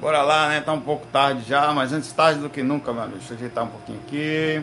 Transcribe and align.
Bora 0.00 0.22
lá, 0.22 0.48
né? 0.48 0.60
Tá 0.60 0.72
um 0.72 0.80
pouco 0.80 1.06
tarde 1.06 1.48
já, 1.48 1.72
mas 1.72 1.92
antes 1.92 2.12
tarde 2.12 2.40
do 2.40 2.50
que 2.50 2.62
nunca, 2.62 2.92
meu 2.92 3.02
amigo. 3.02 3.18
Deixa 3.18 3.32
eu 3.32 3.36
ajeitar 3.38 3.64
um 3.64 3.68
pouquinho 3.68 3.98
aqui. 4.06 4.62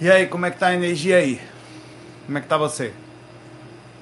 E 0.00 0.10
aí, 0.10 0.26
como 0.26 0.46
é 0.46 0.50
que 0.50 0.58
tá 0.58 0.68
a 0.68 0.74
energia 0.74 1.16
aí? 1.16 1.40
Como 2.26 2.38
é 2.38 2.40
que 2.40 2.46
tá 2.46 2.56
você? 2.56 2.92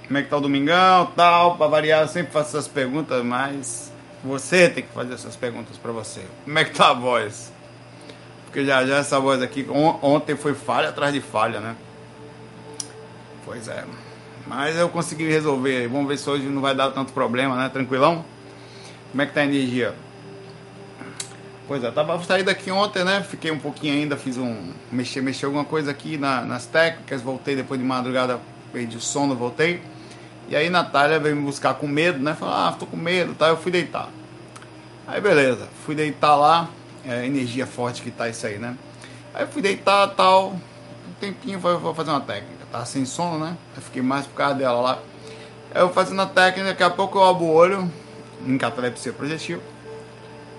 Como 0.07 0.19
é 0.19 0.23
que 0.23 0.29
tá 0.29 0.37
o 0.37 0.41
domingão, 0.41 1.07
tal? 1.17 1.57
Pra 1.57 1.67
variar, 1.67 2.03
eu 2.03 2.09
sempre 2.09 2.33
faço 2.33 2.49
essas 2.51 2.69
perguntas, 2.69 3.25
mas 3.25 3.93
você 4.23 4.69
tem 4.69 4.83
que 4.83 4.93
fazer 4.93 5.15
essas 5.15 5.37
perguntas 5.37 5.77
pra 5.79 5.93
você. 5.93 6.23
Como 6.45 6.59
é 6.59 6.65
que 6.65 6.75
tá 6.75 6.91
a 6.91 6.95
voz? 6.95 7.53
Porque 8.45 8.65
já 8.65 8.85
já 8.85 8.97
essa 8.99 9.21
voz 9.21 9.41
aqui, 9.41 9.67
ontem 10.03 10.37
foi 10.37 10.55
falha 10.55 10.89
atrás 10.89 11.15
de 11.15 11.21
falha, 11.21 11.61
né? 11.61 11.77
Pois 13.45 13.69
é. 13.69 13.85
Mas 14.47 14.77
eu 14.77 14.89
consegui 14.89 15.29
resolver. 15.29 15.87
Vamos 15.87 16.09
ver 16.09 16.19
se 16.19 16.29
hoje 16.29 16.47
não 16.47 16.61
vai 16.61 16.75
dar 16.75 16.91
tanto 16.91 17.13
problema, 17.13 17.57
né? 17.57 17.69
Tranquilão? 17.69 18.25
Como 19.11 19.23
é 19.23 19.27
que 19.27 19.33
tá 19.33 19.41
a 19.41 19.45
energia? 19.45 19.95
Pois 21.67 21.85
é, 21.85 21.91
tava 21.91 22.21
saí 22.25 22.43
daqui 22.43 22.71
ontem, 22.71 23.05
né? 23.05 23.23
Fiquei 23.23 23.51
um 23.51 23.59
pouquinho 23.59 23.95
ainda, 23.95 24.17
fiz 24.17 24.37
um. 24.37 24.73
Mexi, 24.91 25.21
mexi 25.21 25.45
alguma 25.45 25.65
coisa 25.65 25.91
aqui 25.91 26.17
na, 26.17 26.43
nas 26.43 26.67
técnicas, 26.67 27.23
voltei 27.23 27.55
depois 27.55 27.79
de 27.79 27.87
madrugada, 27.87 28.41
perdi 28.73 28.97
o 28.97 29.01
sono, 29.01 29.37
voltei. 29.37 29.81
E 30.49 30.57
aí 30.57 30.69
Natália 30.69 31.21
veio 31.21 31.37
me 31.37 31.43
buscar 31.43 31.75
com 31.75 31.87
medo, 31.87 32.19
né? 32.19 32.35
Falou, 32.35 32.55
ah, 32.55 32.75
tô 32.77 32.87
com 32.87 32.97
medo, 32.97 33.35
tá? 33.35 33.49
Eu 33.49 33.57
fui 33.57 33.71
deitar. 33.71 34.09
Aí 35.07 35.21
beleza, 35.21 35.69
fui 35.85 35.95
deitar 35.95 36.35
lá, 36.35 36.69
é, 37.05 37.25
energia 37.25 37.67
forte 37.67 38.03
que 38.03 38.11
tá 38.11 38.29
isso 38.29 38.47
aí, 38.47 38.59
né? 38.59 38.77
Aí 39.33 39.47
fui 39.47 39.63
deitar 39.63 40.09
tal, 40.09 40.51
um 40.51 41.13
tempinho 41.21 41.59
vou 41.61 41.95
fazer 41.95 42.11
uma 42.11 42.21
técnica. 42.21 42.67
Tava 42.71 42.85
sem 42.85 43.05
sono, 43.05 43.45
né? 43.45 43.57
Eu 43.77 43.83
fiquei 43.83 44.03
mais 44.03 44.27
por 44.27 44.35
causa 44.35 44.57
dela 44.57 44.81
lá. 44.81 44.99
Aí 45.73 45.81
eu 45.81 45.91
fazendo 45.91 46.21
a 46.21 46.27
técnica, 46.27 46.71
daqui 46.71 46.83
a 46.83 46.91
pouco 46.91 47.19
eu 47.19 47.25
abro 47.25 47.45
o 47.45 47.53
olho, 47.53 47.91
em 48.47 48.59
catalepsia 48.59 49.13
projetiva. 49.13 49.61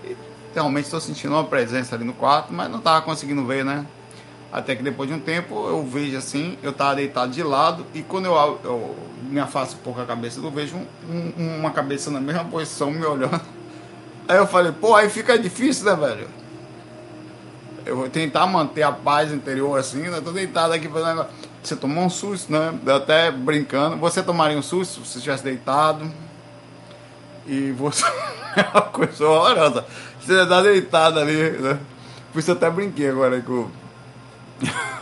E 0.03 0.15
realmente 0.53 0.85
estou 0.85 0.99
sentindo 0.99 1.33
uma 1.33 1.43
presença 1.43 1.95
ali 1.95 2.03
no 2.03 2.13
quarto, 2.13 2.53
mas 2.53 2.69
não 2.69 2.79
estava 2.79 3.01
conseguindo 3.01 3.45
ver, 3.45 3.63
né? 3.63 3.85
Até 4.51 4.75
que 4.75 4.83
depois 4.83 5.09
de 5.09 5.15
um 5.15 5.19
tempo 5.19 5.55
eu 5.67 5.81
vejo 5.85 6.17
assim, 6.17 6.57
eu 6.61 6.71
estava 6.71 6.95
deitado 6.95 7.31
de 7.31 7.41
lado 7.41 7.85
e 7.93 8.01
quando 8.01 8.25
eu, 8.25 8.59
eu, 8.63 8.95
me 9.23 9.39
afasto 9.39 9.75
um 9.75 9.79
pouco 9.79 10.01
a 10.01 10.05
cabeça, 10.05 10.41
eu 10.41 10.51
vejo 10.51 10.75
um, 10.75 11.33
um, 11.37 11.59
uma 11.59 11.71
cabeça 11.71 12.11
na 12.11 12.19
mesma 12.19 12.43
posição 12.43 12.91
me 12.91 13.05
olhando. 13.05 13.39
Aí 14.27 14.37
eu 14.37 14.47
falei, 14.47 14.71
pô, 14.71 14.95
aí 14.95 15.09
fica 15.09 15.37
difícil, 15.37 15.85
né, 15.85 15.95
velho? 15.95 16.27
Eu 17.85 17.97
vou 17.97 18.09
tentar 18.09 18.45
manter 18.45 18.83
a 18.83 18.91
paz 18.91 19.33
interior 19.33 19.77
assim, 19.77 20.03
né? 20.03 20.21
Tô 20.23 20.31
deitado 20.31 20.71
aqui 20.73 20.87
fazendo. 20.87 21.25
Você 21.61 21.75
tomou 21.75 22.05
um 22.05 22.09
susto, 22.09 22.51
né? 22.51 22.73
Até 22.95 23.31
brincando. 23.31 23.97
Você 23.97 24.21
tomaria 24.21 24.57
um 24.57 24.61
susto 24.61 25.03
se 25.03 25.11
você 25.11 25.17
estivesse 25.17 25.43
deitado? 25.43 26.09
E 27.45 27.71
você 27.71 28.05
é 28.55 28.61
uma 28.73 28.81
coisa 28.83 29.25
horrorosa. 29.25 29.85
Você 30.19 30.45
tá 30.45 30.61
deitado 30.61 31.19
ali, 31.19 31.51
né? 31.51 31.79
Por 32.31 32.39
isso 32.39 32.51
eu 32.51 32.55
até 32.55 32.69
brinquei 32.69 33.09
agora 33.09 33.41
com. 33.41 33.69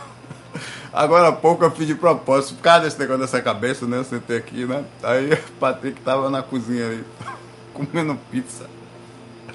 Agora 0.92 1.28
há 1.28 1.32
pouco 1.32 1.62
eu 1.62 1.70
fiz 1.70 1.86
de 1.86 1.94
propósito, 1.94 2.56
por 2.56 2.62
causa 2.62 2.80
desse 2.80 2.98
negócio 2.98 3.20
dessa 3.20 3.40
cabeça, 3.40 3.86
né? 3.86 3.98
Eu 3.98 4.04
sentei 4.04 4.38
aqui, 4.38 4.66
né? 4.66 4.84
Aí 5.04 5.32
o 5.32 5.52
Patrick 5.60 6.00
tava 6.00 6.28
na 6.28 6.42
cozinha 6.42 6.84
ali, 6.84 7.04
comendo 7.72 8.18
pizza. 8.28 8.66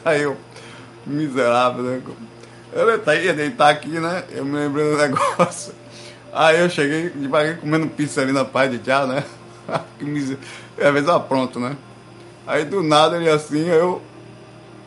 Aí 0.06 0.22
eu, 0.22 0.38
miserável, 1.06 1.84
né? 1.84 2.02
Eu 2.72 3.16
ia 3.22 3.34
deitar 3.34 3.70
aqui, 3.70 4.00
né? 4.00 4.24
Eu 4.32 4.46
me 4.46 4.58
lembrei 4.58 4.90
do 4.90 4.98
negócio. 4.98 5.74
Aí 6.32 6.60
eu 6.60 6.70
cheguei 6.70 7.10
devagar 7.10 7.58
comendo 7.58 7.88
pizza 7.88 8.22
ali 8.22 8.32
na 8.32 8.46
paz 8.46 8.72
de 8.72 8.80
tchau, 8.80 9.06
né? 9.06 9.24
que 9.98 10.06
miséria. 10.06 10.40
Às 10.78 10.94
vezes 10.94 11.08
eu 11.08 11.16
apronto, 11.16 11.60
né? 11.60 11.76
Aí 12.48 12.64
do 12.64 12.84
nada 12.84 13.18
ele 13.18 13.30
assim, 13.30 13.68
eu 13.68 14.02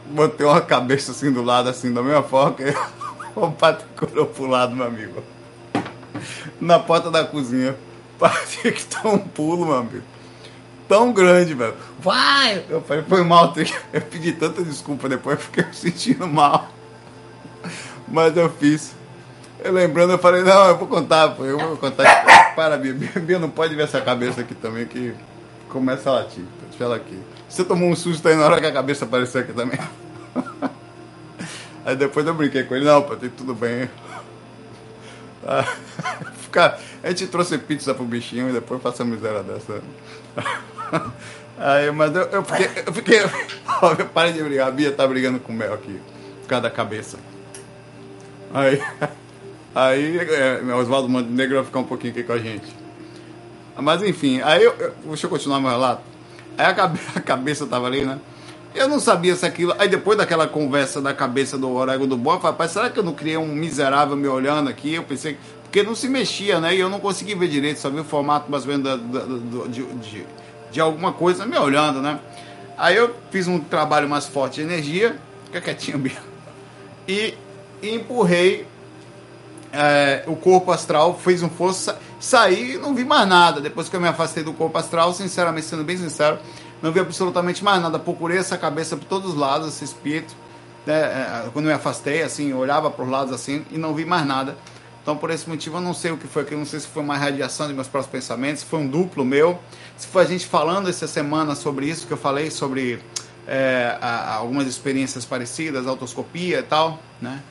botei 0.06 0.46
uma 0.46 0.60
cabeça 0.60 1.10
assim 1.10 1.32
do 1.32 1.42
lado, 1.42 1.68
assim, 1.68 1.92
da 1.92 2.02
mesma 2.02 2.22
forma 2.22 2.54
que 2.54 2.64
o 3.34 3.50
Patrick 3.50 4.04
olhou 4.04 4.26
pro 4.26 4.46
lado, 4.46 4.74
meu 4.74 4.86
amigo. 4.86 5.22
Na 6.60 6.78
porta 6.78 7.10
da 7.10 7.24
cozinha. 7.24 7.76
Parecia 8.18 8.72
que 8.72 8.84
tá 8.84 9.08
um 9.08 9.18
pulo, 9.18 9.66
meu 9.66 9.76
amigo. 9.76 10.02
Tão 10.88 11.12
grande, 11.12 11.54
velho. 11.54 11.74
Vai! 12.00 12.64
Eu 12.68 12.80
falei, 12.80 13.04
foi 13.04 13.22
mal, 13.22 13.52
eu 13.92 14.00
pedi 14.00 14.32
tanta 14.32 14.62
desculpa 14.62 15.08
depois, 15.08 15.38
fiquei 15.42 15.64
me 15.64 15.74
sentindo 15.74 16.26
mal. 16.26 16.68
Mas 18.08 18.36
eu 18.36 18.48
fiz. 18.50 18.94
Eu 19.62 19.72
lembrando, 19.72 20.12
eu 20.12 20.18
falei, 20.18 20.42
não, 20.42 20.68
eu 20.68 20.78
vou 20.78 20.88
contar, 20.88 21.36
eu 21.40 21.58
vou 21.58 21.76
contar. 21.76 22.54
Para, 22.54 22.76
Bia. 22.76 22.94
Bia 22.94 23.38
não 23.38 23.50
pode 23.50 23.74
ver 23.74 23.82
essa 23.82 24.00
cabeça 24.00 24.40
aqui 24.40 24.54
também, 24.54 24.86
que 24.86 25.14
começa 25.68 26.08
a 26.08 26.14
latir. 26.14 26.44
Deixa 26.70 26.84
ela 26.84 26.96
aqui. 26.96 27.18
Você 27.48 27.64
tomou 27.64 27.88
um 27.88 27.96
susto 27.96 28.28
aí 28.28 28.36
na 28.36 28.44
hora 28.44 28.60
que 28.60 28.66
a 28.66 28.72
cabeça 28.72 29.04
apareceu 29.04 29.40
aqui 29.40 29.52
também. 29.52 29.78
Aí 31.84 31.96
depois 31.96 32.26
eu 32.26 32.34
brinquei 32.34 32.64
com 32.64 32.76
ele, 32.76 32.84
não, 32.84 33.02
Patrick, 33.02 33.34
tudo 33.36 33.54
bem. 33.54 33.88
A 37.02 37.08
gente 37.08 37.26
trouxe 37.28 37.56
pizza 37.58 37.94
pro 37.94 38.04
bichinho 38.04 38.50
e 38.50 38.52
depois 38.52 38.82
faça 38.82 39.02
a 39.02 39.06
miséria 39.06 39.42
dessa. 39.42 39.80
Aí, 41.58 41.90
mas 41.90 42.14
eu, 42.14 42.22
eu 42.22 42.44
fiquei. 42.44 42.68
Eu 42.86 42.92
fiquei. 42.92 43.20
Para 44.12 44.32
de 44.32 44.42
brigar, 44.42 44.68
a 44.68 44.70
Bia 44.70 44.92
tá 44.92 45.06
brigando 45.06 45.38
com 45.40 45.52
o 45.52 45.54
Mel 45.54 45.72
aqui, 45.74 46.00
por 46.42 46.48
causa 46.48 46.62
da 46.62 46.70
cabeça. 46.70 47.18
Aí. 48.52 48.82
Aí 49.74 50.18
é, 50.18 50.74
Oswaldo 50.74 51.08
Montenegro 51.08 51.56
vai 51.56 51.64
ficar 51.64 51.78
um 51.78 51.84
pouquinho 51.84 52.12
aqui 52.12 52.24
com 52.24 52.32
a 52.32 52.38
gente. 52.38 52.66
Mas 53.76 54.02
enfim, 54.02 54.40
aí 54.40 54.64
eu, 54.64 54.72
eu, 54.72 54.94
deixa 55.04 55.26
eu 55.26 55.30
continuar 55.30 55.60
meu 55.60 55.70
relato. 55.70 56.02
Aí 56.58 56.66
a, 56.66 56.74
cabe, 56.74 57.00
a 57.14 57.20
cabeça 57.20 57.66
tava 57.66 57.86
ali, 57.86 58.04
né? 58.04 58.18
Eu 58.74 58.88
não 58.88 59.00
sabia 59.00 59.34
se 59.34 59.46
aquilo. 59.46 59.74
Aí 59.78 59.88
depois 59.88 60.18
daquela 60.18 60.46
conversa 60.46 61.00
da 61.00 61.14
cabeça 61.14 61.56
do 61.56 61.70
Orego 61.72 62.06
do 62.06 62.16
Boa, 62.16 62.36
eu 62.36 62.40
falei, 62.40 62.52
rapaz, 62.52 62.72
será 62.72 62.90
que 62.90 62.98
eu 62.98 63.02
não 63.02 63.14
criei 63.14 63.36
um 63.36 63.46
miserável 63.46 64.16
me 64.16 64.28
olhando 64.28 64.68
aqui? 64.68 64.94
Eu 64.94 65.04
pensei. 65.04 65.38
Porque 65.62 65.82
não 65.82 65.94
se 65.94 66.08
mexia, 66.08 66.60
né? 66.60 66.74
E 66.74 66.80
eu 66.80 66.88
não 66.88 66.98
consegui 66.98 67.34
ver 67.34 67.48
direito, 67.48 67.78
só 67.78 67.90
vi 67.90 68.00
o 68.00 68.04
formato 68.04 68.50
mais 68.50 68.64
ou 68.64 68.70
menos 68.70 68.84
da, 68.84 68.96
da, 68.96 69.26
da, 69.26 69.66
de, 69.68 69.84
de, 69.84 70.26
de, 70.70 70.80
alguma 70.80 71.12
coisa 71.12 71.44
me 71.44 71.58
olhando, 71.58 72.00
né? 72.00 72.18
Aí 72.76 72.96
eu 72.96 73.14
fiz 73.30 73.46
um 73.46 73.58
trabalho 73.58 74.08
mais 74.08 74.26
forte 74.26 74.56
de 74.56 74.62
energia, 74.62 75.16
fica 75.44 75.60
quietinho, 75.60 75.98
Bia. 75.98 76.16
E 77.06 77.34
empurrei 77.82 78.66
é, 79.72 80.22
o 80.26 80.36
corpo 80.36 80.70
astral, 80.70 81.18
fez 81.18 81.42
um 81.42 81.50
força, 81.50 81.98
saí 82.18 82.74
e 82.74 82.78
não 82.78 82.94
vi 82.94 83.04
mais 83.04 83.28
nada. 83.28 83.60
Depois 83.60 83.88
que 83.88 83.96
eu 83.96 84.00
me 84.00 84.08
afastei 84.08 84.42
do 84.42 84.52
corpo 84.52 84.76
astral, 84.78 85.12
sinceramente, 85.12 85.66
sendo 85.66 85.84
bem 85.84 85.96
sincero, 85.96 86.38
não 86.82 86.92
vi 86.92 87.00
absolutamente 87.00 87.62
mais 87.62 87.80
nada. 87.80 87.98
Procurei 87.98 88.38
essa 88.38 88.56
cabeça 88.56 88.96
por 88.96 89.04
todos 89.04 89.30
os 89.32 89.36
lados, 89.36 89.68
esse 89.68 89.84
espírito. 89.84 90.34
Né? 90.86 90.98
É, 90.98 91.50
quando 91.52 91.66
eu 91.66 91.70
me 91.70 91.76
afastei, 91.76 92.22
assim, 92.22 92.52
olhava 92.52 92.90
para 92.90 93.04
os 93.04 93.10
lados 93.10 93.32
assim 93.32 93.64
e 93.70 93.78
não 93.78 93.94
vi 93.94 94.04
mais 94.04 94.26
nada. 94.26 94.56
Então, 95.02 95.16
por 95.16 95.30
esse 95.30 95.48
motivo, 95.48 95.78
eu 95.78 95.80
não 95.80 95.94
sei 95.94 96.10
o 96.10 96.18
que 96.18 96.26
foi 96.26 96.42
aquilo. 96.42 96.58
Não 96.58 96.66
sei 96.66 96.80
se 96.80 96.86
foi 96.86 97.02
uma 97.02 97.16
radiação 97.16 97.66
de 97.66 97.72
meus 97.72 97.88
próprios 97.88 98.10
pensamentos, 98.10 98.60
se 98.60 98.66
foi 98.66 98.80
um 98.80 98.86
duplo 98.86 99.24
meu. 99.24 99.58
Se 99.96 100.06
foi 100.06 100.22
a 100.22 100.26
gente 100.26 100.46
falando 100.46 100.88
essa 100.88 101.06
semana 101.06 101.54
sobre 101.54 101.86
isso, 101.86 102.06
que 102.06 102.12
eu 102.12 102.18
falei 102.18 102.50
sobre 102.50 103.00
é, 103.46 103.96
algumas 104.00 104.66
experiências 104.66 105.24
parecidas, 105.24 105.86
autoscopia 105.86 106.58
e 106.58 106.62
tal, 106.62 106.98
né? 107.22 107.42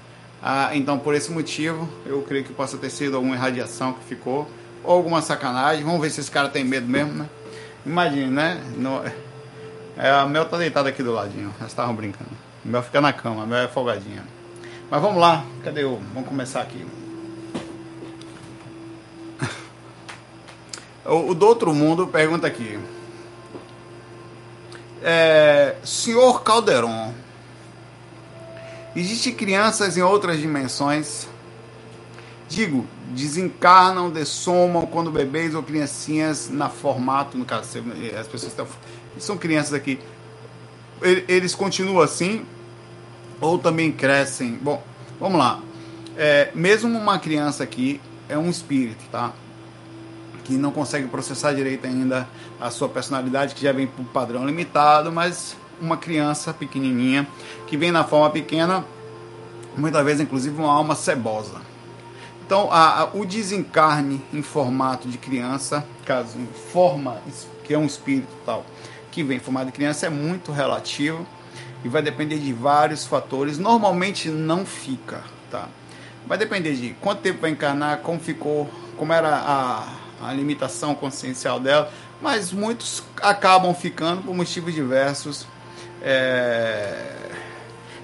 Ah, 0.42 0.70
então, 0.74 1.00
por 1.00 1.16
esse 1.16 1.32
motivo, 1.32 1.90
eu 2.06 2.22
creio 2.22 2.44
que 2.44 2.54
possa 2.54 2.78
ter 2.78 2.90
sido 2.90 3.16
alguma 3.16 3.36
irradiação 3.36 3.94
que 3.94 4.04
ficou, 4.04 4.50
ou 4.84 4.94
alguma 4.94 5.22
sacanagem. 5.22 5.84
Vamos 5.84 6.00
ver 6.02 6.10
se 6.10 6.20
esse 6.20 6.32
cara 6.32 6.50
tem 6.50 6.64
medo 6.64 6.88
mesmo, 6.88 7.14
né? 7.14 7.30
Imagine, 7.86 8.28
né? 8.28 8.62
No, 8.76 9.02
é, 9.98 10.12
a 10.12 10.28
Mel 10.28 10.46
tá 10.46 10.58
deitada 10.58 10.90
aqui 10.90 11.02
do 11.02 11.12
ladinho, 11.12 11.52
elas 11.60 11.72
estavam 11.72 11.96
brincando. 11.96 12.30
A 12.64 12.68
Mel 12.68 12.84
fica 12.84 13.02
na 13.02 13.12
cama, 13.12 13.44
a 13.44 13.46
Mel 13.48 13.60
é 13.60 13.68
folgadinha. 13.68 14.24
Mas 14.92 15.02
vamos 15.02 15.20
lá, 15.20 15.44
cadê 15.64 15.84
o. 15.84 16.00
Vamos 16.14 16.30
começar 16.30 16.62
aqui. 16.62 16.86
O, 21.06 21.30
o 21.30 21.34
do 21.34 21.48
outro 21.48 21.74
mundo 21.74 22.06
pergunta 22.06 22.46
aqui. 22.46 22.78
É, 25.02 25.78
senhor 25.82 26.44
Calderon, 26.44 27.14
Existem 28.98 29.32
crianças 29.32 29.96
em 29.96 30.02
outras 30.02 30.40
dimensões. 30.40 31.28
Digo, 32.50 32.84
desencarnam, 33.10 34.10
dessomam 34.10 34.88
quando 34.88 35.12
bebês 35.12 35.54
ou 35.54 35.62
criancinhas 35.62 36.50
na 36.50 36.68
formato, 36.68 37.38
no 37.38 37.46
caso, 37.46 37.78
as 38.20 38.28
pessoas 38.28 38.54
estão, 38.54 38.68
são 39.20 39.38
crianças 39.38 39.76
aqui. 39.76 40.00
Eles 41.28 41.54
continuam 41.54 42.02
assim 42.02 42.44
ou 43.40 43.60
também 43.60 43.92
crescem? 43.92 44.54
Bom, 44.54 44.82
vamos 45.20 45.38
lá. 45.38 45.62
É, 46.18 46.50
mesmo 46.56 46.98
uma 46.98 47.20
criança 47.20 47.64
aqui 47.64 48.02
é 48.28 48.36
um 48.36 48.50
espírito, 48.50 49.06
tá? 49.12 49.32
Que 50.44 50.54
não 50.54 50.72
consegue 50.72 51.08
processar 51.08 51.54
direito 51.54 51.86
ainda 51.86 52.28
a 52.60 52.72
sua 52.72 52.90
personalidade, 52.90 53.54
que 53.54 53.62
já 53.62 53.72
vem 53.72 53.86
por 53.86 54.06
padrão 54.06 54.44
limitado, 54.44 55.12
mas 55.12 55.56
uma 55.82 55.98
criança 55.98 56.54
pequenininha 56.54 57.28
que 57.68 57.78
vem 57.78 57.92
na 57.92 58.04
forma 58.04 58.30
pequena, 58.30 58.86
muitas 59.76 60.04
vezes 60.04 60.22
inclusive 60.22 60.58
uma 60.58 60.72
alma 60.72 60.96
cebosa. 60.96 61.62
Então, 62.46 62.72
a, 62.72 63.02
a, 63.02 63.06
o 63.14 63.26
desencarne 63.26 64.22
em 64.34 64.42
formato 64.42 65.10
de 65.10 65.18
criança, 65.18 65.86
caso 66.06 66.40
forma 66.72 67.22
que 67.64 67.74
é 67.74 67.78
um 67.78 67.86
espírito 67.86 68.30
tal, 68.46 68.66
que 69.12 69.22
vem 69.22 69.38
em 69.38 69.40
formato 69.40 69.66
de 69.66 69.72
criança, 69.74 70.06
é 70.06 70.10
muito 70.10 70.52
relativo. 70.52 71.26
e 71.84 71.90
vai 71.90 72.02
depender 72.02 72.38
de 72.40 72.54
vários 72.54 73.06
fatores. 73.06 73.58
Normalmente 73.58 74.30
não 74.30 74.66
fica, 74.66 75.24
tá? 75.52 75.68
Vai 76.26 76.38
depender 76.38 76.74
de 76.74 76.96
quanto 77.02 77.22
tempo 77.22 77.42
vai 77.42 77.52
encarnar, 77.52 78.00
como 78.00 78.20
ficou, 78.20 78.70
como 78.98 79.14
era 79.14 79.36
a, 79.36 79.88
a 80.28 80.34
limitação 80.34 80.96
consciencial 80.96 81.60
dela, 81.60 81.92
mas 82.22 82.52
muitos 82.52 83.04
acabam 83.22 83.74
ficando 83.74 84.24
por 84.24 84.36
motivos 84.36 84.74
diversos. 84.74 85.48
É, 86.02 87.18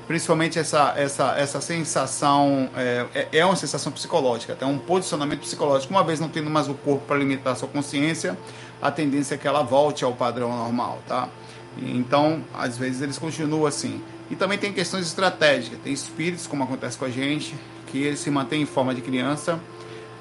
principalmente 0.07 0.59
essa, 0.59 0.93
essa, 0.97 1.35
essa 1.37 1.61
sensação, 1.61 2.69
é, 2.75 3.05
é, 3.13 3.27
é 3.39 3.45
uma 3.45 3.55
sensação 3.55 3.91
psicológica, 3.91 4.57
é 4.59 4.65
um 4.65 4.77
posicionamento 4.77 5.39
psicológico. 5.39 5.93
Uma 5.93 6.03
vez 6.03 6.19
não 6.19 6.29
tendo 6.29 6.49
mais 6.49 6.67
o 6.67 6.73
corpo 6.73 7.05
para 7.05 7.17
limitar 7.17 7.53
a 7.53 7.55
sua 7.55 7.67
consciência, 7.67 8.37
a 8.81 8.91
tendência 8.91 9.35
é 9.35 9.37
que 9.37 9.47
ela 9.47 9.63
volte 9.63 10.03
ao 10.03 10.13
padrão 10.13 10.55
normal, 10.55 10.99
tá? 11.07 11.29
Então, 11.77 12.43
às 12.53 12.77
vezes 12.77 13.01
eles 13.01 13.17
continuam 13.17 13.65
assim. 13.65 14.01
E 14.29 14.35
também 14.35 14.57
tem 14.57 14.71
questões 14.71 15.05
estratégicas, 15.05 15.79
tem 15.83 15.93
espíritos, 15.93 16.47
como 16.47 16.63
acontece 16.63 16.97
com 16.97 17.05
a 17.05 17.09
gente, 17.09 17.55
que 17.87 18.03
eles 18.03 18.19
se 18.19 18.29
mantêm 18.29 18.61
em 18.61 18.65
forma 18.65 18.93
de 18.93 19.01
criança, 19.01 19.59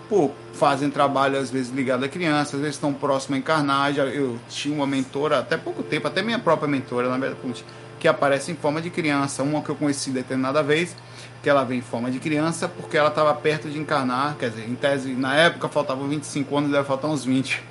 por 0.09 0.33
fazem 0.53 0.91
trabalho 0.91 1.39
às 1.39 1.51
vezes 1.51 1.73
ligado 1.73 2.05
à 2.05 2.09
criança, 2.09 2.57
às 2.57 2.61
vezes 2.61 2.77
estão 2.77 2.93
próximo 2.93 3.35
a 3.35 3.39
encarnar. 3.39 3.93
Já, 3.93 4.05
eu 4.05 4.39
tinha 4.49 4.75
uma 4.75 4.87
mentora 4.87 5.39
até 5.39 5.57
pouco 5.57 5.83
tempo, 5.83 6.07
até 6.07 6.23
minha 6.23 6.39
própria 6.39 6.69
mentora, 6.69 7.09
na 7.09 7.19
verdade, 7.19 7.65
que 7.99 8.09
aparece 8.09 8.51
em 8.51 8.57
forma 8.57 8.81
de 8.81 8.91
criança. 8.91 9.43
Uma 9.43 9.63
que 9.63 9.71
eu 9.71 9.77
conheci 9.77 10.11
determinada 10.11 10.63
vez, 10.63 10.97
que 11.43 11.49
ela 11.49 11.65
vem 11.65 11.79
em 11.79 11.83
forma 11.83 12.11
de 12.11 12.19
criança, 12.19 12.69
porque 12.69 12.97
ela 12.97 13.09
estava 13.09 13.35
perto 13.35 13.69
de 13.69 13.79
encarnar, 13.79 14.37
quer 14.39 14.51
dizer, 14.51 14.69
em 14.69 14.75
tese, 14.75 15.13
na 15.13 15.37
época 15.37 15.69
faltavam 15.69 16.09
25 16.09 16.57
anos, 16.57 16.71
deve 16.71 16.85
faltar 16.85 17.11
uns 17.11 17.25
20. 17.25 17.63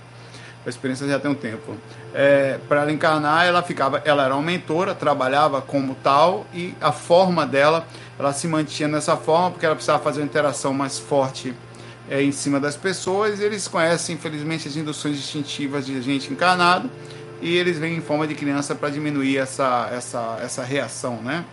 A 0.65 0.69
experiência 0.69 1.07
já 1.07 1.19
tem 1.19 1.31
um 1.31 1.35
tempo. 1.35 1.75
É, 2.13 2.59
para 2.69 2.81
ela 2.81 2.91
encarnar, 2.91 3.45
ela 3.45 3.63
ficava, 3.63 4.01
ela 4.05 4.23
era 4.23 4.35
uma 4.35 4.43
mentora, 4.43 4.93
trabalhava 4.93 5.61
como 5.61 5.95
tal 5.95 6.45
e 6.53 6.75
a 6.79 6.91
forma 6.91 7.47
dela, 7.47 7.87
ela 8.19 8.31
se 8.31 8.47
mantinha 8.47 8.87
nessa 8.87 9.17
forma 9.17 9.51
porque 9.51 9.65
ela 9.65 9.75
precisava 9.75 10.03
fazer 10.03 10.21
uma 10.21 10.27
interação 10.27 10.73
mais 10.73 10.99
forte 10.99 11.55
é, 12.11 12.21
em 12.21 12.33
cima 12.33 12.59
das 12.59 12.75
pessoas. 12.75 13.39
Eles 13.39 13.69
conhecem, 13.69 14.15
infelizmente, 14.15 14.67
as 14.67 14.75
induções 14.75 15.17
instintivas 15.17 15.85
de 15.85 15.99
gente 16.01 16.31
encarnado 16.31 16.91
e 17.41 17.55
eles 17.55 17.79
vêm 17.79 17.95
em 17.95 18.01
forma 18.01 18.27
de 18.27 18.35
criança 18.35 18.75
para 18.75 18.89
diminuir 18.89 19.37
essa, 19.37 19.89
essa, 19.91 20.37
essa 20.43 20.63
reação, 20.63 21.21
né? 21.21 21.45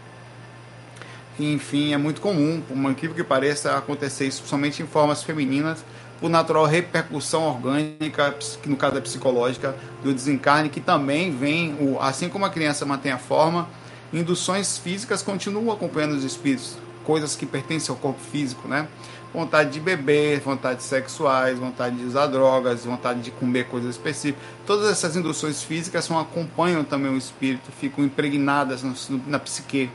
Enfim, 1.38 1.94
é 1.94 1.96
muito 1.96 2.20
comum, 2.20 2.60
por 2.60 2.74
uma 2.74 2.90
incrível 2.90 3.14
que 3.14 3.22
pareça, 3.22 3.76
acontecer 3.76 4.26
isso, 4.26 4.42
somente 4.44 4.82
em 4.82 4.86
formas 4.86 5.22
femininas, 5.22 5.84
por 6.20 6.28
natural 6.28 6.66
repercussão 6.66 7.44
orgânica, 7.44 8.34
no 8.66 8.76
caso 8.76 8.98
é 8.98 9.00
psicológica, 9.00 9.76
do 10.02 10.12
desencarne, 10.12 10.68
que 10.68 10.80
também 10.80 11.30
vem, 11.30 11.76
assim 12.00 12.28
como 12.28 12.44
a 12.44 12.50
criança 12.50 12.84
mantém 12.84 13.12
a 13.12 13.18
forma, 13.18 13.68
induções 14.12 14.76
físicas 14.78 15.22
continuam 15.22 15.70
acompanhando 15.70 16.16
os 16.16 16.24
espíritos, 16.24 16.76
coisas 17.04 17.36
que 17.36 17.46
pertencem 17.46 17.94
ao 17.94 18.00
corpo 18.00 18.20
físico, 18.20 18.66
né? 18.66 18.88
Vontade 19.32 19.70
de 19.70 19.80
beber, 19.80 20.40
vontades 20.40 20.86
sexuais, 20.86 21.58
vontade 21.58 21.96
de 21.96 22.04
usar 22.04 22.26
drogas, 22.26 22.84
vontade 22.84 23.20
de 23.20 23.30
comer 23.30 23.66
coisas 23.66 23.90
específicas. 23.90 24.42
Todas 24.66 24.90
essas 24.90 25.16
induções 25.16 25.62
físicas 25.62 26.10
acompanham 26.10 26.82
também 26.84 27.12
o 27.12 27.16
espírito, 27.16 27.70
ficam 27.72 28.04
impregnadas 28.04 28.82
na 29.26 29.38
psique. 29.38 29.90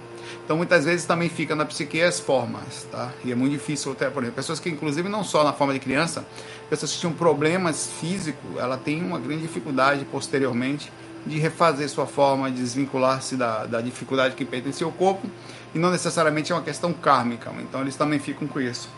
Então 0.46 0.58
muitas 0.58 0.86
vezes 0.86 1.06
também 1.06 1.30
fica 1.30 1.56
na 1.56 1.66
psique 1.66 2.02
as 2.02 2.20
formas, 2.20 2.88
tá? 2.92 3.12
E 3.24 3.32
é 3.32 3.36
muito 3.36 3.52
difícil, 3.52 3.92
até, 3.92 4.10
por 4.10 4.24
exemplo, 4.24 4.36
pessoas 4.36 4.60
que 4.60 4.70
inclusive 4.70 5.10
não 5.10 5.24
só 5.24 5.44
na 5.44 5.54
forma 5.54 5.74
de 5.74 5.80
criança, 5.80 6.26
pessoas 6.70 6.94
que 6.94 7.00
tinham 7.00 7.14
problemas 7.14 7.90
físicos, 8.00 8.58
ela 8.58 8.78
tem 8.78 9.02
uma 9.04 9.20
grande 9.20 9.42
dificuldade 9.42 10.06
posteriormente 10.06 10.92
de 11.26 11.40
refazer 11.40 11.88
sua 11.90 12.06
forma, 12.06 12.52
de 12.52 12.58
desvincular-se 12.58 13.36
da, 13.36 13.66
da 13.66 13.82
dificuldade 13.82 14.36
que 14.36 14.44
pertence 14.44 14.84
ao 14.84 14.92
corpo, 14.92 15.30
e 15.74 15.80
não 15.80 15.90
necessariamente 15.90 16.52
é 16.52 16.56
uma 16.56 16.62
questão 16.62 16.92
kármica, 16.92 17.52
então 17.60 17.82
eles 17.82 17.96
também 17.96 18.20
ficam 18.20 18.48
com 18.48 18.60
isso. 18.60 18.90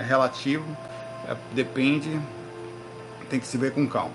É 0.00 0.02
relativo, 0.02 0.64
é, 1.28 1.36
depende, 1.52 2.18
tem 3.28 3.38
que 3.38 3.46
se 3.46 3.58
ver 3.58 3.72
com 3.72 3.86
calma. 3.86 4.14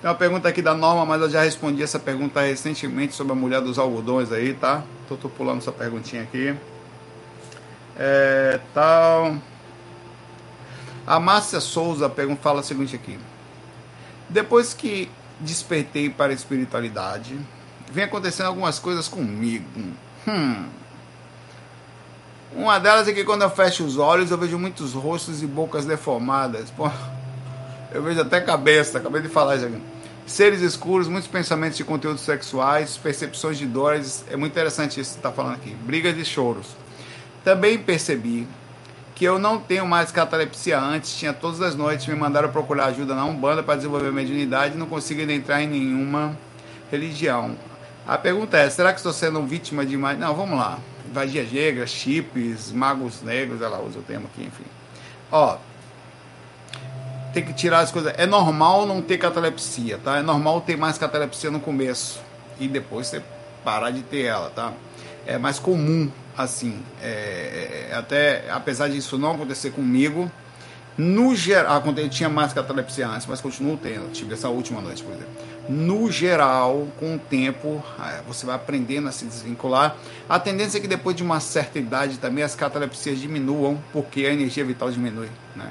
Tem 0.00 0.08
uma 0.08 0.14
pergunta 0.14 0.48
aqui 0.48 0.62
da 0.62 0.72
Norma, 0.72 1.04
mas 1.04 1.20
eu 1.20 1.28
já 1.28 1.42
respondi 1.42 1.82
essa 1.82 1.98
pergunta 1.98 2.40
recentemente 2.40 3.12
sobre 3.12 3.32
a 3.32 3.34
mulher 3.34 3.60
dos 3.60 3.76
algodões 3.76 4.30
aí, 4.30 4.54
tá? 4.54 4.84
Tô, 5.08 5.16
tô 5.16 5.28
pulando 5.28 5.58
essa 5.58 5.72
perguntinha 5.72 6.22
aqui. 6.22 6.54
É, 7.98 8.60
tal. 8.72 9.36
A 11.04 11.18
Márcia 11.18 11.58
Souza 11.58 12.08
pergunta, 12.08 12.40
fala 12.40 12.60
o 12.60 12.62
seguinte 12.62 12.94
aqui. 12.94 13.18
Depois 14.28 14.72
que 14.72 15.10
despertei 15.40 16.08
para 16.08 16.30
a 16.30 16.34
espiritualidade, 16.34 17.36
vem 17.90 18.04
acontecendo 18.04 18.46
algumas 18.46 18.78
coisas 18.78 19.08
comigo. 19.08 19.66
Hum, 20.28 20.66
uma 22.54 22.78
delas 22.78 23.08
é 23.08 23.12
que 23.12 23.24
quando 23.24 23.42
eu 23.42 23.50
fecho 23.50 23.84
os 23.84 23.98
olhos 23.98 24.30
eu 24.30 24.38
vejo 24.38 24.56
muitos 24.56 24.92
rostos 24.92 25.42
e 25.42 25.46
bocas 25.46 25.84
deformadas. 25.84 26.70
Pô, 26.70 26.88
eu 27.92 28.00
vejo 28.00 28.20
até 28.20 28.40
cabeça, 28.40 28.98
acabei 28.98 29.20
de 29.22 29.28
falar 29.28 29.56
isso 29.56 29.66
aqui. 29.66 29.82
Seres 30.24 30.60
escuros, 30.60 31.08
muitos 31.08 31.28
pensamentos 31.28 31.76
de 31.76 31.84
conteúdos 31.84 32.22
sexuais, 32.22 32.96
percepções 32.96 33.58
de 33.58 33.66
dores. 33.66 34.24
É 34.30 34.36
muito 34.36 34.52
interessante 34.52 35.00
isso 35.00 35.12
que 35.12 35.18
está 35.18 35.32
falando 35.32 35.56
aqui. 35.56 35.70
Brigas 35.70 36.16
e 36.16 36.24
choros. 36.24 36.68
Também 37.42 37.76
percebi 37.76 38.46
que 39.16 39.24
eu 39.24 39.38
não 39.38 39.58
tenho 39.58 39.84
mais 39.84 40.12
catalepsia 40.12 40.78
antes. 40.78 41.14
Tinha 41.16 41.32
todas 41.32 41.60
as 41.60 41.74
noites 41.74 42.06
me 42.06 42.14
mandaram 42.14 42.48
procurar 42.50 42.86
ajuda 42.86 43.16
na 43.16 43.24
Umbanda 43.24 43.64
para 43.64 43.76
desenvolver 43.76 44.12
mediunidade 44.12 44.78
não 44.78 44.86
consigo 44.86 45.20
entrar 45.20 45.60
em 45.60 45.66
nenhuma 45.66 46.38
religião. 46.90 47.56
A 48.06 48.16
pergunta 48.16 48.56
é: 48.56 48.70
será 48.70 48.92
que 48.92 49.00
estou 49.00 49.12
sendo 49.12 49.42
vítima 49.42 49.84
de 49.84 49.96
mais? 49.96 50.18
Não, 50.18 50.34
vamos 50.34 50.56
lá 50.56 50.78
vagia 51.14 51.44
negra, 51.44 51.86
chips, 51.86 52.72
magos 52.72 53.22
negros, 53.22 53.62
ela 53.62 53.80
usa 53.80 54.00
o 54.00 54.02
termo 54.02 54.26
aqui, 54.26 54.42
enfim. 54.42 54.64
Ó, 55.30 55.56
tem 57.32 57.44
que 57.44 57.52
tirar 57.52 57.80
as 57.80 57.92
coisas. 57.92 58.12
É 58.18 58.26
normal 58.26 58.84
não 58.84 59.00
ter 59.00 59.16
catalepsia, 59.16 59.98
tá? 60.02 60.18
É 60.18 60.22
normal 60.22 60.60
ter 60.60 60.76
mais 60.76 60.98
catalepsia 60.98 61.50
no 61.50 61.60
começo 61.60 62.20
e 62.58 62.66
depois 62.66 63.06
você 63.06 63.22
parar 63.64 63.90
de 63.90 64.02
ter 64.02 64.22
ela, 64.22 64.50
tá? 64.50 64.72
É 65.24 65.38
mais 65.38 65.58
comum 65.58 66.10
assim. 66.36 66.82
É, 67.00 67.88
é 67.90 67.94
até 67.94 68.50
apesar 68.50 68.88
disso 68.88 69.16
não 69.16 69.32
acontecer 69.32 69.70
comigo, 69.70 70.30
no 70.98 71.34
geral, 71.34 71.82
ah, 71.84 72.00
eu 72.00 72.08
tinha 72.08 72.28
mais 72.28 72.52
catalepsia 72.52 73.08
antes, 73.08 73.26
mas 73.26 73.40
continuo 73.40 73.76
tendo. 73.76 74.12
Tive 74.12 74.34
essa 74.34 74.48
última 74.48 74.80
noite, 74.80 75.02
por 75.02 75.12
exemplo 75.12 75.53
no 75.68 76.10
geral, 76.10 76.88
com 76.98 77.16
o 77.16 77.18
tempo, 77.18 77.82
é, 77.98 78.20
você 78.26 78.44
vai 78.44 78.54
aprendendo 78.54 79.08
a 79.08 79.12
se 79.12 79.24
desvincular. 79.24 79.96
A 80.28 80.38
tendência 80.38 80.78
é 80.78 80.80
que 80.80 80.88
depois 80.88 81.16
de 81.16 81.22
uma 81.22 81.40
certa 81.40 81.78
idade 81.78 82.18
também 82.18 82.44
as 82.44 82.54
catalepsias 82.54 83.18
diminuam, 83.18 83.82
porque 83.92 84.26
a 84.26 84.32
energia 84.32 84.64
vital 84.64 84.90
diminui. 84.90 85.30
Né? 85.56 85.70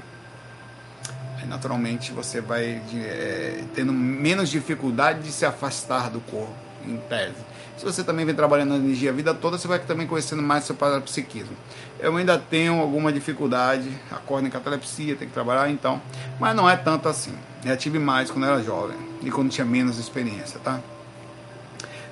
Aí, 1.40 1.48
naturalmente 1.48 2.12
você 2.12 2.42
vai 2.42 2.82
é, 2.96 3.64
tendo 3.76 3.94
menos 3.94 4.50
dificuldade 4.50 5.22
de 5.22 5.32
se 5.32 5.46
afastar 5.46 6.10
do 6.10 6.20
corpo, 6.22 6.54
em 6.86 6.98
tese. 6.98 7.54
Se 7.78 7.86
você 7.86 8.04
também 8.04 8.26
vem 8.26 8.36
trabalhando 8.36 8.70
na 8.70 8.78
energia 8.78 9.10
a 9.10 9.14
vida 9.14 9.34
toda, 9.34 9.58
você 9.58 9.68
vai 9.68 9.80
também 9.80 10.06
conhecendo 10.06 10.42
mais 10.42 10.64
seu 10.64 10.76
parapsiquismo. 10.76 11.56
Eu 12.00 12.16
ainda 12.18 12.38
tenho 12.38 12.80
alguma 12.80 13.12
dificuldade, 13.12 13.90
acordo 14.12 14.48
em 14.48 14.50
catalepsia, 14.50 15.16
tenho 15.16 15.30
que 15.30 15.34
trabalhar 15.34 15.70
então, 15.70 16.02
mas 16.40 16.56
não 16.56 16.70
é 16.70 16.76
tanto 16.76 17.10
assim. 17.10 17.34
Já 17.66 17.76
tive 17.76 17.98
mais 17.98 18.30
quando 18.30 18.46
era 18.46 18.62
jovem 18.62 19.13
e 19.24 19.32
quando 19.32 19.50
tinha 19.50 19.66
menos 19.66 19.98
experiência, 19.98 20.60
tá? 20.64 20.80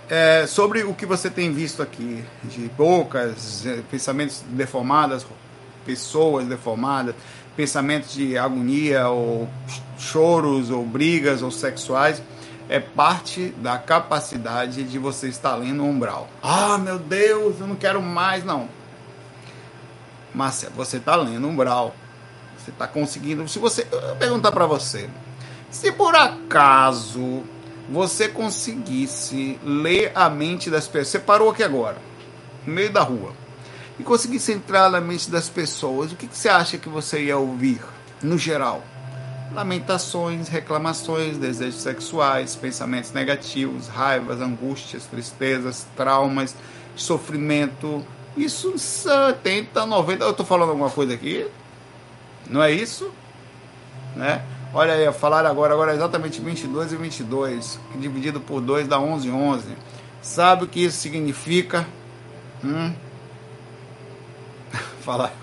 É, 0.10 0.46
sobre 0.46 0.84
o 0.84 0.94
que 0.94 1.06
você 1.06 1.30
tem 1.30 1.54
visto 1.54 1.82
aqui, 1.82 2.24
de 2.44 2.70
bocas, 2.78 3.66
é, 3.66 3.82
pensamentos 3.90 4.44
deformados, 4.50 5.26
pessoas 5.86 6.46
deformadas, 6.46 7.16
pensamentos 7.56 8.14
de 8.14 8.38
agonia, 8.38 9.08
ou 9.08 9.48
choros, 9.98 10.70
ou 10.70 10.86
brigas, 10.86 11.42
ou 11.42 11.52
sexuais, 11.52 12.22
é 12.68 12.80
parte 12.80 13.54
da 13.58 13.78
capacidade 13.78 14.84
de 14.84 14.98
você 14.98 15.28
estar 15.28 15.56
lendo 15.56 15.84
o 15.84 15.88
umbral. 15.88 16.30
Ah, 16.42 16.78
meu 16.78 17.00
Deus, 17.00 17.60
eu 17.60 17.68
não 17.68 17.76
quero 17.76 18.02
mais, 18.02 18.44
não. 18.44 18.68
Mas 20.34 20.66
você 20.76 20.98
está 20.98 21.16
lendo 21.16 21.48
umbral. 21.48 21.94
Você 22.58 22.72
está 22.72 22.88
conseguindo. 22.88 23.48
Se 23.48 23.60
você. 23.60 23.88
Eu 23.92 24.16
perguntar 24.18 24.52
para 24.52 24.66
você. 24.66 25.10
Se 25.72 25.92
por 25.92 26.16
acaso 26.16 27.44
você 27.90 28.28
conseguisse 28.28 29.60
ler 29.64 30.12
a 30.14 30.30
mente 30.30 30.70
das 30.70 30.88
pessoas. 30.88 31.08
Você 31.08 31.20
parou 31.20 31.50
aqui 31.50 31.64
agora, 31.64 31.98
no 32.66 32.74
meio 32.74 32.92
da 32.92 33.02
rua. 33.02 33.34
E 34.00 34.04
conseguisse 34.04 34.52
entrar 34.52 34.90
na 34.90 35.02
mente 35.02 35.30
das 35.30 35.50
pessoas, 35.50 36.12
o 36.12 36.16
que, 36.16 36.28
que 36.28 36.38
você 36.38 36.50
acha 36.50 36.78
que 36.78 36.88
você 36.88 37.24
ia 37.24 37.38
ouvir, 37.38 37.82
no 38.22 38.38
geral? 38.38 38.84
lamentações, 39.54 40.48
reclamações, 40.48 41.38
desejos 41.38 41.82
sexuais, 41.82 42.56
pensamentos 42.56 43.12
negativos, 43.12 43.88
raivas, 43.88 44.40
angústias, 44.40 45.06
tristezas, 45.06 45.86
traumas, 45.96 46.56
sofrimento. 46.96 48.06
Isso 48.36 48.78
70, 48.78 49.86
90. 49.86 50.24
Eu 50.24 50.32
estou 50.32 50.46
falando 50.46 50.70
alguma 50.70 50.90
coisa 50.90 51.14
aqui? 51.14 51.46
Não 52.50 52.64
é 52.64 52.72
isso? 52.72 53.12
Né? 54.16 54.42
Olha 54.74 54.94
aí, 54.94 55.12
falaram 55.12 55.50
agora, 55.50 55.74
agora 55.74 55.92
é 55.92 55.96
exatamente 55.96 56.40
22 56.40 56.94
e 56.94 56.96
22, 56.96 57.80
dividido 57.96 58.40
por 58.40 58.62
2 58.62 58.88
dá 58.88 59.00
11, 59.00 59.30
11. 59.30 59.76
Sabe 60.22 60.64
o 60.64 60.68
que 60.68 60.86
isso 60.86 60.98
significa? 60.98 61.86
Hum? 62.64 62.94
Fala. 65.04 65.34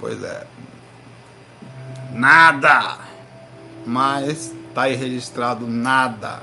Pois 0.00 0.20
é. 0.24 0.44
Nada. 2.12 2.98
Mas 3.86 4.52
tá 4.74 4.82
aí 4.82 4.96
registrado 4.96 5.68
nada. 5.68 6.42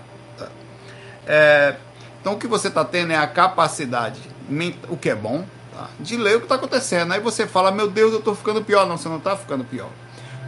É, 1.26 1.76
então 2.22 2.34
o 2.34 2.38
que 2.38 2.48
você 2.48 2.70
está 2.70 2.86
tendo 2.86 3.12
é 3.12 3.18
a 3.18 3.28
capacidade, 3.28 4.20
o 4.90 4.98
que 4.98 5.10
é 5.10 5.16
bom, 5.16 5.46
tá? 5.74 5.90
de 6.00 6.18
ler 6.18 6.38
o 6.38 6.40
que 6.40 6.46
está 6.46 6.56
acontecendo. 6.56 7.12
Aí 7.12 7.20
você 7.20 7.46
fala, 7.46 7.72
meu 7.72 7.90
Deus, 7.90 8.14
eu 8.14 8.20
estou 8.20 8.36
ficando 8.36 8.64
pior. 8.64 8.88
Não, 8.88 8.98
você 8.98 9.10
não 9.10 9.18
está 9.18 9.36
ficando 9.36 9.66
pior. 9.66 9.90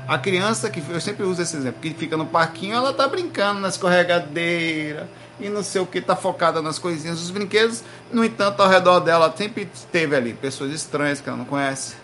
A 0.07 0.19
criança, 0.19 0.69
que 0.69 0.83
eu 0.87 1.01
sempre 1.01 1.23
uso 1.23 1.41
esse 1.41 1.57
exemplo, 1.57 1.81
que 1.81 1.91
fica 1.93 2.15
no 2.15 2.27
parquinho, 2.27 2.75
ela 2.75 2.91
está 2.91 3.07
brincando 3.07 3.59
na 3.59 3.69
escorregadeira 3.69 5.09
e 5.39 5.49
não 5.49 5.63
sei 5.63 5.81
o 5.81 5.85
que, 5.85 5.97
está 5.97 6.15
focada 6.15 6.61
nas 6.61 6.77
coisinhas 6.77 7.19
dos 7.19 7.31
brinquedos. 7.31 7.83
No 8.11 8.23
entanto, 8.23 8.61
ao 8.61 8.69
redor 8.69 8.99
dela 8.99 9.33
sempre 9.35 9.67
teve 9.91 10.15
ali 10.15 10.33
pessoas 10.33 10.71
estranhas 10.71 11.19
que 11.19 11.27
ela 11.27 11.37
não 11.37 11.45
conhece, 11.45 11.95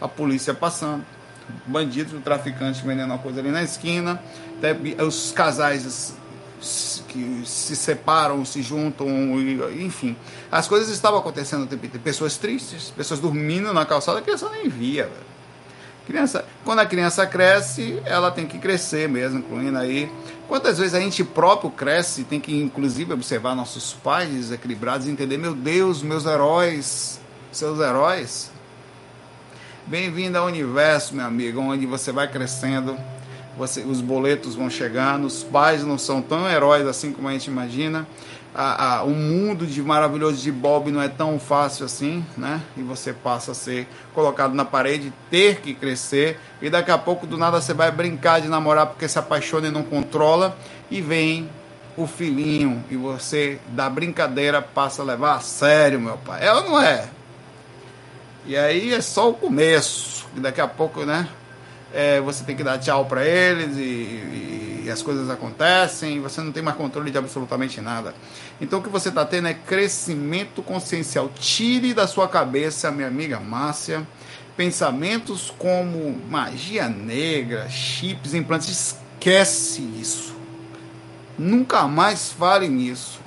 a 0.00 0.06
polícia 0.06 0.54
passando, 0.54 1.04
bandidos, 1.66 2.12
o 2.12 2.20
traficante 2.20 2.80
vendendo 2.86 3.10
uma 3.10 3.18
coisa 3.18 3.40
ali 3.40 3.50
na 3.50 3.62
esquina, 3.62 4.22
os 5.04 5.32
casais 5.32 6.14
que 7.08 7.42
se 7.44 7.74
separam, 7.74 8.44
se 8.44 8.62
juntam, 8.62 9.08
enfim. 9.72 10.16
As 10.50 10.68
coisas 10.68 10.88
estavam 10.90 11.18
acontecendo 11.18 11.64
o 11.64 11.66
tempo 11.66 11.84
inteiro. 11.86 12.04
Pessoas 12.04 12.36
tristes, 12.36 12.90
pessoas 12.90 13.18
dormindo 13.18 13.72
na 13.72 13.84
calçada, 13.84 14.20
a 14.20 14.22
criança 14.22 14.48
nem 14.50 14.68
via. 14.68 15.04
Velho. 15.04 15.27
Criança, 16.08 16.42
quando 16.64 16.78
a 16.78 16.86
criança 16.86 17.26
cresce, 17.26 18.00
ela 18.06 18.30
tem 18.30 18.46
que 18.46 18.58
crescer 18.58 19.06
mesmo, 19.06 19.40
incluindo 19.40 19.76
aí. 19.76 20.10
Quantas 20.48 20.78
vezes 20.78 20.94
a 20.94 21.00
gente 21.00 21.22
próprio 21.22 21.70
cresce, 21.70 22.24
tem 22.24 22.40
que 22.40 22.62
inclusive 22.62 23.12
observar 23.12 23.54
nossos 23.54 23.92
pais 23.92 24.30
desequilibrados 24.30 25.06
e 25.06 25.10
entender, 25.10 25.36
meu 25.36 25.54
Deus, 25.54 26.02
meus 26.02 26.24
heróis, 26.24 27.20
seus 27.52 27.78
heróis. 27.78 28.50
Bem-vindo 29.86 30.38
ao 30.38 30.46
universo, 30.46 31.14
meu 31.14 31.26
amigo, 31.26 31.60
onde 31.60 31.84
você 31.84 32.10
vai 32.10 32.26
crescendo 32.26 32.96
você, 33.58 33.80
os 33.80 34.00
boletos 34.00 34.54
vão 34.54 34.70
chegando, 34.70 35.26
os 35.26 35.42
pais 35.42 35.82
não 35.82 35.98
são 35.98 36.22
tão 36.22 36.48
heróis 36.48 36.86
assim 36.86 37.12
como 37.12 37.28
a 37.28 37.32
gente 37.32 37.48
imagina. 37.48 38.06
A, 38.54 38.96
a, 38.96 39.02
o 39.04 39.10
mundo 39.10 39.66
de 39.66 39.82
maravilhoso 39.82 40.42
de 40.42 40.50
Bob 40.50 40.90
não 40.90 41.00
é 41.00 41.08
tão 41.08 41.38
fácil 41.38 41.84
assim, 41.84 42.24
né? 42.36 42.60
E 42.76 42.82
você 42.82 43.12
passa 43.12 43.52
a 43.52 43.54
ser 43.54 43.86
colocado 44.14 44.54
na 44.54 44.64
parede, 44.64 45.12
ter 45.30 45.60
que 45.60 45.74
crescer, 45.74 46.40
e 46.60 46.68
daqui 46.68 46.90
a 46.90 46.98
pouco 46.98 47.26
do 47.26 47.36
nada 47.36 47.60
você 47.60 47.74
vai 47.74 47.90
brincar 47.90 48.40
de 48.40 48.48
namorar 48.48 48.86
porque 48.86 49.06
se 49.06 49.18
apaixona 49.18 49.68
e 49.68 49.70
não 49.70 49.82
controla, 49.82 50.56
e 50.90 51.00
vem 51.00 51.48
o 51.96 52.06
filhinho, 52.06 52.82
e 52.90 52.96
você 52.96 53.58
da 53.68 53.88
brincadeira 53.90 54.62
passa 54.62 55.02
a 55.02 55.04
levar 55.04 55.36
a 55.36 55.40
sério, 55.40 56.00
meu 56.00 56.16
pai. 56.16 56.44
É 56.44 56.52
ou 56.52 56.64
não 56.64 56.80
é? 56.80 57.08
E 58.46 58.56
aí 58.56 58.94
é 58.94 59.00
só 59.00 59.28
o 59.30 59.34
começo, 59.34 60.26
e 60.36 60.40
daqui 60.40 60.60
a 60.60 60.66
pouco, 60.66 61.04
né? 61.04 61.28
é, 61.92 62.20
você 62.20 62.44
tem 62.44 62.56
que 62.56 62.62
dar 62.62 62.78
tchau 62.78 63.06
para 63.06 63.24
eles 63.24 63.76
e, 63.76 63.80
e, 63.80 64.67
as 64.90 65.02
coisas 65.02 65.28
acontecem, 65.30 66.20
você 66.20 66.40
não 66.40 66.52
tem 66.52 66.62
mais 66.62 66.76
controle 66.76 67.10
de 67.10 67.18
absolutamente 67.18 67.80
nada. 67.80 68.14
Então 68.60 68.78
o 68.78 68.82
que 68.82 68.88
você 68.88 69.08
está 69.08 69.24
tendo 69.24 69.48
é 69.48 69.54
crescimento 69.54 70.62
consciencial. 70.62 71.30
Tire 71.38 71.94
da 71.94 72.06
sua 72.06 72.28
cabeça, 72.28 72.90
minha 72.90 73.08
amiga 73.08 73.40
Márcia, 73.40 74.06
pensamentos 74.56 75.52
como 75.56 76.20
magia 76.28 76.88
negra, 76.88 77.68
chips, 77.68 78.34
implantes. 78.34 78.96
Esquece 79.18 79.82
isso. 80.00 80.34
Nunca 81.38 81.86
mais 81.86 82.32
fale 82.32 82.68
nisso. 82.68 83.20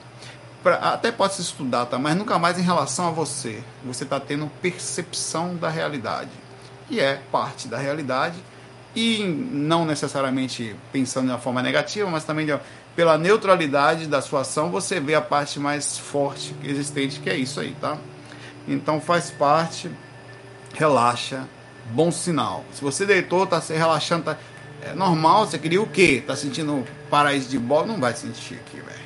Pra, 0.63 0.75
até 0.75 1.11
pode 1.11 1.33
se 1.33 1.41
estudar, 1.41 1.85
tá? 1.87 1.97
mas 1.97 2.15
nunca 2.15 2.37
mais 2.37 2.59
em 2.59 2.61
relação 2.61 3.07
a 3.07 3.11
você. 3.11 3.63
Você 3.85 4.03
está 4.03 4.19
tendo 4.19 4.51
percepção 4.61 5.55
da 5.55 5.69
realidade. 5.69 6.29
E 6.89 6.99
é 6.99 7.21
parte 7.31 7.67
da 7.67 7.77
realidade 7.77 8.35
e 8.95 9.23
não 9.23 9.85
necessariamente 9.85 10.75
pensando 10.91 11.25
de 11.25 11.31
uma 11.31 11.39
forma 11.39 11.61
negativa, 11.61 12.09
mas 12.09 12.23
também 12.23 12.45
de, 12.45 12.57
pela 12.95 13.17
neutralidade 13.17 14.07
da 14.07 14.21
sua 14.21 14.41
ação, 14.41 14.69
você 14.69 14.99
vê 14.99 15.15
a 15.15 15.21
parte 15.21 15.59
mais 15.59 15.97
forte 15.97 16.55
existente, 16.63 17.19
que 17.19 17.29
é 17.29 17.35
isso 17.35 17.59
aí, 17.59 17.75
tá? 17.79 17.97
Então 18.67 18.99
faz 18.99 19.31
parte, 19.31 19.89
relaxa, 20.73 21.47
bom 21.91 22.11
sinal. 22.11 22.65
Se 22.73 22.81
você 22.81 23.05
deitou, 23.05 23.47
tá 23.47 23.61
se 23.61 23.73
relaxando, 23.73 24.25
tá, 24.25 24.37
é 24.81 24.93
normal, 24.93 25.45
você 25.45 25.57
queria 25.57 25.81
o 25.81 25.87
quê? 25.87 26.23
Tá 26.25 26.35
sentindo 26.35 26.85
paraíso 27.09 27.49
de 27.49 27.57
bola? 27.57 27.87
Não 27.87 27.99
vai 27.99 28.13
sentir 28.13 28.55
aqui, 28.55 28.77
velho. 28.77 29.01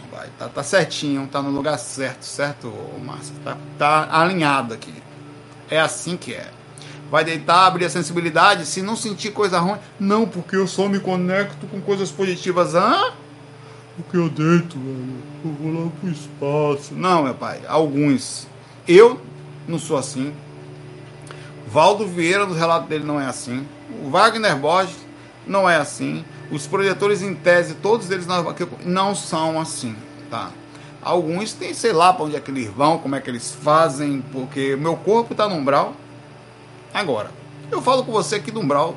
Não 0.00 0.18
vai, 0.18 0.28
tá, 0.38 0.48
tá 0.48 0.62
certinho, 0.62 1.26
tá 1.26 1.42
no 1.42 1.50
lugar 1.50 1.78
certo, 1.78 2.22
certo, 2.22 2.72
Márcio? 3.04 3.34
Tá, 3.44 3.58
tá 3.78 4.08
alinhado 4.10 4.72
aqui. 4.72 4.94
É 5.68 5.80
assim 5.80 6.16
que 6.16 6.32
é 6.34 6.50
vai 7.12 7.26
deitar, 7.26 7.66
abrir 7.66 7.84
a 7.84 7.90
sensibilidade, 7.90 8.64
se 8.64 8.80
não 8.80 8.96
sentir 8.96 9.32
coisa 9.32 9.58
ruim, 9.58 9.76
não, 10.00 10.26
porque 10.26 10.56
eu 10.56 10.66
só 10.66 10.88
me 10.88 10.98
conecto 10.98 11.66
com 11.66 11.78
coisas 11.78 12.10
positivas. 12.10 12.74
Hã? 12.74 13.12
Porque 13.94 14.16
eu 14.16 14.30
deito, 14.30 14.78
velho. 14.78 15.22
Eu 15.44 15.52
vou 15.52 15.84
lá 15.84 15.90
pro 16.00 16.10
espaço. 16.10 16.94
Não, 16.94 17.24
meu 17.24 17.34
pai, 17.34 17.60
alguns. 17.68 18.46
Eu 18.88 19.20
não 19.68 19.78
sou 19.78 19.98
assim. 19.98 20.32
Valdo 21.68 22.06
Vieira, 22.06 22.46
no 22.46 22.54
relato 22.54 22.88
dele, 22.88 23.04
não 23.04 23.20
é 23.20 23.26
assim. 23.26 23.68
O 24.02 24.08
Wagner 24.08 24.56
Borges 24.56 24.96
não 25.46 25.68
é 25.68 25.76
assim. 25.76 26.24
Os 26.50 26.66
projetores 26.66 27.20
em 27.20 27.34
tese, 27.34 27.74
todos 27.74 28.10
eles 28.10 28.26
não 28.86 29.14
são 29.14 29.60
assim, 29.60 29.94
tá? 30.30 30.50
Alguns 31.02 31.52
têm, 31.52 31.74
sei 31.74 31.92
lá, 31.92 32.10
para 32.14 32.24
onde 32.24 32.36
é 32.36 32.40
que 32.40 32.50
eles 32.50 32.68
vão, 32.68 32.96
como 32.96 33.16
é 33.16 33.20
que 33.20 33.28
eles 33.28 33.52
fazem, 33.52 34.24
porque 34.32 34.76
meu 34.76 34.96
corpo 34.96 35.32
está 35.32 35.46
no 35.46 35.56
umbral, 35.56 35.94
Agora, 36.92 37.30
eu 37.70 37.80
falo 37.80 38.04
com 38.04 38.12
você 38.12 38.36
aqui 38.36 38.50
do 38.50 38.60
Umbral, 38.60 38.96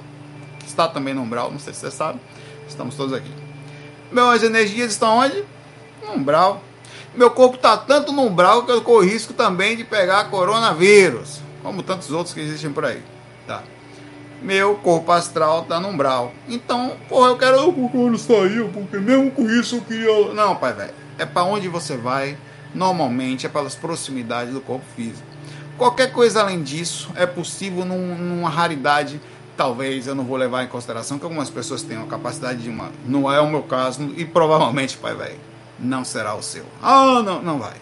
que 0.59 0.67
está 0.67 0.87
também 0.87 1.13
no 1.13 1.21
Umbral, 1.21 1.51
não 1.51 1.59
sei 1.59 1.73
se 1.73 1.79
você 1.79 1.91
sabe, 1.91 2.19
estamos 2.67 2.95
todos 2.95 3.13
aqui. 3.13 3.31
Meus 4.11 4.43
energias 4.43 4.91
estão 4.91 5.19
onde? 5.19 5.43
No 6.03 6.13
Umbral. 6.13 6.61
Meu 7.15 7.31
corpo 7.31 7.55
está 7.55 7.77
tanto 7.77 8.11
no 8.11 8.23
Umbral 8.23 8.65
que 8.65 8.71
eu 8.71 8.81
corro 8.81 8.99
risco 8.99 9.33
também 9.33 9.77
de 9.77 9.85
pegar 9.85 10.25
coronavírus, 10.25 11.39
como 11.63 11.81
tantos 11.81 12.11
outros 12.11 12.33
que 12.33 12.41
existem 12.41 12.71
por 12.71 12.83
aí. 12.83 13.01
Tá? 13.47 13.63
Meu 14.41 14.75
corpo 14.75 15.11
astral 15.11 15.61
está 15.61 15.79
no 15.79 15.87
Umbral. 15.87 16.33
Então, 16.49 16.97
porra, 17.07 17.29
eu 17.29 17.37
quero. 17.37 17.55
Eu 17.55 17.89
quero 17.91 18.17
sair, 18.17 18.69
porque 18.71 18.97
mesmo 18.97 19.31
com 19.31 19.49
isso 19.49 19.77
eu 19.77 19.81
queria. 19.81 20.33
Não, 20.33 20.55
pai, 20.57 20.73
velho. 20.73 20.93
É 21.17 21.25
para 21.25 21.43
onde 21.43 21.69
você 21.69 21.95
vai, 21.95 22.37
normalmente, 22.73 23.45
é 23.45 23.49
pelas 23.49 23.75
proximidades 23.75 24.53
do 24.53 24.59
corpo 24.59 24.85
físico. 24.95 25.34
Qualquer 25.77 26.11
coisa 26.13 26.41
além 26.41 26.63
disso 26.63 27.09
é 27.15 27.25
possível 27.25 27.83
num, 27.83 28.15
numa 28.15 28.49
raridade. 28.49 29.19
Talvez 29.57 30.07
eu 30.07 30.15
não 30.15 30.23
vou 30.23 30.37
levar 30.37 30.63
em 30.63 30.67
consideração 30.67 31.17
que 31.17 31.25
algumas 31.25 31.49
pessoas 31.49 31.81
tenham 31.81 32.03
a 32.03 32.07
capacidade 32.07 32.61
de 32.61 32.69
uma. 32.69 32.91
Não 33.05 33.31
é 33.31 33.39
o 33.41 33.49
meu 33.49 33.63
caso 33.63 34.13
e 34.15 34.23
provavelmente, 34.25 34.97
pai 34.97 35.15
velho, 35.15 35.39
não 35.79 36.05
será 36.05 36.33
o 36.35 36.41
seu. 36.41 36.65
Ah, 36.81 37.21
não, 37.23 37.41
não 37.41 37.59
vai. 37.59 37.75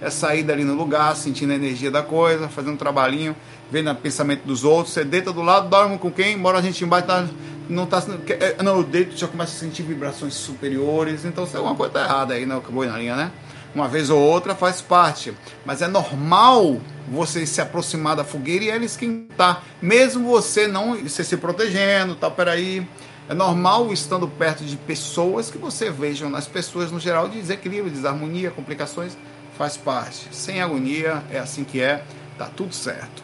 É 0.00 0.10
sair 0.10 0.42
dali 0.42 0.64
no 0.64 0.74
lugar, 0.74 1.14
sentindo 1.16 1.52
a 1.52 1.56
energia 1.56 1.90
da 1.90 2.02
coisa, 2.02 2.48
fazendo 2.48 2.74
um 2.74 2.76
trabalhinho, 2.76 3.34
vendo 3.70 3.90
o 3.90 3.94
pensamento 3.94 4.44
dos 4.44 4.64
outros. 4.64 4.92
Você 4.92 5.04
deita 5.04 5.32
do 5.32 5.40
lado, 5.40 5.68
dorme 5.68 5.96
com 5.98 6.10
quem? 6.10 6.34
Embora 6.34 6.58
a 6.58 6.62
gente 6.62 6.84
embaixo 6.84 7.06
tá, 7.06 7.26
não 7.68 7.86
tá. 7.86 8.02
É, 8.28 8.62
não, 8.62 8.76
eu 8.76 8.82
deito 8.82 9.16
já 9.16 9.26
começa 9.26 9.52
a 9.52 9.58
sentir 9.58 9.82
vibrações 9.82 10.34
superiores. 10.34 11.24
Então, 11.24 11.46
se 11.46 11.56
alguma 11.56 11.74
coisa 11.74 11.92
tá 11.94 12.02
errada 12.02 12.34
aí, 12.34 12.44
não, 12.44 12.58
acabou 12.58 12.84
na 12.84 12.98
linha, 12.98 13.16
né? 13.16 13.30
Uma 13.74 13.88
vez 13.88 14.10
ou 14.10 14.20
outra 14.20 14.54
faz 14.54 14.80
parte. 14.80 15.34
Mas 15.64 15.82
é 15.82 15.88
normal 15.88 16.80
você 17.08 17.44
se 17.46 17.60
aproximar 17.60 18.16
da 18.16 18.24
fogueira 18.24 18.64
e 18.64 18.70
ela 18.70 18.84
esquentar, 18.84 19.62
mesmo 19.82 20.28
você 20.28 20.66
não 20.66 20.96
você 20.96 21.24
se 21.24 21.36
protegendo, 21.36 22.14
tal, 22.14 22.30
peraí. 22.30 22.86
É 23.28 23.32
normal 23.32 23.90
estando 23.90 24.28
perto 24.28 24.64
de 24.64 24.76
pessoas 24.76 25.50
que 25.50 25.56
você 25.56 25.90
veja 25.90 26.28
nas 26.28 26.46
pessoas 26.46 26.92
no 26.92 27.00
geral 27.00 27.26
desequilíbrio, 27.26 27.90
desarmonia, 27.90 28.50
complicações, 28.50 29.16
faz 29.56 29.78
parte. 29.78 30.28
Sem 30.30 30.60
agonia, 30.60 31.22
é 31.30 31.38
assim 31.38 31.64
que 31.64 31.80
é, 31.80 32.04
tá 32.36 32.46
tudo 32.46 32.74
certo. 32.74 33.22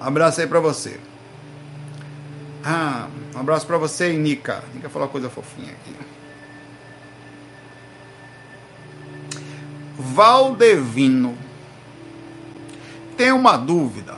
Abraço 0.00 0.40
aí 0.40 0.46
para 0.46 0.60
você. 0.60 0.98
Ah, 2.64 3.08
um 3.34 3.40
abraço 3.40 3.66
para 3.66 3.76
você, 3.76 4.12
Nica. 4.12 4.64
Nica 4.74 4.88
falou 4.88 5.06
uma 5.06 5.12
coisa 5.12 5.28
fofinha 5.28 5.72
aqui. 5.72 6.07
Valdevino 9.98 11.36
tem 13.16 13.32
uma 13.32 13.56
dúvida. 13.56 14.16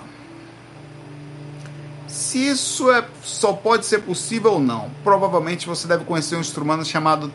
Se 2.06 2.38
isso 2.38 2.90
é, 2.90 3.02
só 3.22 3.52
pode 3.52 3.87
ser 3.87 4.02
possível 4.02 4.52
ou 4.52 4.60
não. 4.60 4.90
Provavelmente 5.02 5.66
você 5.66 5.88
deve 5.88 6.04
conhecer 6.04 6.37
um 6.37 6.40
instrumento 6.40 6.84
chamado 6.84 7.32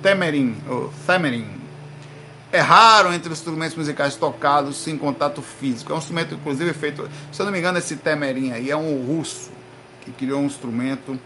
temerin, 0.00 0.56
ou. 0.68 0.92
É 2.52 2.60
raro 2.60 3.12
entre 3.12 3.32
os 3.32 3.38
instrumentos 3.38 3.76
musicais 3.76 4.16
tocados 4.16 4.76
sem 4.76 4.96
contato 4.96 5.40
físico. 5.40 5.92
É 5.92 5.94
um 5.94 5.98
instrumento, 5.98 6.34
inclusive, 6.34 6.72
feito, 6.72 7.08
se 7.32 7.40
eu 7.40 7.46
não 7.46 7.52
me 7.52 7.58
engano, 7.58 7.78
esse 7.78 7.96
temerin 7.96 8.52
aí 8.52 8.70
é 8.70 8.76
um 8.76 9.04
russo 9.06 9.50
que 10.00 10.10
criou 10.10 10.40
um 10.40 10.46
instrumento 10.46 11.18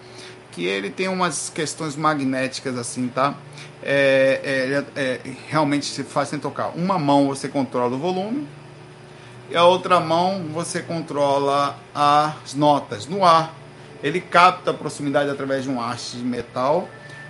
que 0.52 0.64
ele 0.64 0.88
tem 0.88 1.08
umas 1.08 1.50
questões 1.52 1.96
magnéticas 1.96 2.78
assim, 2.78 3.08
tá? 3.08 3.34
É, 3.86 4.82
é, 4.96 5.00
é, 5.00 5.20
realmente 5.48 5.86
se 5.86 6.02
faz 6.02 6.30
sem 6.30 6.38
tocar. 6.38 6.68
Uma 6.74 6.98
mão 6.98 7.26
você 7.26 7.48
controla 7.48 7.94
o 7.94 7.98
volume 7.98 8.48
e 9.50 9.56
a 9.56 9.64
outra 9.64 10.00
mão 10.00 10.46
você 10.52 10.80
controla 10.80 11.76
as 11.94 12.54
notas 12.54 13.06
no 13.06 13.24
ar. 13.24 13.54
Ele 14.02 14.20
capta 14.20 14.70
a 14.70 14.74
proximidade 14.74 15.30
através 15.30 15.64
de 15.64 15.70
um 15.70 15.80
haste 15.80 16.16
de 16.16 16.24
metal 16.24 16.88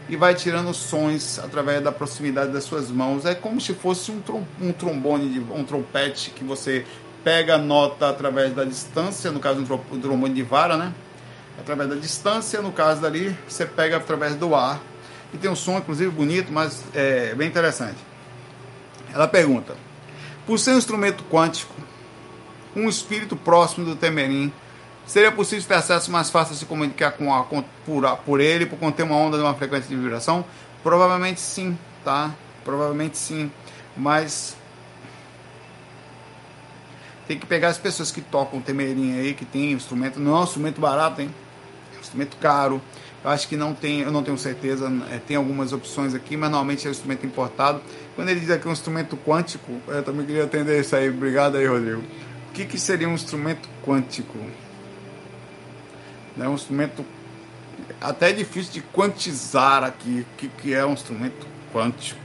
e 0.09 0.17
vai 0.17 0.35
tirando 0.35 0.73
sons 0.73 1.41
através 1.41 1.83
da 1.83 1.91
proximidade 1.91 2.53
das 2.53 2.63
suas 2.63 2.89
mãos. 2.89 3.27
É 3.27 3.35
como 3.35 3.61
se 3.61 3.75
fosse 3.75 4.13
um, 4.13 4.21
trom 4.21 4.45
um 4.61 4.73
trombone, 4.73 5.45
um 5.51 5.65
trompete 5.65 6.31
que 6.31 6.45
você 6.45 6.87
pega 7.25 7.57
a 7.57 7.59
nota 7.59 8.09
através 8.09 8.55
da 8.55 8.65
distância, 8.65 9.33
no 9.33 9.41
caso 9.41 9.61
um 9.91 10.01
trombone 10.01 10.35
de 10.35 10.43
vara, 10.43 10.77
né? 10.77 10.93
através 11.59 11.89
da 11.89 11.97
distância, 11.97 12.61
no 12.61 12.73
caso 12.73 13.01
dali, 13.01 13.37
você 13.49 13.65
pega 13.65 13.97
através 13.97 14.35
do 14.37 14.55
ar. 14.55 14.81
Tem 15.41 15.51
um 15.51 15.57
som, 15.57 15.79
inclusive, 15.79 16.11
bonito, 16.11 16.53
mas 16.53 16.83
é 16.95 17.35
bem 17.35 17.49
interessante. 17.49 17.99
Ela 19.13 19.29
pergunta: 19.29 19.77
por 20.47 20.59
ser 20.59 20.73
um 20.73 20.79
instrumento 20.79 21.25
quântico, 21.25 21.75
um 22.75 22.89
espírito 22.89 23.37
próximo 23.37 23.85
do 23.85 23.97
Temerim, 23.97 24.53
seria 25.07 25.31
possível 25.31 25.67
ter 25.67 25.75
acesso 25.75 26.11
mais 26.11 26.31
fácil 26.31 26.55
a 26.55 26.57
se 26.57 26.65
comunicar 26.65 27.13
com 27.13 27.35
a, 27.35 27.45
com, 27.45 27.63
por, 27.85 28.05
por 28.19 28.41
ele, 28.41 28.67
por 28.67 28.79
conter 28.79 29.03
uma 29.03 29.17
onda 29.17 29.37
de 29.37 29.43
uma 29.43 29.55
frequência 29.55 29.89
de 29.89 29.97
vibração? 29.97 30.45
Provavelmente 30.83 31.41
sim, 31.41 31.79
tá? 32.05 32.33
Provavelmente 32.65 33.17
sim. 33.17 33.51
Mas 33.97 34.57
tem 37.27 37.39
que 37.39 37.47
pegar 37.47 37.69
as 37.69 37.79
pessoas 37.79 38.11
que 38.11 38.21
tocam 38.21 38.61
temerim 38.61 39.19
aí, 39.19 39.35
que 39.35 39.45
tem 39.45 39.73
instrumento, 39.73 40.21
não 40.21 40.37
é 40.37 40.41
um 40.41 40.45
instrumento 40.45 40.81
barato, 40.81 41.23
hein? 41.23 41.31
instrumento 42.05 42.37
caro. 42.37 42.81
Eu 43.25 43.31
acho 43.31 43.49
que 43.49 43.57
não 43.57 43.73
tem, 43.73 44.01
eu 44.01 44.13
não 44.13 44.23
tenho 44.23 44.37
certeza, 44.37 44.93
é, 45.11 45.17
tem 45.19 45.35
algumas 45.35 45.73
opções 45.73 46.15
aqui, 46.15 46.37
mas 46.37 46.51
normalmente 46.51 46.87
é 46.87 46.91
um 46.91 46.93
instrumento 46.93 47.25
importado. 47.25 47.81
Quando 48.15 48.29
ele 48.29 48.39
diz 48.39 48.51
aqui 48.51 48.69
um 48.69 48.73
instrumento 48.73 49.17
quântico, 49.17 49.81
eu 49.89 50.03
também 50.03 50.27
queria 50.27 50.45
atender 50.45 50.79
isso 50.79 50.95
aí. 50.95 51.09
Obrigado 51.09 51.57
aí, 51.57 51.67
Rodrigo. 51.67 52.03
O 52.51 52.53
que, 52.53 52.67
que 52.67 52.79
seria 52.79 53.09
um 53.09 53.15
instrumento 53.15 53.67
quântico? 53.83 54.39
É 56.39 56.47
um 56.47 56.55
instrumento 56.55 57.03
até 57.99 58.31
difícil 58.31 58.75
de 58.75 58.83
quantizar 58.83 59.83
aqui 59.83 60.27
o 60.35 60.37
que, 60.37 60.49
que 60.49 60.75
é 60.75 60.85
um 60.85 60.93
instrumento 60.93 61.47
quântico. 61.73 62.21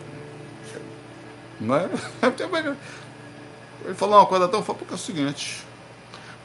Não 1.61 1.75
é? 1.77 1.89
Ele 3.85 3.93
falou 3.95 4.19
uma 4.19 4.25
coisa 4.25 4.49
tão 4.49 4.61
foda 4.61 4.79
porque 4.79 4.93
é 4.93 4.95
o 4.95 4.99
seguinte 4.99 5.63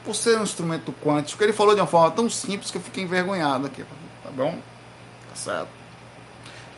por 0.05 0.15
ser 0.15 0.37
um 0.39 0.43
instrumento 0.43 0.93
quântico, 1.03 1.43
ele 1.43 1.51
falou 1.51 1.73
de 1.73 1.81
uma 1.81 1.87
forma 1.87 2.11
tão 2.11 2.29
simples 2.29 2.69
que 2.69 2.77
eu 2.77 2.81
fiquei 2.81 3.03
envergonhado 3.03 3.65
aqui. 3.65 3.83
Tá 4.25 4.31
bom? 4.31 4.51
Tá 5.29 5.35
certo. 5.35 5.67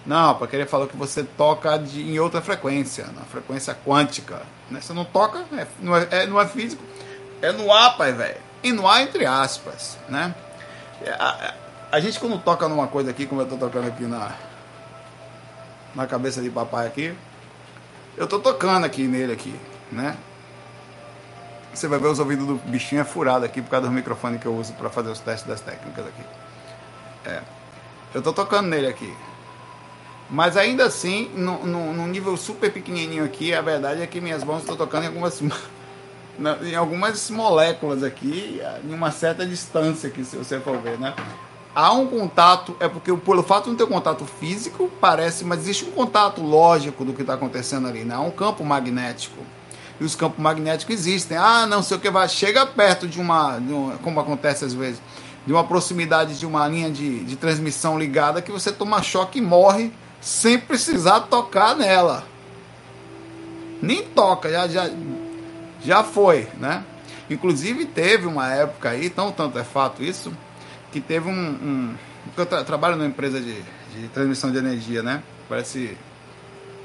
Não, 0.05 0.35
porque 0.35 0.55
ele 0.55 0.65
falou 0.65 0.87
que 0.87 0.97
você 0.97 1.23
toca 1.23 1.77
de, 1.77 2.01
em 2.01 2.19
outra 2.19 2.41
frequência, 2.41 3.07
na 3.07 3.21
frequência 3.23 3.73
quântica. 3.85 4.41
Né? 4.69 4.81
Você 4.81 4.93
não 4.93 5.05
toca, 5.05 5.45
é, 5.53 5.65
não, 5.79 5.95
é, 5.95 6.07
é, 6.11 6.27
não 6.27 6.39
é 6.39 6.47
físico, 6.47 6.83
é 7.41 7.51
no 7.51 7.71
ar, 7.71 7.97
pai, 7.97 8.11
velho. 8.11 8.37
E 8.63 8.71
no 8.71 8.87
ar, 8.87 9.01
entre 9.01 9.25
aspas, 9.25 9.97
né? 10.09 10.35
É, 11.01 11.11
a, 11.11 11.27
a, 11.27 11.53
a, 11.97 11.99
gente 11.99 12.19
quando 12.19 12.37
toca 12.41 12.67
numa 12.67 12.87
coisa 12.87 13.11
aqui, 13.11 13.25
como 13.25 13.41
eu 13.41 13.47
tô 13.47 13.57
tocando 13.57 13.87
aqui 13.87 14.03
na, 14.03 14.33
na 15.95 16.07
cabeça 16.07 16.41
de 16.41 16.49
papai 16.49 16.87
aqui, 16.87 17.13
eu 18.17 18.27
tô 18.27 18.39
tocando 18.39 18.85
aqui 18.85 19.03
nele 19.03 19.31
aqui, 19.31 19.55
né? 19.91 20.17
Você 21.73 21.87
vai 21.87 21.99
ver 21.99 22.07
os 22.07 22.17
ouvidos 22.17 22.47
do 22.47 22.55
bichinho 22.55 23.01
é 23.01 23.05
furado 23.05 23.45
aqui 23.45 23.61
por 23.61 23.69
causa 23.69 23.87
do 23.87 23.93
microfone 23.93 24.39
que 24.39 24.47
eu 24.47 24.55
uso 24.55 24.73
para 24.73 24.89
fazer 24.89 25.09
os 25.09 25.19
testes 25.19 25.47
das 25.47 25.61
técnicas 25.61 26.07
aqui. 26.07 26.23
É. 27.27 27.41
Eu 28.15 28.21
tô 28.21 28.31
tocando 28.31 28.67
nele 28.67 28.87
aqui. 28.87 29.13
Mas 30.29 30.57
ainda 30.57 30.85
assim, 30.85 31.29
no, 31.35 31.65
num 31.65 32.07
nível 32.07 32.35
super 32.35 32.71
pequenininho 32.71 33.23
aqui, 33.23 33.53
a 33.53 33.61
verdade 33.61 34.01
é 34.01 34.07
que 34.07 34.19
minhas 34.19 34.43
mãos 34.43 34.59
estão 34.59 34.75
tocando 34.75 35.03
em 35.03 35.07
algumas, 35.07 35.41
em 36.63 36.75
algumas 36.75 37.29
moléculas 37.29 38.03
aqui, 38.03 38.61
em 38.83 38.93
uma 38.93 39.11
certa 39.11 39.45
distância 39.45 40.09
aqui, 40.09 40.23
se 40.23 40.35
você 40.35 40.59
for 40.59 40.77
ver, 40.79 40.99
né? 40.99 41.13
Há 41.75 41.93
um 41.93 42.07
contato, 42.07 42.75
é 42.79 42.87
porque 42.89 43.15
pelo 43.15 43.43
fato 43.43 43.65
de 43.65 43.69
não 43.71 43.77
ter 43.77 43.83
um 43.83 43.87
contato 43.87 44.25
físico, 44.25 44.91
parece, 44.99 45.45
mas 45.45 45.59
existe 45.59 45.85
um 45.85 45.91
contato 45.91 46.41
lógico 46.41 47.05
do 47.05 47.13
que 47.13 47.21
está 47.21 47.35
acontecendo 47.35 47.87
ali, 47.87 48.03
né? 48.03 48.15
Há 48.15 48.19
um 48.19 48.31
campo 48.31 48.65
magnético 48.65 49.37
e 49.99 50.03
os 50.03 50.15
campos 50.15 50.39
magnéticos 50.39 50.95
existem. 50.95 51.37
Ah, 51.37 51.65
não 51.65 51.81
sei 51.81 51.97
o 51.97 51.99
que 51.99 52.09
vai. 52.09 52.27
Chega 52.29 52.65
perto 52.65 53.07
de 53.07 53.19
uma, 53.19 53.59
de 53.59 53.73
uma, 53.73 53.97
como 53.97 54.19
acontece 54.19 54.65
às 54.65 54.73
vezes, 54.73 55.01
de 55.47 55.53
uma 55.53 55.63
proximidade 55.63 56.37
de 56.37 56.45
uma 56.45 56.67
linha 56.67 56.91
de, 56.91 57.23
de 57.23 57.37
transmissão 57.37 57.97
ligada 57.97 58.41
que 58.41 58.51
você 58.51 58.69
toma 58.69 59.01
choque 59.01 59.39
e 59.39 59.41
morre 59.41 59.93
sem 60.19 60.59
precisar 60.59 61.21
tocar 61.21 61.73
nela. 61.73 62.25
Nem 63.81 64.03
toca, 64.03 64.51
já, 64.51 64.67
já, 64.67 64.89
já 65.81 66.03
foi, 66.03 66.49
né? 66.59 66.83
Inclusive 67.29 67.85
teve 67.85 68.25
uma 68.25 68.53
época 68.53 68.89
aí, 68.89 69.09
tão 69.09 69.31
tanto 69.31 69.57
é 69.57 69.63
fato 69.63 70.03
isso, 70.03 70.33
que 70.91 70.99
teve 70.99 71.29
um. 71.29 71.33
um 71.33 71.95
eu 72.35 72.45
tra 72.45 72.65
trabalho 72.65 72.97
numa 72.97 73.07
empresa 73.07 73.39
de, 73.39 73.61
de 73.95 74.09
transmissão 74.09 74.51
de 74.51 74.57
energia, 74.57 75.01
né? 75.01 75.23
Parece 75.47 75.97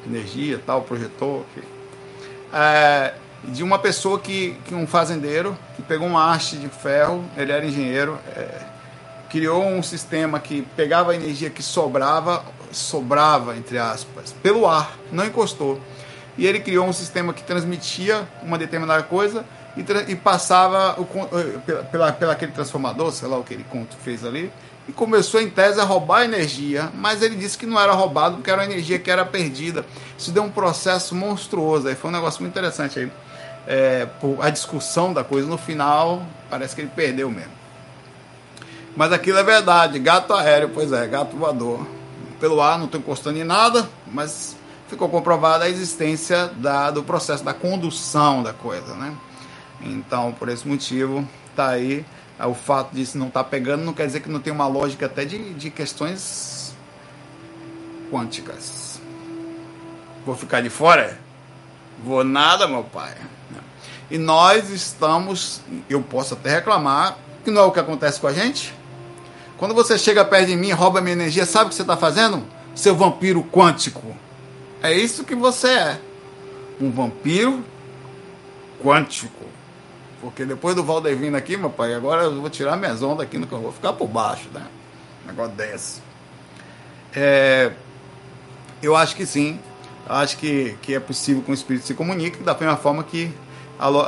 energia, 0.07 0.63
tal, 0.65 0.83
projetor, 0.83 1.45
é, 2.53 3.15
de 3.45 3.63
uma 3.63 3.79
pessoa 3.79 4.19
que, 4.19 4.57
que 4.65 4.75
um 4.75 4.87
fazendeiro 4.87 5.57
que 5.77 5.83
pegou 5.83 6.07
uma 6.07 6.33
haste 6.33 6.57
de 6.57 6.69
ferro, 6.69 7.25
ele 7.37 7.51
era 7.51 7.65
engenheiro, 7.65 8.19
é, 8.37 8.67
criou 9.29 9.65
um 9.65 9.83
sistema 9.83 10.39
que 10.39 10.63
pegava 10.77 11.13
a 11.13 11.15
energia 11.15 11.51
que 11.51 11.63
sobrava, 11.63 12.45
sobrava 12.71 13.57
entre 13.57 13.79
aspas, 13.79 14.33
pelo 14.43 14.67
ar, 14.67 14.97
não 15.11 15.25
encostou. 15.25 15.81
E 16.37 16.47
ele 16.47 16.61
criou 16.61 16.87
um 16.87 16.93
sistema 16.93 17.33
que 17.35 17.43
transmitia 17.43 18.27
uma 18.43 18.57
determinada 18.57 19.03
coisa 19.03 19.45
e, 19.77 20.13
e 20.13 20.17
passava 20.17 21.01
o, 21.01 21.07
eh, 21.39 21.59
pela, 21.67 21.83
pela, 21.85 22.13
pela, 22.13 22.33
aquele 22.33 22.53
transformador, 22.53 23.13
sei 23.13 23.29
lá 23.29 23.39
o 23.39 23.45
que 23.45 23.55
ele 23.55 23.67
fez 24.03 24.25
ali, 24.25 24.51
e 24.89 24.93
começou 24.93 25.41
em 25.41 25.49
tese 25.49 25.81
a 25.81 25.85
roubar 25.85 26.25
energia, 26.25 26.91
mas 26.95 27.23
ele 27.23 27.37
disse 27.37 27.57
que 27.57 27.67
não 27.67 27.81
era 27.81 27.93
roubado 27.93 28.37
porque 28.37 28.51
era 28.51 28.63
uma 28.63 28.71
energia 28.71 28.99
que 28.99 29.11
era 29.11 29.25
perdida. 29.25 29.85
Isso 30.19 30.31
deu 30.31 30.43
um 30.43 30.51
processo 30.51 31.15
monstruoso, 31.15 31.89
aí 31.89 31.95
foi 31.95 32.11
um 32.11 32.15
negócio 32.15 32.41
muito 32.41 32.53
interessante 32.53 32.99
aí. 32.99 33.11
É, 33.67 34.09
a 34.41 34.51
discussão 34.51 35.13
da 35.13 35.23
coisa 35.23 35.47
no 35.47 35.57
final 35.57 36.27
parece 36.51 36.75
que 36.75 36.81
ele 36.81 36.91
perdeu 36.95 37.31
mesmo. 37.31 37.53
Mas 38.97 39.13
aquilo 39.13 39.39
é 39.39 39.43
verdade, 39.43 39.99
gato 39.99 40.35
aéreo, 40.35 40.71
pois 40.73 40.93
é, 40.93 41.07
gato 41.07 41.37
voador. 41.37 41.87
Pelo 42.41 42.61
ar 42.61 42.77
não 42.77 42.87
estou 42.87 43.01
encostando 43.01 43.39
em 43.39 43.45
nada, 43.45 43.89
mas 44.07 44.57
ficou 44.89 45.09
comprovada 45.09 45.65
a 45.65 45.69
existência 45.69 46.49
da, 46.57 46.91
do 46.91 47.03
processo 47.03 47.43
da 47.43 47.55
condução 47.55 48.43
da 48.43 48.53
coisa, 48.53 48.95
né? 48.95 49.15
Então, 49.81 50.33
por 50.33 50.49
esse 50.49 50.67
motivo, 50.69 51.27
tá 51.57 51.71
aí 51.71 52.05
é, 52.39 52.47
o 52.47 52.55
fato 52.55 52.95
disso 52.95 53.17
não 53.17 53.29
estar 53.29 53.45
tá 53.45 53.49
pegando 53.49 53.85
não 53.85 53.93
quer 53.93 54.07
dizer 54.07 54.21
que 54.21 54.29
não 54.29 54.41
tem 54.41 54.53
uma 54.53 54.67
lógica 54.67 55.07
até 55.07 55.25
de, 55.25 55.55
de 55.55 55.71
questões 55.71 56.75
quânticas. 58.11 59.01
Vou 60.27 60.37
ficar 60.37 60.61
de 60.61 60.69
fora? 60.69 61.19
Vou 62.05 62.23
nada, 62.23 62.69
meu 62.69 62.85
pai. 62.85 63.15
E 64.13 64.19
nós 64.19 64.69
estamos, 64.69 65.63
eu 65.89 66.03
posso 66.03 66.35
até 66.35 66.57
reclamar, 66.57 67.17
que 67.43 67.51
não 67.51 67.63
é 67.63 67.65
o 67.65 67.73
que 67.73 67.81
acontece 67.81 68.21
com 68.21 68.27
a 68.27 68.33
gente. 68.35 68.75
Quando 69.57 69.75
você 69.75 69.97
chega 69.97 70.23
perto 70.23 70.49
de 70.49 70.55
mim, 70.55 70.71
rouba 70.71 71.01
minha 71.01 71.15
energia, 71.15 71.47
sabe 71.47 71.65
o 71.65 71.69
que 71.71 71.75
você 71.75 71.81
está 71.81 71.97
fazendo? 71.97 72.47
Seu 72.75 72.95
vampiro 72.95 73.43
quântico. 73.43 74.15
É 74.83 74.93
isso 74.93 75.25
que 75.25 75.35
você 75.35 75.69
é. 75.69 76.01
Um 76.79 76.91
vampiro 76.91 77.65
quântico. 78.85 79.47
Porque 80.21 80.45
depois 80.45 80.77
do 80.77 80.85
Valdeir 80.85 81.17
vindo 81.17 81.37
aqui, 81.39 81.57
meu 81.57 81.71
pai, 81.71 81.95
agora 81.95 82.25
eu 82.25 82.39
vou 82.39 82.51
tirar 82.51 82.77
minhas 82.77 83.03
ondas 83.03 83.25
aqui, 83.25 83.41
que 83.41 83.51
eu 83.51 83.61
vou 83.63 83.73
ficar 83.73 83.95
por 83.95 84.09
baixo, 84.09 84.47
né? 84.53 84.67
O 85.25 85.29
negócio 85.29 85.55
desse. 85.55 86.03
É, 87.17 87.73
eu 88.83 88.95
acho 88.95 89.17
que 89.17 89.25
sim. 89.25 89.59
Acho 90.07 90.37
que, 90.37 90.77
que 90.83 90.95
é 90.95 91.01
possível 91.01 91.43
que 91.43 91.51
o 91.51 91.55
espírito 91.55 91.87
se 91.87 91.95
comunique 91.95 92.43
da 92.43 92.53
mesma 92.53 92.77
forma 92.77 93.03
que 93.03 93.33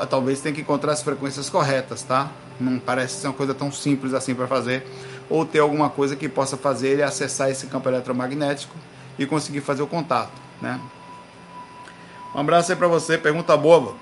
talvez 0.08 0.40
tenha 0.40 0.54
que 0.54 0.60
encontrar 0.60 0.92
as 0.92 1.02
frequências 1.02 1.50
corretas, 1.50 2.02
tá? 2.02 2.30
Não 2.60 2.78
parece 2.78 3.20
ser 3.20 3.26
uma 3.26 3.32
coisa 3.34 3.54
tão 3.54 3.72
simples 3.72 4.14
assim 4.14 4.34
para 4.34 4.46
fazer. 4.46 4.86
Ou 5.28 5.44
ter 5.44 5.60
alguma 5.60 5.90
coisa 5.90 6.14
que 6.14 6.28
possa 6.28 6.56
fazer 6.56 6.88
ele 6.88 7.02
acessar 7.02 7.50
esse 7.50 7.66
campo 7.66 7.88
eletromagnético 7.88 8.74
e 9.18 9.26
conseguir 9.26 9.60
fazer 9.60 9.82
o 9.82 9.86
contato, 9.86 10.32
né? 10.60 10.80
Um 12.34 12.40
abraço 12.40 12.72
aí 12.72 12.76
para 12.76 12.88
você. 12.88 13.16
Pergunta 13.16 13.56
boa. 13.56 13.94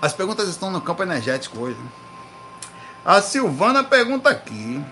As 0.00 0.12
perguntas 0.12 0.48
estão 0.48 0.70
no 0.70 0.80
campo 0.80 1.02
energético 1.02 1.58
hoje. 1.58 1.78
A 3.04 3.20
Silvana 3.22 3.84
pergunta 3.84 4.30
aqui. 4.30 4.82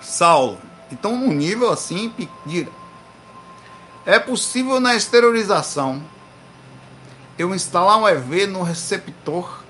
Saulo, 0.00 0.58
então 0.90 1.16
num 1.16 1.32
nível 1.32 1.70
assim, 1.70 2.08
pedir. 2.10 2.68
É 4.04 4.18
possível 4.18 4.80
na 4.80 4.96
esterilização 4.96 6.02
eu 7.38 7.54
instalar 7.54 7.98
um 7.98 8.08
EV 8.08 8.46
no 8.46 8.62
receptor? 8.62 9.62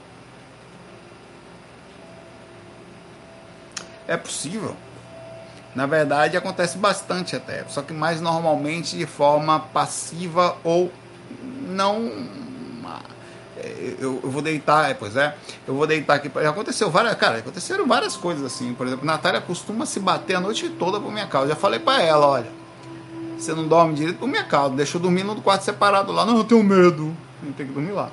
É 4.07 4.17
possível. 4.17 4.77
Na 5.75 5.87
verdade, 5.87 6.37
acontece 6.37 6.77
bastante 6.77 7.35
até, 7.35 7.65
só 7.69 7.81
que 7.81 7.95
mais 7.95 8.21
normalmente 8.21 8.97
de 8.97 9.07
forma 9.07 9.59
passiva 9.59 10.57
ou 10.63 10.93
não. 11.69 12.43
Eu, 13.99 14.21
eu 14.23 14.31
vou 14.31 14.43
deitar, 14.43 14.91
é, 14.91 14.95
pois 14.95 15.17
é, 15.17 15.35
eu 15.67 15.75
vou 15.75 15.87
deitar 15.87 16.15
aqui. 16.15 16.31
Aconteceu 16.47 16.91
várias, 16.91 17.15
cara, 17.15 17.39
aconteceram 17.39 17.87
várias 17.87 18.17
coisas 18.17 18.45
assim. 18.45 18.75
Por 18.75 18.87
exemplo, 18.87 19.07
Natália 19.07 19.41
costuma 19.41 19.87
se 19.87 20.01
bater 20.01 20.35
a 20.35 20.41
noite 20.41 20.69
toda 20.69 21.01
por 21.01 21.11
minha 21.11 21.27
causa. 21.27 21.49
Já 21.49 21.57
falei 21.57 21.79
para 21.79 22.03
ela, 22.03 22.27
olha, 22.27 22.51
você 23.39 23.55
não 23.55 23.67
dorme 23.67 23.95
direito 23.95 24.19
por 24.19 24.29
minha 24.29 24.45
causa, 24.45 24.75
deixa 24.75 24.97
eu 24.97 25.01
dormir 25.01 25.25
no 25.25 25.41
quarto 25.41 25.63
separado 25.63 26.13
lá. 26.13 26.27
Não, 26.27 26.37
eu 26.37 26.45
tenho 26.45 26.63
medo, 26.63 27.17
não 27.43 27.53
tem 27.53 27.67
que 27.67 27.73
dormir 27.73 27.93
lá. 27.93 28.11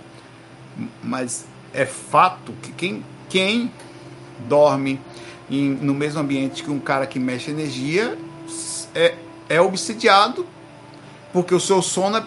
Mas 1.04 1.46
é 1.74 1.86
fato 1.86 2.54
que 2.62 2.72
quem, 2.72 3.06
quem 3.30 3.72
dorme 4.48 5.00
em, 5.50 5.70
no 5.70 5.94
mesmo 5.94 6.20
ambiente 6.20 6.64
que 6.64 6.72
um 6.72 6.80
cara 6.80 7.06
que 7.06 7.20
mexe 7.20 7.52
energia 7.52 8.18
é, 8.94 9.16
é 9.48 9.62
obsidiado 9.62 10.46
porque 11.32 11.54
o 11.54 11.60
seu 11.60 11.82
sono 11.82 12.18
é 12.18 12.22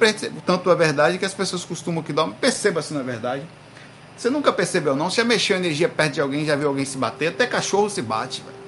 tanto 0.45 0.71
é 0.71 0.75
verdade 0.75 1.19
que 1.19 1.25
as 1.25 1.35
pessoas 1.35 1.65
costumam 1.65 2.03
que 2.03 2.13
dormem 2.13 2.37
perceba 2.41 2.83
se 2.83 2.93
não 2.93 3.01
é 3.01 3.05
verdade 3.05 3.43
você 4.17 4.31
nunca 4.31 4.53
percebeu 4.53 4.95
não 4.95 5.11
já 5.11 5.25
mexeu 5.25 5.57
energia 5.57 5.89
perto 5.89 6.15
de 6.15 6.21
alguém 6.21 6.45
já 6.45 6.55
viu 6.55 6.69
alguém 6.69 6.85
se 6.85 6.99
bater 6.99 7.29
até 7.29 7.47
cachorro 7.47 7.89
se 7.89 8.03
bate 8.03 8.43
véio. 8.43 8.62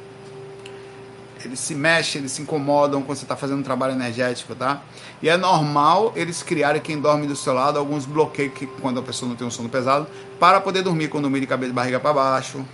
Eles 1.44 1.60
se 1.60 1.74
mexem 1.74 2.20
eles 2.20 2.32
se 2.32 2.42
incomodam 2.42 3.02
quando 3.02 3.18
você 3.18 3.24
está 3.24 3.36
fazendo 3.36 3.60
um 3.60 3.62
trabalho 3.62 3.92
energético 3.92 4.54
tá 4.54 4.82
e 5.22 5.28
é 5.28 5.36
normal 5.36 6.12
eles 6.16 6.42
criarem 6.42 6.80
quem 6.80 7.00
dorme 7.00 7.26
do 7.26 7.36
seu 7.36 7.54
lado 7.54 7.78
alguns 7.78 8.06
bloqueios 8.06 8.54
que 8.54 8.66
quando 8.66 9.00
a 9.00 9.02
pessoa 9.02 9.28
não 9.28 9.36
tem 9.36 9.46
um 9.46 9.50
sono 9.50 9.68
pesado 9.68 10.06
para 10.40 10.60
poder 10.60 10.82
dormir 10.82 11.08
quando 11.08 11.22
dormir 11.24 11.40
de 11.40 11.46
cabeça 11.46 11.70
de 11.70 11.74
barriga 11.74 12.00
para 12.00 12.12
baixo 12.12 12.64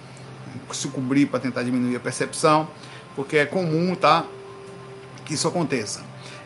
se 0.75 0.89
cobrir 0.89 1.27
para 1.27 1.41
tentar 1.41 1.63
diminuir 1.63 1.97
a 1.97 2.01
percepção, 2.01 2.69
porque 3.15 3.39
é 3.39 3.47
comum, 3.47 3.95
tá? 3.95 4.25
Que 5.25 5.35
isso 5.35 5.47
aconteça. 5.49 6.03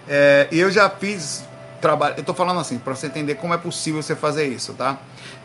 É, 0.08 0.48
eu 0.50 0.70
já 0.70 0.88
fiz 0.88 1.44
trabalho, 1.80 2.14
eu 2.16 2.20
estou 2.20 2.34
falando 2.34 2.60
assim, 2.60 2.78
para 2.78 2.94
você 2.94 3.06
entender 3.06 3.34
como 3.36 3.54
é 3.54 3.58
possível 3.58 4.02
você 4.02 4.14
fazer 4.14 4.46
isso, 4.46 4.72
tá? 4.74 4.98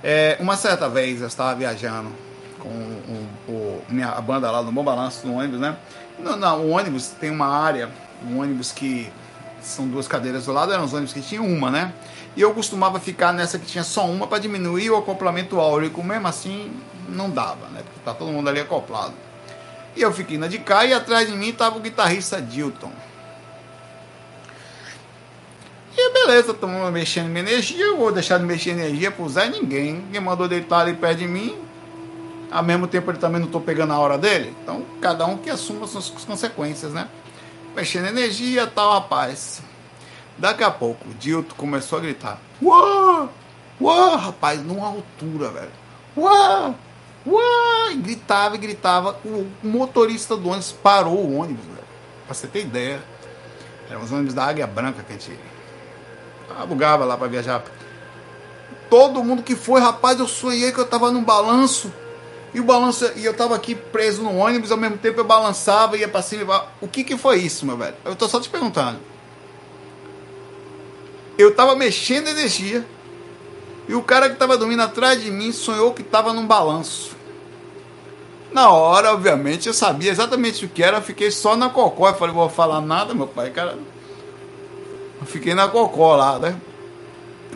É, 0.03 0.37
uma 0.39 0.55
certa 0.55 0.87
vez 0.89 1.21
eu 1.21 1.27
estava 1.27 1.55
viajando 1.55 2.09
com 2.57 2.69
o, 2.69 3.27
o, 3.47 3.83
minha, 3.89 4.09
a 4.09 4.21
banda 4.21 4.49
lá 4.51 4.61
no 4.61 4.71
Bom 4.71 4.83
Balanço, 4.83 5.25
no 5.25 5.35
ônibus, 5.35 5.59
né? 5.59 5.77
Não, 6.23 6.35
não, 6.35 6.65
o 6.65 6.69
ônibus 6.71 7.07
tem 7.07 7.29
uma 7.29 7.47
área, 7.47 7.89
um 8.27 8.39
ônibus 8.39 8.71
que 8.71 9.11
são 9.61 9.87
duas 9.87 10.07
cadeiras 10.07 10.45
do 10.45 10.53
lado, 10.53 10.73
eram 10.73 10.83
os 10.83 10.93
ônibus 10.93 11.13
que 11.13 11.21
tinham 11.21 11.45
uma, 11.45 11.71
né? 11.71 11.93
E 12.35 12.41
eu 12.41 12.53
costumava 12.53 12.99
ficar 12.99 13.33
nessa 13.33 13.57
que 13.57 13.65
tinha 13.65 13.83
só 13.83 14.05
uma 14.05 14.27
para 14.27 14.39
diminuir 14.39 14.89
o 14.89 14.97
acoplamento 14.97 15.59
áurico, 15.59 16.03
mesmo 16.03 16.27
assim 16.27 16.71
não 17.07 17.29
dava, 17.29 17.67
né? 17.69 17.81
Porque 17.83 17.99
tá 18.03 18.13
todo 18.13 18.31
mundo 18.31 18.49
ali 18.49 18.59
acoplado. 18.59 19.13
E 19.95 20.01
eu 20.01 20.13
fiquei 20.13 20.37
na 20.37 20.47
de 20.47 20.59
cá 20.59 20.85
e 20.85 20.93
atrás 20.93 21.27
de 21.27 21.35
mim 21.35 21.51
tava 21.51 21.77
o 21.77 21.81
guitarrista 21.81 22.41
Dilton. 22.41 22.91
E 25.97 26.13
beleza, 26.13 26.51
estamos 26.51 26.93
mexendo 26.93 27.25
em 27.25 27.29
minha 27.29 27.41
energia, 27.41 27.83
eu 27.83 27.97
vou 27.97 28.11
deixar 28.11 28.37
de 28.37 28.45
mexer 28.45 28.69
energia 28.69 29.11
pro 29.11 29.27
Zé 29.27 29.49
ninguém. 29.49 29.95
Ninguém 29.95 30.21
mandou 30.21 30.47
deitar 30.47 30.81
ali 30.81 30.93
perto 30.93 31.17
de 31.17 31.27
mim. 31.27 31.57
Ao 32.51 32.63
mesmo 32.63 32.87
tempo 32.87 33.11
ele 33.11 33.19
também 33.19 33.39
não 33.39 33.47
tô 33.47 33.59
pegando 33.59 33.93
a 33.93 33.99
hora 33.99 34.17
dele. 34.17 34.55
Então 34.63 34.83
cada 35.01 35.25
um 35.25 35.37
que 35.37 35.49
assuma 35.49 35.85
as 35.85 35.91
suas 35.91 36.09
consequências, 36.09 36.91
né? 36.91 37.07
Mexendo 37.75 38.07
energia 38.07 38.67
tal, 38.67 38.93
rapaz. 38.93 39.61
Daqui 40.37 40.63
a 40.63 40.71
pouco, 40.71 41.09
o 41.09 41.13
Dilton 41.13 41.55
começou 41.55 41.99
a 41.99 42.01
gritar. 42.01 42.39
Uau! 42.61 43.29
Uau, 43.81 44.15
rapaz, 44.17 44.61
numa 44.61 44.87
altura, 44.87 45.49
velho. 45.49 45.71
Uau! 46.17 46.75
Uau! 47.27 47.91
E 47.91 47.95
gritava 47.95 48.55
e 48.55 48.57
gritava. 48.57 49.19
O 49.23 49.49
motorista 49.61 50.35
do 50.35 50.47
ônibus 50.47 50.71
parou 50.71 51.17
o 51.17 51.37
ônibus, 51.37 51.65
velho. 51.65 51.87
Pra 52.25 52.33
você 52.33 52.47
ter 52.47 52.61
ideia. 52.61 53.01
Eram 53.89 54.01
os 54.01 54.11
ônibus 54.11 54.33
da 54.33 54.45
Águia 54.45 54.65
Branca 54.65 55.03
que 55.03 55.13
a 55.13 55.15
gente 55.15 55.37
alugava 56.57 57.05
lá 57.05 57.17
para 57.17 57.27
viajar. 57.27 57.63
Todo 58.89 59.23
mundo 59.23 59.43
que 59.43 59.55
foi, 59.55 59.81
rapaz, 59.81 60.19
eu 60.19 60.27
sonhei 60.27 60.71
que 60.71 60.79
eu 60.79 60.87
tava 60.87 61.11
num 61.11 61.23
balanço. 61.23 61.91
E 62.53 62.59
o 62.59 62.63
balanço, 62.63 63.09
e 63.15 63.23
eu 63.23 63.33
tava 63.33 63.55
aqui 63.55 63.75
preso 63.75 64.23
no 64.23 64.35
ônibus, 64.37 64.71
ao 64.71 64.77
mesmo 64.77 64.97
tempo 64.97 65.19
eu 65.19 65.23
balançava, 65.23 65.97
ia 65.97 66.07
pra 66.07 66.21
cima 66.21 66.41
e 66.41 66.45
pra... 66.45 66.67
O 66.81 66.87
que 66.87 67.03
que 67.03 67.17
foi 67.17 67.37
isso, 67.37 67.65
meu 67.65 67.77
velho? 67.77 67.95
Eu 68.03 68.15
tô 68.15 68.27
só 68.27 68.39
te 68.39 68.49
perguntando. 68.49 68.99
Eu 71.37 71.53
tava 71.55 71.75
mexendo 71.75 72.27
energia. 72.27 72.85
E 73.87 73.93
o 73.93 74.01
cara 74.01 74.29
que 74.29 74.35
tava 74.35 74.57
dormindo 74.57 74.81
atrás 74.81 75.21
de 75.21 75.31
mim 75.31 75.51
sonhou 75.51 75.93
que 75.93 76.03
tava 76.03 76.33
num 76.33 76.45
balanço. 76.45 77.15
Na 78.51 78.71
hora, 78.71 79.13
obviamente, 79.13 79.67
eu 79.67 79.73
sabia 79.73 80.11
exatamente 80.11 80.65
o 80.65 80.69
que 80.69 80.81
era, 80.81 80.97
eu 80.97 81.01
fiquei 81.01 81.29
só 81.29 81.55
na 81.55 81.69
cocó. 81.69 82.09
Eu 82.09 82.15
falei, 82.15 82.33
vou 82.33 82.49
falar 82.49 82.81
nada, 82.81 83.13
meu 83.13 83.27
pai, 83.27 83.51
cara. 83.51 83.77
Eu 85.21 85.27
fiquei 85.27 85.53
na 85.53 85.67
cocó 85.67 86.15
lá, 86.15 86.39
né? 86.39 86.59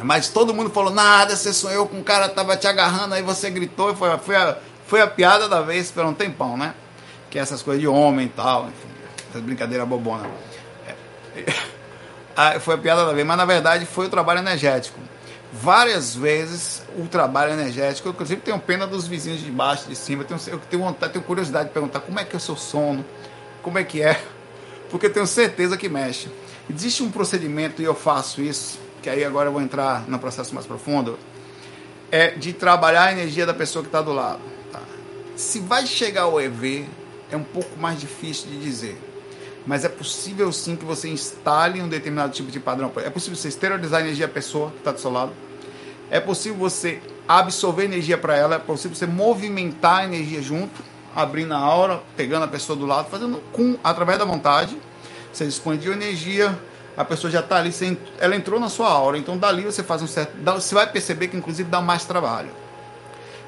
Mas 0.02 0.30
todo 0.30 0.54
mundo 0.54 0.70
falou, 0.70 0.92
nada, 0.92 1.36
você 1.36 1.54
sonhou 1.54 1.88
com 1.88 1.98
um 1.98 2.04
cara 2.04 2.28
tava 2.30 2.58
te 2.58 2.68
agarrando, 2.68 3.14
aí 3.14 3.22
você 3.22 3.50
gritou 3.50 3.96
foi, 3.96 4.18
foi, 4.18 4.36
a, 4.36 4.58
foi 4.94 5.02
a 5.02 5.08
piada 5.08 5.50
da 5.50 5.60
vez 5.60 5.90
por 5.90 6.06
um 6.06 6.14
tempão, 6.14 6.56
né? 6.56 6.76
Que 7.32 7.40
é 7.40 7.42
essas 7.42 7.64
coisas 7.64 7.82
de 7.82 7.88
homem 7.88 8.28
e 8.28 8.30
tal, 8.30 8.66
enfim, 8.68 8.88
essas 9.28 9.42
brincadeiras 9.42 9.88
bobona. 9.88 10.30
É, 12.38 12.60
foi 12.62 12.76
a 12.76 12.78
piada 12.78 13.04
da 13.04 13.12
vez, 13.12 13.26
mas 13.26 13.36
na 13.36 13.44
verdade 13.44 13.88
foi 13.88 14.06
o 14.06 14.10
trabalho 14.10 14.42
energético 14.42 15.00
várias 15.52 16.16
vezes 16.16 16.84
o 16.96 17.08
trabalho 17.08 17.54
energético. 17.54 18.08
Eu, 18.08 18.12
inclusive, 18.12 18.40
tenho 18.42 18.60
pena 18.60 18.86
dos 18.86 19.08
vizinhos 19.08 19.42
de 19.42 19.50
baixo, 19.50 19.90
de 19.90 19.96
cima. 19.96 20.22
Eu 20.22 20.28
tenho, 20.28 20.40
eu 20.46 20.60
tenho, 20.60 20.84
vontade, 20.84 21.14
tenho 21.14 21.26
curiosidade 21.26 21.70
de 21.70 21.74
perguntar 21.74 22.00
como 22.02 22.20
é 22.20 22.24
que 22.24 22.36
é 22.36 22.38
o 22.38 22.40
seu 22.40 22.56
sono, 22.56 23.04
como 23.64 23.80
é 23.80 23.84
que 23.84 24.00
é, 24.00 24.22
porque 24.92 25.10
tenho 25.10 25.26
certeza 25.26 25.76
que 25.76 25.90
mexe. 25.90 26.30
Existe 26.70 27.02
um 27.02 27.10
procedimento, 27.10 27.82
e 27.82 27.86
eu 27.86 27.96
faço 27.96 28.44
isso, 28.44 28.80
que 29.02 29.10
aí 29.10 29.26
agora 29.26 29.50
eu 29.50 29.54
vou 29.54 29.62
entrar 29.64 30.08
no 30.08 30.20
processo 30.20 30.54
mais 30.54 30.68
profundo, 30.68 31.18
é 32.12 32.30
de 32.30 32.54
trabalhar 32.54 33.06
a 33.06 33.12
energia 33.12 33.44
da 33.44 33.56
pessoa 33.56 33.82
que 33.82 33.90
está 33.90 34.00
do 34.00 34.14
lado. 34.14 34.53
Se 35.36 35.60
vai 35.60 35.88
chegar 35.88 36.24
ao 36.24 36.40
EV, 36.40 36.88
é 37.32 37.36
um 37.36 37.44
pouco 37.44 37.80
mais 37.80 38.00
difícil 38.00 38.50
de 38.50 38.60
dizer. 38.60 39.02
Mas 39.66 39.84
é 39.84 39.90
possível 39.90 40.52
sim 40.52 40.76
que 40.76 40.86
você 40.86 41.10
instale 41.10 41.82
um 41.82 41.88
determinado 41.88 42.32
tipo 42.34 42.52
de 42.52 42.60
padrão. 42.60 42.92
É 42.98 43.10
possível 43.10 43.36
você 43.36 43.48
esterilizar 43.48 44.02
a 44.02 44.04
energia 44.04 44.28
da 44.28 44.34
pessoa 44.34 44.70
que 44.70 44.78
está 44.78 44.92
do 44.92 45.00
seu 45.00 45.12
lado. 45.12 45.32
É 46.12 46.20
possível 46.20 46.58
você 46.60 47.02
absorver 47.28 47.86
energia 47.86 48.18
para 48.18 48.36
ela. 48.38 48.56
É 48.56 48.60
possível 48.60 48.96
você 48.96 49.08
movimentar 49.08 50.02
a 50.02 50.04
energia 50.06 50.42
junto, 50.42 50.84
abrindo 51.16 51.54
a 51.56 51.58
aura, 51.58 52.04
pegando 52.16 52.44
a 52.44 52.48
pessoa 52.48 52.78
do 52.78 52.86
lado, 52.86 53.10
fazendo 53.10 53.42
com 53.52 53.76
através 53.84 54.20
da 54.20 54.26
vontade. 54.26 54.78
Você 55.32 55.46
expandiu 55.46 55.94
energia, 55.94 56.56
a 56.96 57.04
pessoa 57.04 57.32
já 57.32 57.40
está 57.40 57.58
ali, 57.58 57.72
ela 58.20 58.36
entrou 58.36 58.60
na 58.60 58.70
sua 58.70 58.90
aura. 58.90 59.18
Então 59.18 59.36
dali 59.36 59.64
você 59.64 59.82
faz 59.82 60.04
um 60.04 60.08
certo. 60.08 60.34
Você 60.44 60.76
vai 60.76 60.92
perceber 60.92 61.30
que 61.30 61.38
inclusive 61.38 61.68
dá 61.68 61.82
mais 61.82 62.06
trabalho 62.06 62.63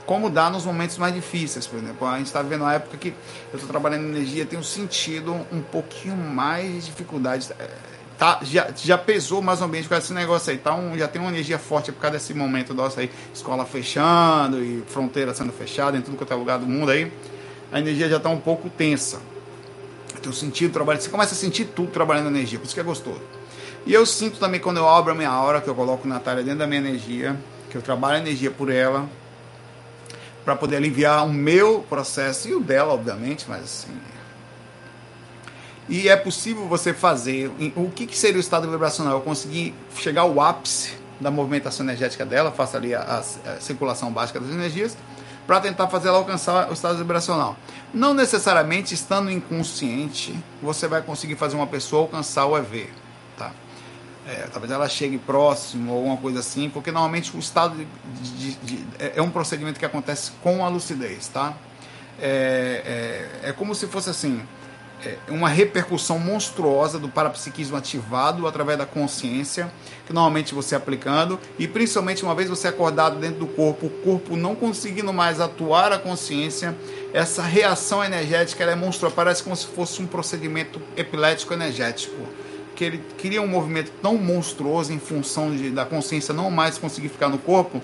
como 0.06 0.30
dá 0.30 0.50
nos 0.50 0.65
momentos 0.65 0.98
mais 0.98 1.13
difíceis, 1.13 1.65
por 1.65 1.80
exemplo. 1.80 2.08
A 2.08 2.18
gente 2.18 2.28
está 2.28 2.41
vivendo 2.41 2.62
uma 2.62 2.74
época 2.74 2.98
que 2.98 3.10
eu 3.10 3.56
estou 3.56 3.68
trabalhando 3.68 4.06
em 4.06 4.10
energia, 4.10 4.46
tenho 4.46 4.63
sentido 4.63 5.34
um 5.52 5.62
pouquinho 5.62 6.15
mais 6.15 6.86
de 6.86 6.91
dificuldade. 6.91 7.52
É, 7.60 7.68
tá, 8.18 8.39
já, 8.44 8.70
já 8.76 8.98
pesou 8.98 9.41
mais 9.41 9.62
ou 9.62 9.68
menos 9.68 9.88
com 9.88 9.96
esse 9.96 10.13
negócio 10.13 10.52
aí, 10.52 10.58
tá 10.58 10.76
um, 10.76 10.98
já 10.98 11.08
tem 11.08 11.22
uma 11.22 11.32
energia 11.32 11.58
forte 11.58 11.91
por 11.91 12.00
causa 12.00 12.18
desse 12.18 12.34
momento 12.34 12.74
nosso 12.74 13.00
aí, 13.00 13.10
escola 13.34 13.65
fechando 13.65 14.63
e 14.63 14.84
fronteira 14.88 15.34
sendo 15.34 15.52
fechada 15.52 15.98
em 15.98 16.02
tudo 16.02 16.18
quanto 16.18 16.32
é 16.32 16.36
lugar 16.36 16.60
do 16.60 16.68
mundo 16.68 16.91
aí, 16.91 17.12
a 17.72 17.80
energia 17.80 18.08
já 18.08 18.18
está 18.18 18.30
um 18.30 18.39
pouco 18.39 18.70
tensa. 18.70 19.20
Teu 20.22 20.34
sentido 20.34 20.72
trabalho, 20.72 21.00
você 21.00 21.10
começa 21.10 21.34
a 21.34 21.38
sentir 21.38 21.65
tudo 21.65 21.91
trabalhando 21.91 22.30
energia, 22.30 22.58
por 22.58 22.65
isso 22.65 22.74
que 22.74 22.80
é 22.80 22.84
gostoso. 22.84 23.22
E 23.86 23.94
eu 23.94 24.06
sinto 24.06 24.39
também 24.39 24.60
quando 24.60 24.78
eu 24.78 24.89
abro 24.89 25.12
a 25.12 25.15
minha 25.15 25.30
aura, 25.30 25.62
que 25.62 25.68
eu 25.68 25.76
coloco 25.76 26.08
Natália 26.08 26.44
dentro 26.44 26.60
da 26.60 26.68
minha 26.68 26.80
energia, 26.80 27.36
que 27.70 27.78
eu 27.78 27.82
trabalho 27.82 28.15
a 28.15 28.20
energia 28.20 28.50
por 28.50 28.72
ela, 28.72 29.08
para 30.46 30.56
poder 30.56 30.78
aliviar 30.78 31.26
o 31.26 31.34
meu 31.34 31.80
processo 31.90 32.48
e 32.48 32.54
o 32.54 32.60
dela, 32.60 32.94
obviamente, 32.94 33.46
mas 33.50 33.64
assim. 33.64 33.92
E 35.90 36.08
é 36.08 36.16
possível 36.16 36.68
você 36.68 36.94
fazer. 36.94 37.52
O 37.76 37.90
que, 37.90 38.06
que 38.06 38.18
seria 38.18 38.38
o 38.38 38.40
estado 38.40 38.70
vibracional? 38.70 39.14
Eu 39.14 39.22
conseguir 39.22 39.74
chegar 39.98 40.22
ao 40.22 40.40
ápice 40.40 40.94
da 41.20 41.32
movimentação 41.32 41.86
energética 41.86 42.26
dela, 42.26 42.52
faça 42.52 42.78
ali 42.78 42.94
a, 42.94 43.02
a, 43.02 43.20
a 43.20 43.60
circulação 43.60 44.12
básica 44.12 44.40
das 44.40 44.50
energias, 44.50 44.96
para 45.48 45.60
tentar 45.60 45.88
fazer 45.88 46.08
ela 46.10 46.18
alcançar 46.18 46.70
o 46.70 46.74
estado 46.74 46.98
vibracional. 46.98 47.56
Não 47.94 48.14
necessariamente 48.14 48.94
estando 48.94 49.32
inconsciente, 49.32 50.36
você 50.62 50.88
vai 50.88 51.02
conseguir 51.02 51.36
fazer 51.36 51.56
uma 51.56 51.68
pessoa 51.68 52.04
alcançar 52.04 52.46
o 52.46 52.58
EV. 52.58 52.90
É, 54.28 54.48
talvez 54.52 54.72
ela 54.72 54.90
chegue 54.90 55.20
próximo 55.20 55.92
ou 55.92 55.98
alguma 55.98 56.18
coisa 56.18 56.40
assim, 56.40 56.68
porque 56.70 56.92
normalmente 56.92 57.36
o 57.36 57.40
estado 57.40 57.78
de, 57.78 58.32
de, 58.32 58.56
de, 58.56 58.86
é, 58.98 59.14
é 59.18 59.22
um 59.22 59.30
procedimento 59.30 59.78
que 59.78 59.86
acontece 59.86 60.32
com 60.42 60.66
a 60.66 60.68
lucidez, 60.68 61.28
tá? 61.28 61.54
É, 62.20 63.30
é, 63.44 63.50
é 63.50 63.54
como 63.54 63.76
se 63.76 63.86
fosse 63.86 64.10
assim, 64.10 64.42
é, 65.06 65.18
uma 65.28 65.48
repercussão 65.48 66.18
monstruosa 66.18 66.98
do 66.98 67.08
parapsiquismo 67.08 67.78
ativado 67.78 68.48
através 68.48 68.80
da 68.80 68.86
consciência, 68.86 69.72
que 70.08 70.14
normalmente 70.14 70.56
você 70.56 70.76
aplicando, 70.76 71.40
e 71.60 71.68
principalmente 71.68 72.24
uma 72.24 72.34
vez 72.34 72.50
você 72.50 72.68
acordado 72.68 73.20
dentro 73.20 73.42
do 73.42 73.48
corpo, 73.48 73.86
o 73.86 73.90
corpo 73.90 74.36
não 74.36 74.56
conseguindo 74.56 75.14
mais 75.14 75.40
atuar 75.40 75.92
a 75.92 76.00
consciência, 76.00 76.76
essa 77.14 77.44
reação 77.44 78.04
energética 78.04 78.64
é 78.64 78.76
monstruosa, 78.76 79.16
parece 79.16 79.44
como 79.44 79.56
se 79.56 79.68
fosse 79.68 80.02
um 80.02 80.08
procedimento 80.08 80.82
epilético 80.98 81.54
energético. 81.54 82.16
Que 82.76 82.84
ele 82.84 82.98
cria 83.18 83.42
um 83.42 83.48
movimento 83.48 83.92
tão 84.02 84.18
monstruoso 84.18 84.92
em 84.92 85.00
função 85.00 85.56
de, 85.56 85.72
da 85.72 85.86
consciência 85.86 86.34
não 86.34 86.52
mais 86.52 86.78
conseguir 86.78 87.10
ficar 87.10 87.30
no 87.30 87.38
corpo, 87.38 87.82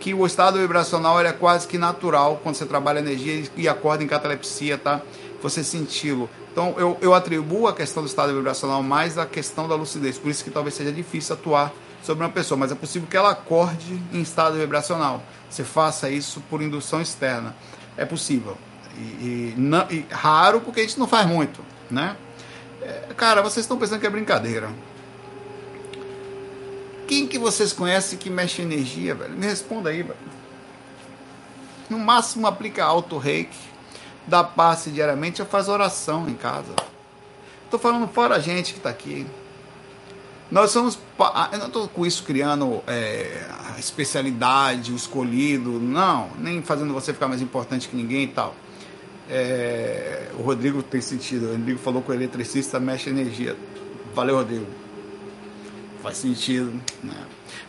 que 0.00 0.12
o 0.12 0.26
estado 0.26 0.58
vibracional 0.58 1.20
é 1.20 1.32
quase 1.32 1.66
que 1.66 1.78
natural 1.78 2.40
quando 2.42 2.56
você 2.56 2.66
trabalha 2.66 2.98
energia 2.98 3.42
e 3.56 3.68
acorda 3.68 4.04
em 4.04 4.06
catalepsia, 4.06 4.76
tá? 4.76 5.00
Você 5.42 5.64
senti-lo. 5.64 6.28
Então 6.52 6.74
eu, 6.76 6.96
eu 7.00 7.14
atribuo 7.14 7.66
a 7.66 7.74
questão 7.74 8.02
do 8.02 8.06
estado 8.06 8.34
vibracional 8.34 8.82
mais 8.82 9.18
à 9.18 9.26
questão 9.26 9.66
da 9.66 9.74
lucidez. 9.74 10.18
Por 10.18 10.30
isso 10.30 10.44
que 10.44 10.50
talvez 10.50 10.74
seja 10.74 10.92
difícil 10.92 11.34
atuar 11.34 11.72
sobre 12.02 12.22
uma 12.22 12.30
pessoa, 12.30 12.58
mas 12.58 12.70
é 12.70 12.74
possível 12.74 13.08
que 13.10 13.16
ela 13.16 13.30
acorde 13.30 13.98
em 14.12 14.20
estado 14.20 14.58
vibracional. 14.58 15.22
Você 15.48 15.64
faça 15.64 16.10
isso 16.10 16.42
por 16.50 16.60
indução 16.60 17.00
externa. 17.00 17.56
É 17.96 18.04
possível. 18.04 18.58
E, 18.96 19.00
e, 19.00 19.54
não, 19.56 19.86
e 19.90 20.04
raro 20.10 20.60
porque 20.60 20.80
a 20.80 20.82
gente 20.82 20.98
não 20.98 21.08
faz 21.08 21.26
muito, 21.26 21.64
né? 21.90 22.16
É, 22.84 23.14
cara, 23.14 23.42
vocês 23.42 23.64
estão 23.64 23.78
pensando 23.78 24.00
que 24.00 24.06
é 24.06 24.10
brincadeira. 24.10 24.70
Quem 27.08 27.26
que 27.26 27.38
vocês 27.38 27.72
conhecem 27.72 28.18
que 28.18 28.30
mexe 28.30 28.62
energia, 28.62 29.14
velho? 29.14 29.34
Me 29.34 29.46
responda 29.46 29.90
aí, 29.90 30.02
velho. 30.02 30.18
No 31.88 31.98
máximo 31.98 32.46
aplica 32.46 32.84
auto 32.84 33.18
reiki 33.18 33.74
dá 34.26 34.42
passe 34.42 34.90
diariamente 34.90 35.42
ou 35.42 35.48
faz 35.48 35.68
oração 35.68 36.28
em 36.28 36.34
casa. 36.34 36.74
Estou 37.64 37.78
falando 37.78 38.08
fora 38.08 38.36
a 38.36 38.38
gente 38.38 38.72
que 38.72 38.78
está 38.78 38.90
aqui. 38.90 39.26
Nós 40.50 40.70
somos. 40.70 40.98
Ah, 41.18 41.48
eu 41.52 41.58
não 41.58 41.66
estou 41.66 41.88
com 41.88 42.06
isso 42.06 42.22
criando 42.22 42.82
é, 42.86 43.44
especialidade, 43.78 44.92
o 44.92 44.96
escolhido, 44.96 45.80
não, 45.80 46.30
nem 46.38 46.62
fazendo 46.62 46.92
você 46.92 47.12
ficar 47.12 47.28
mais 47.28 47.42
importante 47.42 47.88
que 47.88 47.96
ninguém 47.96 48.24
e 48.24 48.28
tal. 48.28 48.54
É, 49.28 50.28
o 50.38 50.42
Rodrigo 50.42 50.82
tem 50.82 51.00
sentido. 51.00 51.46
O 51.46 51.52
Rodrigo 51.52 51.78
falou 51.78 52.02
que 52.02 52.10
o 52.10 52.14
eletricista 52.14 52.78
mexe 52.78 53.10
energia. 53.10 53.56
Valeu, 54.14 54.36
Rodrigo. 54.36 54.66
Faz 56.02 56.18
sentido. 56.18 56.72
Né? 57.02 57.16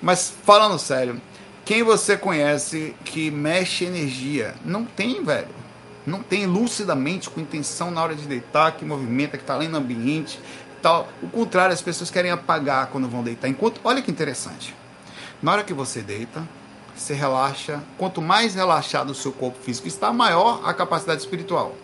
Mas 0.02 0.34
falando 0.44 0.78
sério, 0.78 1.22
quem 1.63 1.84
você 1.84 2.18
conhece 2.18 2.96
que 3.06 3.32
mexe 3.32 3.86
energia? 3.86 4.56
Não 4.65 4.86
tem, 4.86 5.24
velho 5.24 5.65
não 6.06 6.22
tem 6.22 6.46
lucidamente 6.46 7.30
com 7.30 7.41
intenção 7.41 7.89
na 7.89 8.02
hora 8.02 8.15
de 8.15 8.28
deitar, 8.28 8.72
que 8.74 8.86
movimenta, 8.86 9.38
que 9.38 9.44
está 9.44 9.56
ali 9.56 9.68
no 9.68 9.78
ambiente. 9.78 10.39
Tal. 10.82 11.10
O 11.22 11.28
contrário, 11.28 11.74
as 11.74 11.82
pessoas 11.82 12.12
querem 12.12 12.30
apagar 12.30 12.88
quando 12.88 13.10
vão 13.10 13.24
deitar. 13.24 13.48
Enquanto, 13.48 13.82
olha 13.84 14.02
que 14.02 14.12
interessante. 14.12 14.76
Na 15.41 15.52
hora 15.52 15.63
que 15.63 15.74
você 15.74 16.02
deita, 16.02 16.48
você 16.96 17.14
relaxa. 17.14 17.84
Quanto 17.98 18.22
mais 18.22 18.56
relaxado 18.56 19.10
o 19.10 19.16
seu 19.16 19.32
corpo 19.32 19.58
físico 19.62 19.88
está, 19.88 20.14
maior 20.14 20.62
a 20.64 20.74
capacidade 20.74 21.22
espiritual. 21.22 21.76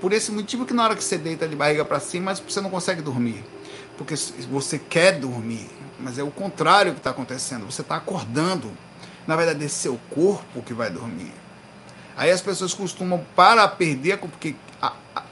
Por 0.00 0.12
esse 0.12 0.30
motivo 0.30 0.66
que 0.66 0.74
na 0.74 0.84
hora 0.84 0.94
que 0.94 1.02
você 1.02 1.16
deita 1.16 1.48
de 1.48 1.56
barriga 1.56 1.84
para 1.84 1.98
cima, 1.98 2.34
você 2.34 2.60
não 2.60 2.70
consegue 2.70 3.00
dormir. 3.00 3.42
Porque 3.96 4.14
você 4.50 4.78
quer 4.78 5.18
dormir, 5.18 5.70
mas 5.98 6.18
é 6.18 6.22
o 6.22 6.30
contrário 6.30 6.92
que 6.92 6.98
está 6.98 7.10
acontecendo. 7.10 7.64
Você 7.64 7.80
está 7.80 7.96
acordando. 7.96 8.70
Na 9.26 9.34
verdade, 9.34 9.64
é 9.64 9.68
seu 9.68 9.98
corpo 10.10 10.62
que 10.62 10.74
vai 10.74 10.90
dormir. 10.90 11.32
Aí 12.16 12.30
as 12.30 12.40
pessoas 12.40 12.74
costumam, 12.74 13.24
para 13.34 13.66
perder, 13.68 14.18
porque 14.18 14.54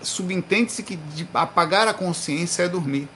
subentende-se 0.02 0.82
que 0.82 0.98
apagar 1.32 1.86
a 1.88 1.94
consciência 1.94 2.64
é 2.64 2.68
dormir. 2.68 3.08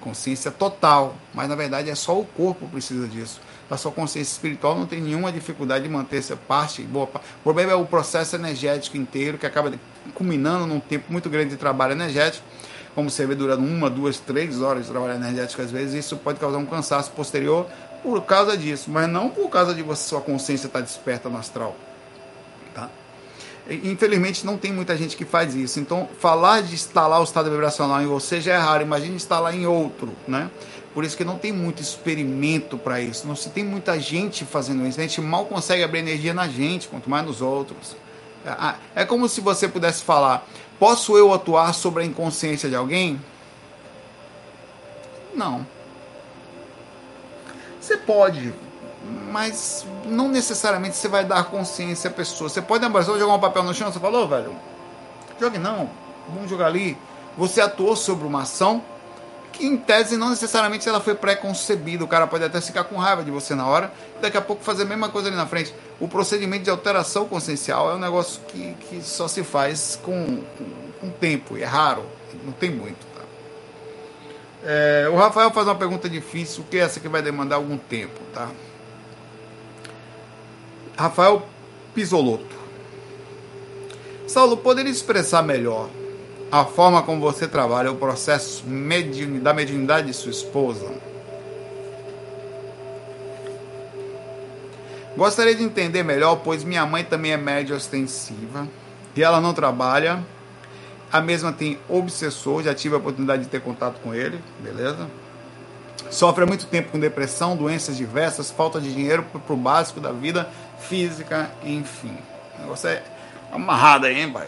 Consciência 0.00 0.50
total. 0.50 1.16
Mas 1.32 1.48
na 1.48 1.54
verdade 1.54 1.90
é 1.90 1.94
só 1.94 2.18
o 2.18 2.24
corpo 2.24 2.68
precisa 2.68 3.08
disso. 3.08 3.40
A 3.70 3.76
sua 3.76 3.90
consciência 3.90 4.32
espiritual 4.32 4.78
não 4.78 4.86
tem 4.86 5.00
nenhuma 5.00 5.32
dificuldade 5.32 5.84
de 5.84 5.90
manter 5.90 6.18
essa 6.18 6.36
parte 6.36 6.82
boa. 6.82 7.04
O 7.06 7.42
problema 7.42 7.72
é 7.72 7.74
o 7.74 7.86
processo 7.86 8.36
energético 8.36 8.96
inteiro, 8.96 9.38
que 9.38 9.46
acaba 9.46 9.72
culminando 10.14 10.66
num 10.66 10.80
tempo 10.80 11.10
muito 11.10 11.30
grande 11.30 11.50
de 11.50 11.56
trabalho 11.56 11.92
energético. 11.92 12.44
Como 12.94 13.10
você 13.10 13.26
vê, 13.26 13.34
durando 13.34 13.64
uma, 13.64 13.90
duas, 13.90 14.18
três 14.18 14.60
horas 14.60 14.84
de 14.84 14.90
trabalho 14.90 15.14
energético, 15.14 15.62
às 15.62 15.70
vezes, 15.70 16.04
isso 16.04 16.16
pode 16.16 16.38
causar 16.38 16.58
um 16.58 16.66
cansaço 16.66 17.10
posterior 17.12 17.66
por 18.02 18.22
causa 18.22 18.56
disso, 18.56 18.90
mas 18.90 19.08
não 19.08 19.30
por 19.30 19.48
causa 19.48 19.74
de 19.74 19.82
você, 19.82 20.08
sua 20.08 20.20
consciência 20.20 20.66
estar 20.66 20.80
desperta 20.80 21.28
no 21.28 21.38
astral. 21.38 21.74
Tá? 22.74 22.90
Infelizmente 23.68 24.44
não 24.44 24.58
tem 24.58 24.70
muita 24.72 24.94
gente 24.94 25.16
que 25.16 25.24
faz 25.24 25.54
isso. 25.54 25.80
Então, 25.80 26.06
falar 26.20 26.62
de 26.62 26.74
instalar 26.74 27.20
o 27.20 27.24
estado 27.24 27.50
vibracional 27.50 28.02
em 28.02 28.06
você 28.06 28.40
já 28.40 28.54
é 28.54 28.58
raro. 28.58 28.82
Imagine 28.82 29.16
instalar 29.16 29.54
em 29.54 29.66
outro, 29.66 30.12
né? 30.28 30.50
Por 30.94 31.02
isso 31.02 31.16
que 31.16 31.24
não 31.24 31.36
tem 31.36 31.52
muito 31.52 31.82
experimento 31.82 32.78
para 32.78 33.00
isso. 33.00 33.26
Não 33.26 33.34
se 33.34 33.50
tem 33.50 33.64
muita 33.64 33.98
gente 33.98 34.44
fazendo 34.44 34.86
isso. 34.86 35.00
A 35.00 35.02
gente 35.02 35.20
mal 35.20 35.44
consegue 35.44 35.82
abrir 35.82 35.98
energia 35.98 36.32
na 36.32 36.46
gente, 36.46 36.86
quanto 36.86 37.10
mais 37.10 37.26
nos 37.26 37.42
outros. 37.42 37.96
É, 38.46 39.02
é 39.02 39.04
como 39.04 39.28
se 39.28 39.40
você 39.40 39.66
pudesse 39.66 40.04
falar: 40.04 40.46
posso 40.78 41.18
eu 41.18 41.34
atuar 41.34 41.74
sobre 41.74 42.04
a 42.04 42.06
inconsciência 42.06 42.68
de 42.68 42.76
alguém? 42.76 43.20
Não. 45.34 45.66
Você 47.80 47.96
pode, 47.96 48.54
mas 49.32 49.84
não 50.06 50.28
necessariamente 50.28 50.96
você 50.96 51.08
vai 51.08 51.24
dar 51.24 51.42
consciência 51.44 52.08
à 52.08 52.12
pessoa. 52.12 52.48
Você 52.48 52.62
pode 52.62 52.84
abraçar, 52.84 53.18
jogar 53.18 53.34
um 53.34 53.40
papel 53.40 53.64
no 53.64 53.74
chão, 53.74 53.92
você 53.92 53.98
falou, 53.98 54.28
velho, 54.28 54.54
jogue 55.40 55.58
não, 55.58 55.90
vamos 56.32 56.48
jogar 56.48 56.66
ali. 56.66 56.96
Você 57.36 57.60
atuou 57.60 57.96
sobre 57.96 58.26
uma 58.26 58.42
ação 58.42 58.82
que 59.54 59.64
em 59.64 59.76
tese 59.76 60.16
não 60.16 60.30
necessariamente 60.30 60.88
ela 60.88 61.00
foi 61.00 61.14
pré-concebida. 61.14 62.04
O 62.04 62.08
cara 62.08 62.26
pode 62.26 62.44
até 62.44 62.60
ficar 62.60 62.84
com 62.84 62.96
raiva 62.96 63.22
de 63.22 63.30
você 63.30 63.54
na 63.54 63.66
hora 63.66 63.92
daqui 64.20 64.36
a 64.36 64.40
pouco 64.40 64.62
fazer 64.62 64.82
a 64.82 64.86
mesma 64.86 65.08
coisa 65.08 65.28
ali 65.28 65.36
na 65.36 65.46
frente. 65.46 65.74
O 66.00 66.08
procedimento 66.08 66.64
de 66.64 66.70
alteração 66.70 67.26
consciencial 67.26 67.90
é 67.90 67.94
um 67.94 67.98
negócio 67.98 68.40
que, 68.48 68.74
que 68.74 69.02
só 69.02 69.28
se 69.28 69.44
faz 69.44 69.98
com, 70.02 70.42
com, 70.58 70.64
com 71.00 71.10
tempo, 71.10 71.56
é 71.56 71.64
raro, 71.64 72.04
não 72.44 72.52
tem 72.52 72.70
muito. 72.70 73.06
Tá? 73.14 73.22
É, 74.64 75.08
o 75.10 75.16
Rafael 75.16 75.50
faz 75.50 75.66
uma 75.66 75.76
pergunta 75.76 76.08
difícil, 76.08 76.64
que 76.68 76.76
é 76.76 76.80
essa 76.80 76.98
que 76.98 77.08
vai 77.08 77.22
demandar 77.22 77.56
algum 77.56 77.78
tempo, 77.78 78.20
tá? 78.32 78.50
Rafael 80.96 81.46
Pisolotto. 81.94 82.54
Saulo, 84.26 84.56
poderia 84.56 84.90
expressar 84.90 85.42
melhor 85.42 85.88
a 86.54 86.64
forma 86.64 87.02
como 87.02 87.20
você 87.20 87.48
trabalha 87.48 87.90
o 87.90 87.96
processo 87.96 88.62
da 89.42 89.52
mediunidade 89.52 90.06
de 90.06 90.12
sua 90.14 90.30
esposa? 90.30 90.88
Gostaria 95.16 95.52
de 95.52 95.64
entender 95.64 96.04
melhor, 96.04 96.36
pois 96.44 96.62
minha 96.62 96.86
mãe 96.86 97.02
também 97.02 97.32
é 97.32 97.36
média 97.36 97.74
ostensiva 97.74 98.68
e 99.16 99.22
ela 99.24 99.40
não 99.40 99.52
trabalha. 99.52 100.24
A 101.10 101.20
mesma 101.20 101.52
tem 101.52 101.76
obsessor, 101.88 102.62
já 102.62 102.72
tive 102.72 102.94
a 102.94 102.98
oportunidade 102.98 103.42
de 103.42 103.48
ter 103.48 103.60
contato 103.60 103.98
com 104.00 104.14
ele, 104.14 104.38
beleza? 104.60 105.10
Sofre 106.08 106.44
há 106.44 106.46
muito 106.46 106.66
tempo 106.66 106.92
com 106.92 107.00
depressão, 107.00 107.56
doenças 107.56 107.96
diversas, 107.96 108.52
falta 108.52 108.80
de 108.80 108.94
dinheiro 108.94 109.24
para 109.24 109.54
o 109.54 109.56
básico 109.56 109.98
da 109.98 110.12
vida 110.12 110.48
física, 110.78 111.50
enfim. 111.64 112.16
O 112.56 112.62
negócio 112.62 112.90
é 112.90 113.02
amarrado 113.50 114.06
aí, 114.06 114.20
hein, 114.20 114.32
pai? 114.32 114.46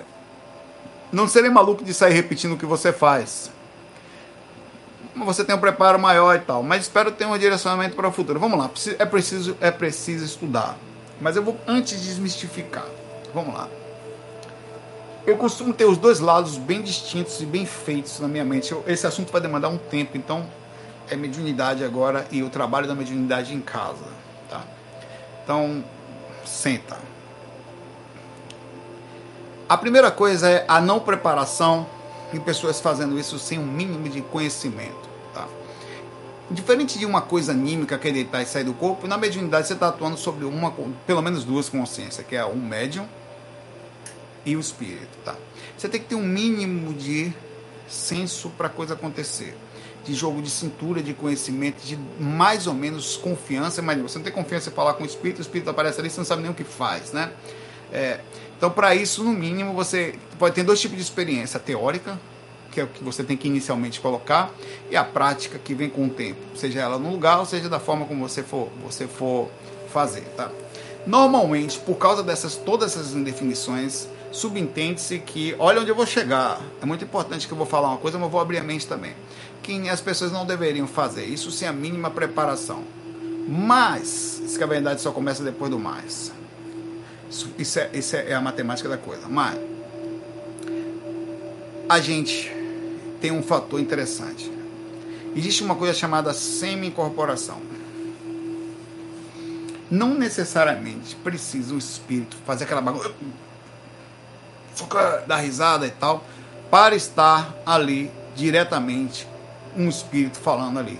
Não 1.13 1.29
serei 1.29 1.51
maluco 1.51 1.85
de 1.85 1.95
sair 1.95 2.13
repetindo 2.13 2.53
o 2.53 2.59
que 2.59 2.67
você 2.67 2.93
faz. 2.93 3.51
Você 5.17 5.45
tem 5.45 5.55
um 5.55 5.59
preparo 5.59 5.99
maior 5.99 6.37
e 6.37 6.41
tal, 6.41 6.63
mas 6.63 6.83
espero 6.83 7.11
ter 7.11 7.25
um 7.25 7.39
direcionamento 7.39 7.97
para 7.97 8.09
o 8.09 8.13
futuro. 8.13 8.39
Vamos 8.39 8.59
lá, 8.59 8.71
é 8.99 9.07
preciso, 9.07 9.57
é 9.61 9.71
preciso 9.71 10.25
estudar. 10.25 10.77
Mas 11.21 11.37
eu 11.37 11.43
vou 11.43 11.57
antes 11.67 12.03
desmistificar. 12.03 12.85
Vamos 13.33 13.55
lá. 13.55 13.69
Eu 15.27 15.37
costumo 15.37 15.73
ter 15.73 15.87
os 15.87 15.99
dois 15.99 16.21
lados 16.21 16.57
bem 16.57 16.83
distintos 16.83 17.41
e 17.41 17.47
bem 17.47 17.67
feitos 17.67 18.21
na 18.21 18.29
minha 18.29 18.45
mente. 18.45 18.77
Esse 18.87 19.07
assunto 19.07 19.33
vai 19.33 19.41
demandar 19.41 19.69
um 19.69 19.79
tempo, 19.79 20.17
então 20.17 20.47
é 21.11 21.17
mediunidade 21.17 21.83
agora 21.83 22.27
e 22.31 22.43
o 22.43 22.51
trabalho 22.51 22.87
da 22.87 22.95
mediunidade 22.95 23.55
em 23.55 23.61
casa, 23.61 24.05
tá? 24.49 24.63
Então, 25.43 25.83
senta. 26.45 26.97
A 29.69 29.77
primeira 29.77 30.13
coisa 30.13 30.49
é 30.49 30.65
a 30.69 30.81
não 30.81 31.01
preparação 31.01 31.87
e 32.33 32.39
pessoas 32.39 32.81
fazendo 32.81 33.19
isso 33.19 33.39
sem 33.39 33.59
um 33.59 33.67
mínimo 33.67 34.09
de 34.09 34.21
conhecimento. 34.21 35.09
Tá? 35.35 35.49
Diferente 36.51 36.99
de 36.99 37.05
uma 37.05 37.21
coisa 37.21 37.51
anímica 37.51 37.99
que 37.99 38.09
é 38.09 38.13
deitar 38.13 38.43
e 38.43 38.47
sair 38.47 38.63
do 38.63 38.75
corpo, 38.75 39.09
na 39.09 39.19
mediunidade 39.19 39.67
você 39.67 39.73
está 39.73 39.89
atuando 39.89 40.17
sobre 40.17 40.45
uma, 40.45 40.73
pelo 41.05 41.21
menos 41.21 41.43
duas 41.43 41.69
consciências, 41.69 42.25
que 42.25 42.37
é 42.37 42.45
o 42.45 42.55
médium 42.55 43.09
e 44.45 44.55
o 44.55 44.61
espírito. 44.61 45.19
Tá? 45.25 45.35
Você 45.77 45.89
tem 45.89 46.01
que 46.01 46.07
ter 46.07 46.15
um 46.15 46.23
mínimo 46.23 46.95
de 46.95 47.33
senso 47.89 48.51
para 48.51 48.69
a 48.69 48.71
coisa 48.71 48.95
acontecer 48.95 49.57
de 50.05 50.15
jogo 50.15 50.41
de 50.41 50.49
cintura, 50.49 51.03
de 51.03 51.13
conhecimento, 51.13 51.85
de 51.85 51.99
mais 52.21 52.69
ou 52.69 52.75
menos 52.75 53.17
confiança. 53.17 53.83
Mas 53.83 54.01
você 54.01 54.19
não 54.19 54.25
tem 54.25 54.33
confiança 54.33 54.71
em 54.71 54.73
falar 54.73 54.95
com 54.95 55.03
o 55.03 55.07
espírito, 55.07 55.39
o 55.39 55.43
espírito 55.43 55.69
aparece 55.69 55.99
ali, 56.01 56.09
você 56.09 56.19
não 56.19 56.25
sabe 56.25 56.43
nem 56.43 56.51
o 56.53 56.55
que 56.55 56.63
faz, 56.63 57.13
né? 57.13 57.33
É, 57.93 58.21
então, 58.57 58.71
para 58.71 58.95
isso, 58.95 59.23
no 59.23 59.33
mínimo, 59.33 59.75
você 59.75 60.15
pode 60.39 60.55
ter 60.55 60.63
dois 60.63 60.81
tipos 60.81 60.97
de 60.97 61.03
experiência: 61.03 61.59
a 61.59 61.61
teórica, 61.61 62.19
que 62.73 62.81
é 62.81 62.85
o 62.85 62.87
que 62.87 63.05
você 63.05 63.23
tem 63.23 63.37
que 63.37 63.49
inicialmente 63.49 64.01
colocar, 64.01 64.51
e 64.91 64.97
a 64.97 65.05
prática 65.05 65.59
que 65.59 65.75
vem 65.75 65.91
com 65.91 66.07
o 66.07 66.11
tempo, 66.11 66.41
seja 66.57 66.81
ela 66.81 66.99
no 66.99 67.11
lugar, 67.11 67.39
ou 67.39 67.47
seja 67.47 67.69
da 67.69 67.79
forma 67.79 68.07
como 68.07 68.27
você 68.27 68.43
for, 68.43 68.69
você 68.83 69.07
for 69.07 69.49
fazer, 69.93 70.23
tá? 70.37 70.51
Normalmente, 71.07 71.79
por 71.79 71.97
causa 71.97 72.23
dessas 72.23 72.57
todas 72.57 72.93
essas 72.93 73.13
indefinições, 73.13 74.09
subentende-se 74.33 75.19
que, 75.21 75.55
olha 75.59 75.81
onde 75.81 75.91
eu 75.91 75.95
vou 75.95 76.07
chegar. 76.07 76.61
É 76.83 76.87
muito 76.87 77.05
importante 77.05 77.47
que 77.47 77.53
eu 77.53 77.57
vou 77.57 77.67
falar 77.67 77.89
uma 77.89 77.99
coisa, 77.99 78.19
mas 78.19 78.31
vou 78.31 78.41
abrir 78.41 78.59
a 78.59 78.63
mente 78.63 78.87
também. 78.87 79.15
Que 79.63 79.89
as 79.89 80.01
pessoas 80.01 80.33
não 80.33 80.45
deveriam 80.45 80.87
fazer 80.87 81.25
isso 81.25 81.51
sem 81.51 81.69
a 81.69 81.73
mínima 81.73 82.11
preparação. 82.11 82.83
Mas, 83.49 84.41
isso 84.45 84.59
que 84.59 84.65
a 84.65 84.67
verdade 84.67 85.01
só 85.01 85.13
começa 85.13 85.45
depois 85.45 85.71
do 85.71 85.79
mais. 85.79 86.33
Isso, 87.37 87.53
isso, 87.59 87.79
é, 87.79 87.91
isso 87.93 88.17
é 88.17 88.33
a 88.33 88.41
matemática 88.41 88.89
da 88.89 88.97
coisa. 88.97 89.29
Mas, 89.29 89.59
a 91.87 92.01
gente 92.01 92.51
tem 93.21 93.31
um 93.31 93.43
fator 93.43 93.79
interessante. 93.79 94.51
Existe 95.35 95.63
uma 95.63 95.75
coisa 95.75 95.93
chamada 95.93 96.33
semi-incorporação. 96.33 97.61
Não 99.91 100.15
necessariamente 100.15 101.15
precisa 101.17 101.75
o 101.75 101.79
espírito 101.79 102.39
fazer 102.47 102.65
aquela 102.65 102.81
bagunça, 102.81 103.13
dar 105.27 105.37
risada 105.37 105.87
e 105.87 105.91
tal, 105.91 106.25
para 106.71 106.97
estar 106.97 107.55
ali 107.67 108.11
diretamente 108.35 109.29
um 109.77 109.91
espírito 109.91 110.39
falando 110.39 110.79
ali? 110.79 110.99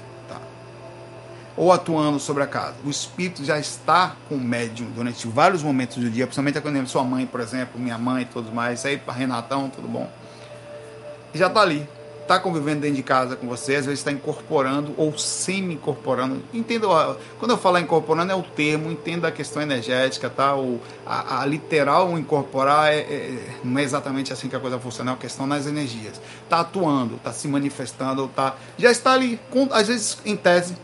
Ou 1.57 1.73
atuando 1.73 2.21
sobre 2.21 2.43
a 2.43 2.47
casa. 2.47 2.75
O 2.85 2.91
espírito 2.91 3.45
já 3.45 3.59
está 3.59 4.15
com 4.29 4.35
o 4.35 4.41
médium 4.41 4.91
durante 4.91 5.27
vários 5.27 5.63
momentos 5.63 5.97
do 5.97 6.11
dia, 6.11 6.27
principalmente 6.27 6.61
quando 6.61 6.87
sua 6.87 7.03
mãe, 7.03 7.27
por 7.27 7.41
exemplo, 7.41 7.81
minha 7.81 7.97
mãe 7.97 8.23
e 8.23 8.27
todos 8.27 8.53
mais, 8.53 8.85
aí 8.85 8.99
para 8.99 9.15
Renatão, 9.15 9.71
tudo 9.71 9.89
bom? 9.89 10.11
Já 11.33 11.47
está 11.47 11.61
ali 11.61 11.89
está 12.27 12.41
convivendo 12.41 12.81
dentro 12.81 12.97
de 12.97 13.03
casa 13.03 13.37
com 13.37 13.47
você, 13.47 13.77
às 13.77 13.87
vezes 13.87 14.01
está 14.01 14.11
incorporando 14.11 14.93
ou 14.97 15.17
semi-incorporando. 15.17 16.43
Entenda, 16.53 16.87
quando 17.39 17.53
eu 17.53 17.57
falar 17.57 17.81
incorporando 17.81 18.33
é 18.33 18.35
o 18.35 18.43
termo, 18.43 18.91
entenda 18.91 19.29
a 19.29 19.33
questão 19.33 19.63
energética, 19.63 20.29
tá? 20.29 20.55
O, 20.57 20.81
a, 21.07 21.43
a 21.43 21.47
literal 21.47 22.19
incorporar 22.19 22.93
é, 22.93 22.99
é, 22.99 23.57
não 23.63 23.79
é 23.79 23.85
exatamente 23.85 24.33
assim 24.33 24.49
que 24.49 24.57
a 24.57 24.61
coisa 24.61 24.79
funciona, 24.79 25.13
é 25.13 25.15
uma 25.15 25.19
questão 25.19 25.47
nas 25.47 25.67
energias. 25.67 26.21
Está 26.43 26.61
atuando, 26.61 27.15
está 27.15 27.33
se 27.33 27.47
manifestando, 27.47 28.29
tá, 28.29 28.57
já 28.77 28.91
está 28.91 29.13
ali, 29.13 29.41
com, 29.51 29.69
às 29.71 29.87
vezes 29.87 30.19
em 30.25 30.37
tese, 30.37 30.77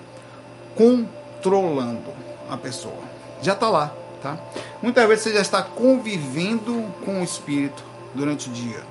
controlando 0.76 2.12
a 2.50 2.56
pessoa. 2.56 3.02
Já 3.40 3.52
está 3.52 3.68
lá, 3.68 3.92
tá? 4.22 4.38
Muitas 4.82 5.06
vezes 5.08 5.24
você 5.24 5.34
já 5.34 5.40
está 5.40 5.62
convivendo 5.62 6.84
com 7.04 7.20
o 7.20 7.24
espírito 7.24 7.82
durante 8.14 8.48
o 8.48 8.52
dia. 8.52 8.82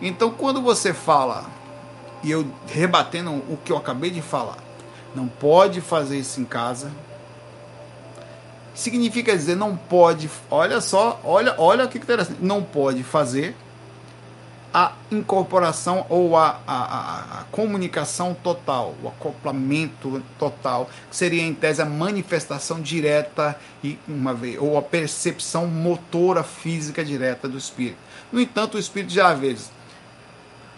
Então, 0.00 0.30
quando 0.30 0.60
você 0.60 0.92
fala 0.92 1.46
e 2.22 2.30
eu 2.30 2.46
rebatendo 2.66 3.30
o 3.30 3.58
que 3.64 3.70
eu 3.70 3.76
acabei 3.76 4.10
de 4.10 4.20
falar. 4.20 4.58
Não 5.14 5.28
pode 5.28 5.80
fazer 5.80 6.18
isso 6.18 6.40
em 6.40 6.44
casa. 6.44 6.90
Significa 8.74 9.32
dizer 9.32 9.56
não 9.56 9.76
pode, 9.76 10.28
olha 10.50 10.80
só, 10.80 11.20
olha, 11.24 11.54
olha 11.56 11.86
que 11.86 11.98
interessante, 11.98 12.38
não 12.42 12.62
pode 12.62 13.02
fazer 13.02 13.56
a 14.78 14.92
incorporação 15.10 16.04
ou 16.10 16.36
a, 16.36 16.60
a, 16.66 16.76
a, 16.76 17.40
a, 17.40 17.44
comunicação 17.44 18.34
total, 18.34 18.94
o 19.02 19.08
acoplamento 19.08 20.22
total, 20.38 20.90
que 21.08 21.16
seria 21.16 21.42
em 21.42 21.54
tese 21.54 21.80
a 21.80 21.86
manifestação 21.86 22.78
direta 22.82 23.58
e 23.82 23.98
uma 24.06 24.34
vez, 24.34 24.58
ou 24.60 24.76
a 24.76 24.82
percepção 24.82 25.66
motora 25.66 26.42
física 26.42 27.02
direta 27.02 27.48
do 27.48 27.56
espírito. 27.56 27.96
No 28.30 28.38
entanto, 28.38 28.74
o 28.74 28.78
espírito 28.78 29.14
já 29.14 29.28
às 29.28 29.38
vezes 29.38 29.70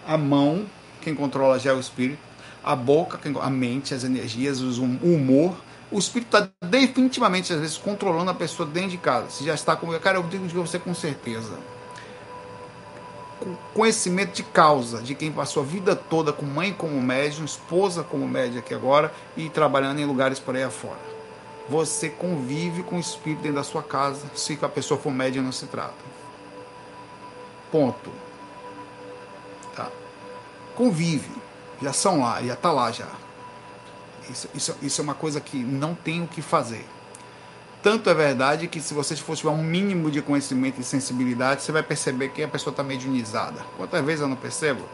a 0.06 0.16
mão 0.16 0.64
quem 1.00 1.12
controla 1.12 1.58
já 1.58 1.72
é 1.72 1.74
o 1.74 1.80
espírito, 1.80 2.20
a 2.62 2.76
boca, 2.76 3.18
a 3.40 3.50
mente, 3.50 3.94
as 3.94 4.04
energias, 4.04 4.60
o 4.60 4.84
humor. 4.84 5.56
O 5.90 5.98
espírito 5.98 6.36
está 6.36 6.48
definitivamente, 6.68 7.52
às 7.52 7.58
vezes, 7.58 7.76
controlando 7.76 8.30
a 8.30 8.34
pessoa 8.34 8.68
dentro 8.68 8.90
de 8.90 8.98
casa. 8.98 9.30
Se 9.30 9.44
já 9.44 9.54
está 9.54 9.74
com. 9.74 9.90
Cara, 9.98 10.18
eu 10.18 10.22
digo 10.24 10.46
de 10.46 10.54
você 10.54 10.78
com 10.78 10.94
certeza. 10.94 11.58
Com 13.40 13.54
conhecimento 13.74 14.34
de 14.34 14.42
causa, 14.42 15.00
de 15.00 15.14
quem 15.14 15.30
passou 15.30 15.62
a 15.62 15.66
vida 15.66 15.94
toda 15.94 16.32
com 16.32 16.44
mãe 16.44 16.72
como 16.72 17.00
médium, 17.00 17.44
esposa 17.44 18.02
como 18.02 18.26
médium 18.26 18.58
aqui 18.58 18.74
agora 18.74 19.12
e 19.36 19.48
trabalhando 19.48 20.00
em 20.00 20.04
lugares 20.04 20.38
por 20.38 20.56
aí 20.56 20.62
afora. 20.62 20.98
Você 21.68 22.08
convive 22.08 22.82
com 22.82 22.96
o 22.96 23.00
espírito 23.00 23.42
dentro 23.42 23.56
da 23.56 23.62
sua 23.62 23.82
casa, 23.82 24.26
se 24.34 24.58
a 24.60 24.68
pessoa 24.68 24.98
for 24.98 25.12
médium 25.12 25.44
não 25.44 25.52
se 25.52 25.66
trata. 25.66 25.94
Ponto 27.70 28.10
convive, 30.78 31.32
já 31.82 31.92
são 31.92 32.20
lá, 32.20 32.40
já 32.40 32.54
está 32.54 32.70
lá 32.70 32.92
já. 32.92 33.08
Isso, 34.30 34.48
isso, 34.54 34.76
isso 34.80 35.00
é 35.00 35.04
uma 35.04 35.14
coisa 35.14 35.40
que 35.40 35.56
não 35.56 35.92
tem 35.92 36.22
o 36.22 36.28
que 36.28 36.40
fazer. 36.40 36.86
Tanto 37.82 38.10
é 38.10 38.14
verdade 38.14 38.66
que 38.66 38.80
se 38.80 38.92
você 38.92 39.14
for 39.16 39.36
tiver 39.36 39.50
um 39.50 39.62
mínimo 39.62 40.10
de 40.10 40.20
conhecimento 40.20 40.80
e 40.80 40.84
sensibilidade, 40.84 41.62
você 41.62 41.70
vai 41.70 41.82
perceber 41.82 42.30
que 42.30 42.42
a 42.42 42.48
pessoa 42.48 42.72
está 42.72 42.82
mediunizada. 42.82 43.60
Quantas 43.76 44.04
vezes 44.04 44.20
eu 44.20 44.28
não 44.28 44.36
percebo? 44.36 44.84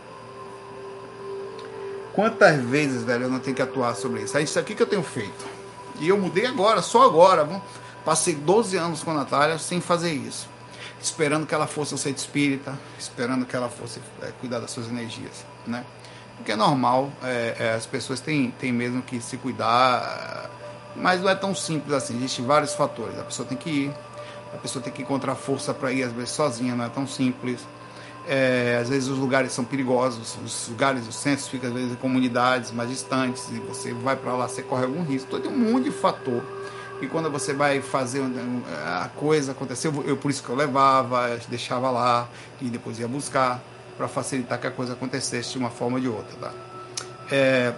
Quantas 2.12 2.62
vezes, 2.62 3.02
velho, 3.02 3.24
eu 3.24 3.30
não 3.30 3.40
tenho 3.40 3.56
que 3.56 3.62
atuar 3.62 3.94
sobre 3.94 4.22
isso? 4.22 4.36
É 4.36 4.42
isso 4.42 4.58
aqui 4.58 4.74
que 4.74 4.82
eu 4.82 4.86
tenho 4.86 5.02
feito. 5.02 5.46
E 5.98 6.08
eu 6.08 6.18
mudei 6.18 6.46
agora, 6.46 6.82
só 6.82 7.02
agora. 7.04 7.48
Passei 8.04 8.34
12 8.34 8.76
anos 8.76 9.02
com 9.02 9.10
a 9.10 9.14
Natália 9.14 9.58
sem 9.58 9.80
fazer 9.80 10.12
isso. 10.12 10.48
Esperando 11.02 11.46
que 11.46 11.54
ela 11.54 11.66
fosse 11.66 11.94
um 11.94 11.98
ser 11.98 12.10
espírita, 12.10 12.78
esperando 12.98 13.46
que 13.46 13.56
ela 13.56 13.68
fosse 13.68 14.00
é, 14.22 14.30
cuidar 14.40 14.60
das 14.60 14.70
suas 14.70 14.88
energias 14.88 15.44
né? 15.66 15.84
Porque 16.36 16.52
é 16.52 16.56
normal, 16.56 17.10
é, 17.22 17.56
é, 17.58 17.74
as 17.74 17.86
pessoas 17.86 18.20
têm, 18.20 18.50
têm 18.58 18.72
mesmo 18.72 19.02
que 19.02 19.20
se 19.20 19.36
cuidar, 19.36 20.50
mas 20.96 21.20
não 21.20 21.28
é 21.28 21.34
tão 21.34 21.54
simples 21.54 21.94
assim, 21.94 22.16
existem 22.16 22.44
vários 22.44 22.74
fatores. 22.74 23.18
A 23.18 23.24
pessoa 23.24 23.46
tem 23.46 23.56
que 23.56 23.70
ir, 23.70 23.94
a 24.52 24.56
pessoa 24.58 24.82
tem 24.82 24.92
que 24.92 25.02
encontrar 25.02 25.34
força 25.34 25.74
para 25.74 25.92
ir, 25.92 26.02
às 26.02 26.12
vezes 26.12 26.30
sozinha, 26.30 26.74
não 26.74 26.84
é 26.84 26.88
tão 26.88 27.06
simples. 27.06 27.60
É, 28.26 28.78
às 28.80 28.88
vezes 28.88 29.08
os 29.08 29.18
lugares 29.18 29.52
são 29.52 29.64
perigosos, 29.64 30.38
os 30.42 30.68
lugares, 30.68 31.06
os 31.06 31.14
centros 31.14 31.46
ficam 31.46 31.68
às 31.68 31.74
vezes 31.74 31.92
em 31.92 31.96
comunidades 31.96 32.70
mais 32.70 32.88
distantes 32.88 33.50
e 33.50 33.58
você 33.60 33.92
vai 33.92 34.16
para 34.16 34.32
lá, 34.32 34.48
você 34.48 34.62
corre 34.62 34.84
algum 34.84 35.02
risco. 35.02 35.28
Então 35.28 35.40
tem 35.40 35.50
um 35.50 35.72
monte 35.72 35.84
de 35.84 35.90
fator. 35.90 36.42
E 37.02 37.06
quando 37.06 37.30
você 37.30 37.52
vai 37.52 37.82
fazer 37.82 38.22
a 38.86 39.10
coisa 39.16 39.52
acontecer, 39.52 39.92
eu 40.06 40.16
por 40.16 40.30
isso 40.30 40.42
que 40.42 40.48
eu 40.48 40.56
levava, 40.56 41.38
deixava 41.48 41.90
lá 41.90 42.28
e 42.62 42.66
depois 42.66 42.98
ia 42.98 43.08
buscar 43.08 43.60
para 43.96 44.08
facilitar 44.08 44.58
que 44.58 44.66
a 44.66 44.70
coisa 44.70 44.94
acontecesse 44.94 45.52
de 45.52 45.58
uma 45.58 45.70
forma 45.70 45.96
ou 45.96 46.00
de 46.00 46.08
outra. 46.08 46.36
Tá? 46.40 46.52
É, 47.30 47.74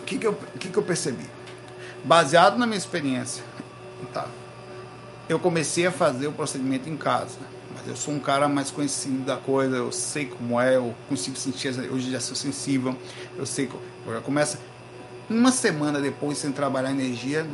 o 0.00 0.04
que, 0.04 0.18
que, 0.18 0.26
eu, 0.26 0.34
que, 0.58 0.68
que 0.68 0.76
eu 0.76 0.82
percebi? 0.82 1.24
Baseado 2.04 2.58
na 2.58 2.66
minha 2.66 2.78
experiência, 2.78 3.42
tá? 4.12 4.28
eu 5.28 5.38
comecei 5.38 5.86
a 5.86 5.92
fazer 5.92 6.26
o 6.26 6.32
procedimento 6.32 6.88
em 6.88 6.96
casa. 6.96 7.38
Mas 7.74 7.88
eu 7.88 7.96
sou 7.96 8.14
um 8.14 8.20
cara 8.20 8.48
mais 8.48 8.70
conhecido 8.70 9.24
da 9.24 9.36
coisa, 9.36 9.76
eu 9.76 9.90
sei 9.90 10.26
como 10.26 10.60
é, 10.60 10.76
eu 10.76 10.94
consigo 11.08 11.36
sentir, 11.36 11.68
hoje 11.90 12.10
já 12.10 12.20
sou 12.20 12.36
sensível, 12.36 12.96
eu 13.36 13.46
sei 13.46 13.66
que 13.66 13.74
já 14.12 14.20
começa. 14.20 14.58
Uma 15.28 15.50
semana 15.50 16.00
depois, 16.00 16.38
sem 16.38 16.52
trabalhar 16.52 16.90
energia, 16.90 17.46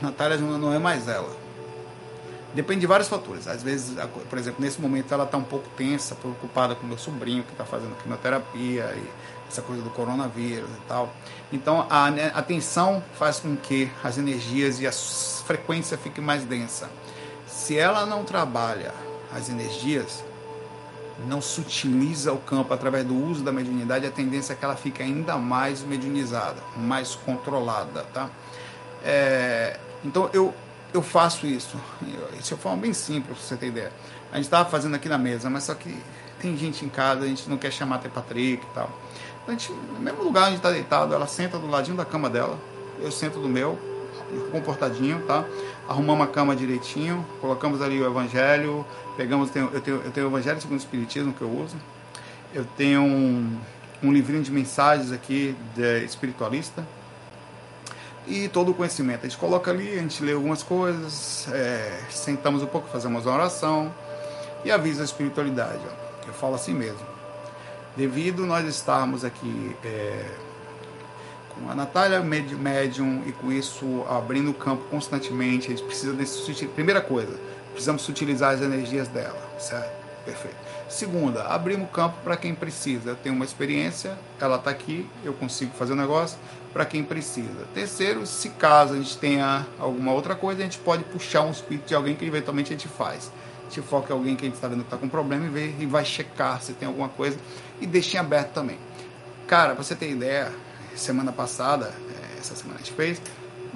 Natália 0.00 0.36
não 0.36 0.72
é 0.72 0.78
mais 0.78 1.08
ela 1.08 1.44
Depende 2.54 2.82
de 2.82 2.86
vários 2.86 3.08
fatores. 3.08 3.48
Às 3.48 3.64
vezes, 3.64 3.96
por 4.30 4.38
exemplo, 4.38 4.62
nesse 4.62 4.80
momento 4.80 5.12
ela 5.12 5.24
está 5.24 5.36
um 5.36 5.42
pouco 5.42 5.68
tensa, 5.76 6.14
preocupada 6.14 6.76
com 6.76 6.86
meu 6.86 6.96
sobrinho 6.96 7.42
que 7.42 7.50
está 7.50 7.64
fazendo 7.64 7.96
quimioterapia 8.00 8.94
e 8.96 9.10
essa 9.54 9.62
coisa 9.62 9.82
do 9.82 9.90
coronavírus 9.90 10.68
e 10.68 10.88
tal. 10.88 11.14
Então 11.52 11.86
a, 11.88 12.10
né, 12.10 12.32
a 12.34 12.42
tensão 12.42 13.02
faz 13.18 13.38
com 13.38 13.56
que 13.56 13.90
as 14.02 14.18
energias 14.18 14.80
e 14.80 14.86
a 14.86 14.92
frequência 14.92 15.96
fiquem 15.96 16.22
mais 16.22 16.42
densa. 16.44 16.90
Se 17.46 17.78
ela 17.78 18.04
não 18.04 18.24
trabalha 18.24 18.92
as 19.32 19.48
energias, 19.48 20.24
não 21.26 21.40
sutiliza 21.40 22.32
o 22.32 22.38
campo 22.38 22.74
através 22.74 23.06
do 23.06 23.14
uso 23.14 23.42
da 23.44 23.52
mediunidade, 23.52 24.04
a 24.04 24.10
tendência 24.10 24.52
é 24.52 24.56
que 24.56 24.64
ela 24.64 24.76
fique 24.76 25.02
ainda 25.02 25.36
mais 25.36 25.82
mediunizada, 25.82 26.60
mais 26.76 27.14
controlada, 27.14 28.04
tá? 28.12 28.28
É, 29.04 29.78
então 30.04 30.28
eu 30.32 30.52
eu 30.92 31.02
faço 31.02 31.44
isso. 31.44 31.76
Isso 32.38 32.54
é 32.54 32.56
forma 32.56 32.82
bem 32.82 32.92
simples, 32.92 33.36
pra 33.36 33.46
você 33.46 33.56
ter 33.56 33.66
ideia. 33.66 33.92
A 34.30 34.36
gente 34.36 34.44
estava 34.44 34.68
fazendo 34.70 34.94
aqui 34.94 35.08
na 35.08 35.18
mesa, 35.18 35.50
mas 35.50 35.64
só 35.64 35.74
que 35.74 35.94
tem 36.40 36.56
gente 36.56 36.84
em 36.84 36.88
casa, 36.88 37.24
a 37.24 37.26
gente 37.26 37.50
não 37.50 37.58
quer 37.58 37.72
chamar 37.72 37.96
até 37.96 38.08
Patrick 38.08 38.64
e 38.64 38.74
tal. 38.74 38.88
A 39.46 39.50
gente, 39.50 39.72
no 39.72 40.00
mesmo 40.00 40.22
lugar 40.22 40.46
onde 40.46 40.56
está 40.56 40.70
deitado, 40.70 41.14
ela 41.14 41.26
senta 41.26 41.58
do 41.58 41.66
ladinho 41.66 41.96
da 41.96 42.04
cama 42.04 42.30
dela, 42.30 42.58
eu 43.00 43.10
sento 43.10 43.38
do 43.38 43.48
meu, 43.48 43.78
comportadinho, 44.50 45.20
tá? 45.26 45.44
Arrumamos 45.88 46.26
a 46.26 46.30
cama 46.30 46.56
direitinho, 46.56 47.24
colocamos 47.40 47.82
ali 47.82 48.00
o 48.00 48.06
evangelho, 48.06 48.86
pegamos, 49.16 49.54
eu 49.54 49.80
tenho, 49.80 50.00
eu 50.04 50.10
tenho 50.10 50.26
o 50.26 50.30
evangelho 50.30 50.60
segundo 50.60 50.78
o 50.78 50.80
espiritismo 50.80 51.32
que 51.32 51.42
eu 51.42 51.50
uso, 51.50 51.76
eu 52.54 52.64
tenho 52.76 53.02
um, 53.02 53.58
um 54.02 54.12
livrinho 54.12 54.42
de 54.42 54.50
mensagens 54.50 55.12
aqui 55.12 55.54
de 55.74 56.04
espiritualista, 56.04 56.86
e 58.26 58.48
todo 58.48 58.70
o 58.70 58.74
conhecimento. 58.74 59.26
A 59.26 59.28
gente 59.28 59.38
coloca 59.38 59.70
ali, 59.70 59.98
a 59.98 60.00
gente 60.00 60.22
lê 60.24 60.32
algumas 60.32 60.62
coisas, 60.62 61.46
é, 61.52 62.00
sentamos 62.10 62.62
um 62.62 62.66
pouco, 62.66 62.88
fazemos 62.88 63.26
uma 63.26 63.34
oração 63.34 63.92
e 64.64 64.70
avisa 64.70 65.02
a 65.02 65.04
espiritualidade. 65.04 65.80
Ó. 65.86 66.28
Eu 66.28 66.32
falo 66.32 66.54
assim 66.54 66.72
mesmo. 66.72 67.13
Devido 67.96 68.44
nós 68.44 68.66
estarmos 68.66 69.24
aqui 69.24 69.76
é, 69.84 70.24
com 71.50 71.70
a 71.70 71.74
Natália 71.74 72.20
médium 72.20 73.22
e 73.26 73.32
com 73.32 73.52
isso 73.52 74.04
abrindo 74.08 74.50
o 74.50 74.54
campo 74.54 74.84
constantemente, 74.90 75.68
a 75.68 75.70
gente 75.70 75.84
precisa 75.84 76.12
desse. 76.12 76.66
Primeira 76.66 77.00
coisa, 77.00 77.38
precisamos 77.70 78.08
utilizar 78.08 78.54
as 78.54 78.60
energias 78.60 79.06
dela, 79.08 79.40
certo? 79.58 80.04
Perfeito. 80.24 80.56
Segunda, 80.88 81.44
abrimos 81.44 81.86
o 81.86 81.90
campo 81.90 82.16
para 82.24 82.36
quem 82.36 82.54
precisa. 82.54 83.10
Eu 83.10 83.16
tenho 83.16 83.34
uma 83.34 83.44
experiência, 83.44 84.18
ela 84.40 84.56
está 84.56 84.70
aqui, 84.70 85.08
eu 85.22 85.34
consigo 85.34 85.72
fazer 85.74 85.92
o 85.92 85.94
um 85.94 85.98
negócio 85.98 86.38
para 86.72 86.84
quem 86.84 87.04
precisa. 87.04 87.66
Terceiro, 87.74 88.26
se 88.26 88.48
caso 88.50 88.94
a 88.94 88.96
gente 88.96 89.16
tenha 89.18 89.66
alguma 89.78 90.12
outra 90.12 90.34
coisa, 90.34 90.60
a 90.60 90.64
gente 90.64 90.78
pode 90.78 91.04
puxar 91.04 91.42
um 91.42 91.50
espírito 91.50 91.86
de 91.86 91.94
alguém 91.94 92.16
que 92.16 92.24
eventualmente 92.24 92.72
a 92.72 92.76
gente 92.76 92.88
faz. 92.88 93.30
Foca 93.82 94.12
em 94.12 94.16
alguém 94.16 94.36
que 94.36 94.44
a 94.44 94.46
gente 94.46 94.54
está 94.54 94.68
vendo 94.68 94.80
que 94.80 94.86
está 94.86 94.96
com 94.96 95.08
problema 95.08 95.46
e, 95.46 95.48
vê, 95.48 95.74
e 95.78 95.86
vai 95.86 96.04
checar 96.04 96.62
se 96.62 96.72
tem 96.74 96.86
alguma 96.86 97.08
coisa 97.08 97.38
e 97.80 97.86
deixa 97.86 98.16
em 98.16 98.20
aberto 98.20 98.52
também. 98.52 98.78
Cara, 99.46 99.74
você 99.74 99.94
ter 99.94 100.10
ideia, 100.10 100.52
semana 100.94 101.32
passada, 101.32 101.92
é, 102.10 102.38
essa 102.38 102.54
semana 102.54 102.78
a 102.80 102.82
gente 102.82 102.92
fez, 102.92 103.20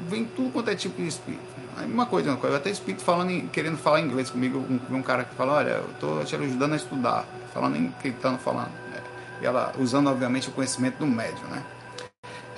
vem 0.08 0.24
tudo 0.24 0.50
quanto 0.50 0.70
é 0.70 0.74
tipo 0.74 1.00
de 1.02 1.08
espírito 1.08 1.58
uma 1.86 2.06
coisa, 2.06 2.30
uma 2.30 2.36
coisa. 2.36 2.56
Até 2.56 2.70
espírito 2.70 3.02
falando 3.02 3.30
em, 3.30 3.46
querendo 3.48 3.76
falar 3.76 4.00
inglês 4.00 4.30
comigo. 4.30 4.58
Um, 4.58 4.96
um 4.96 5.02
cara 5.02 5.24
que 5.24 5.34
fala, 5.34 5.54
olha, 5.54 5.70
eu 5.70 5.90
estou 5.90 6.24
te 6.24 6.34
ajudando 6.34 6.72
a 6.72 6.76
estudar. 6.76 7.26
Falando 7.52 7.76
em 7.76 7.90
que 8.02 8.08
estando 8.08 8.38
falando. 8.38 8.72
Né? 8.90 9.00
E 9.42 9.46
ela 9.46 9.72
usando, 9.78 10.08
obviamente, 10.08 10.48
o 10.48 10.52
conhecimento 10.52 10.98
do 10.98 11.06
médio, 11.06 11.44
né? 11.50 11.62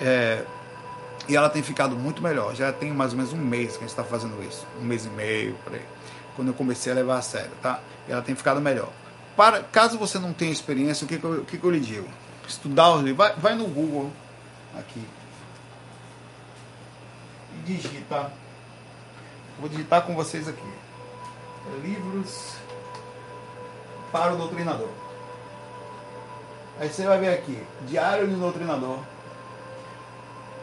É, 0.00 0.44
e 1.28 1.36
ela 1.36 1.48
tem 1.48 1.62
ficado 1.62 1.94
muito 1.94 2.22
melhor. 2.22 2.54
Já 2.54 2.72
tem 2.72 2.92
mais 2.92 3.12
ou 3.12 3.18
menos 3.18 3.32
um 3.32 3.38
mês 3.38 3.72
que 3.72 3.78
a 3.78 3.80
gente 3.80 3.90
está 3.90 4.04
fazendo 4.04 4.42
isso. 4.42 4.66
Um 4.80 4.84
mês 4.84 5.04
e 5.04 5.10
meio, 5.10 5.54
por 5.64 5.74
aí. 5.74 5.82
Quando 6.36 6.48
eu 6.48 6.54
comecei 6.54 6.92
a 6.92 6.94
levar 6.94 7.18
a 7.18 7.22
sério, 7.22 7.52
tá? 7.62 7.80
Ela 8.08 8.22
tem 8.22 8.34
ficado 8.34 8.60
melhor. 8.60 8.88
Para, 9.36 9.62
caso 9.62 9.98
você 9.98 10.18
não 10.18 10.32
tenha 10.32 10.52
experiência, 10.52 11.04
o 11.04 11.08
que, 11.08 11.18
que, 11.18 11.24
eu, 11.24 11.32
o 11.40 11.44
que, 11.44 11.58
que 11.58 11.64
eu 11.64 11.70
lhe 11.70 11.80
digo? 11.80 12.08
Estudar 12.46 12.92
os 12.92 13.02
livros. 13.02 13.16
Vai, 13.16 13.36
vai 13.36 13.54
no 13.54 13.66
Google, 13.66 14.10
aqui. 14.76 15.04
E 17.54 17.62
digita 17.64 18.30
Vou 19.60 19.68
digitar 19.68 20.02
com 20.02 20.14
vocês 20.14 20.48
aqui. 20.48 20.72
Livros 21.82 22.54
para 24.10 24.32
o 24.32 24.36
doutrinador. 24.36 24.88
Aí 26.80 26.88
você 26.88 27.06
vai 27.06 27.18
ver 27.18 27.34
aqui, 27.34 27.62
Diário 27.86 28.26
do 28.26 28.36
Doutrinador, 28.36 29.00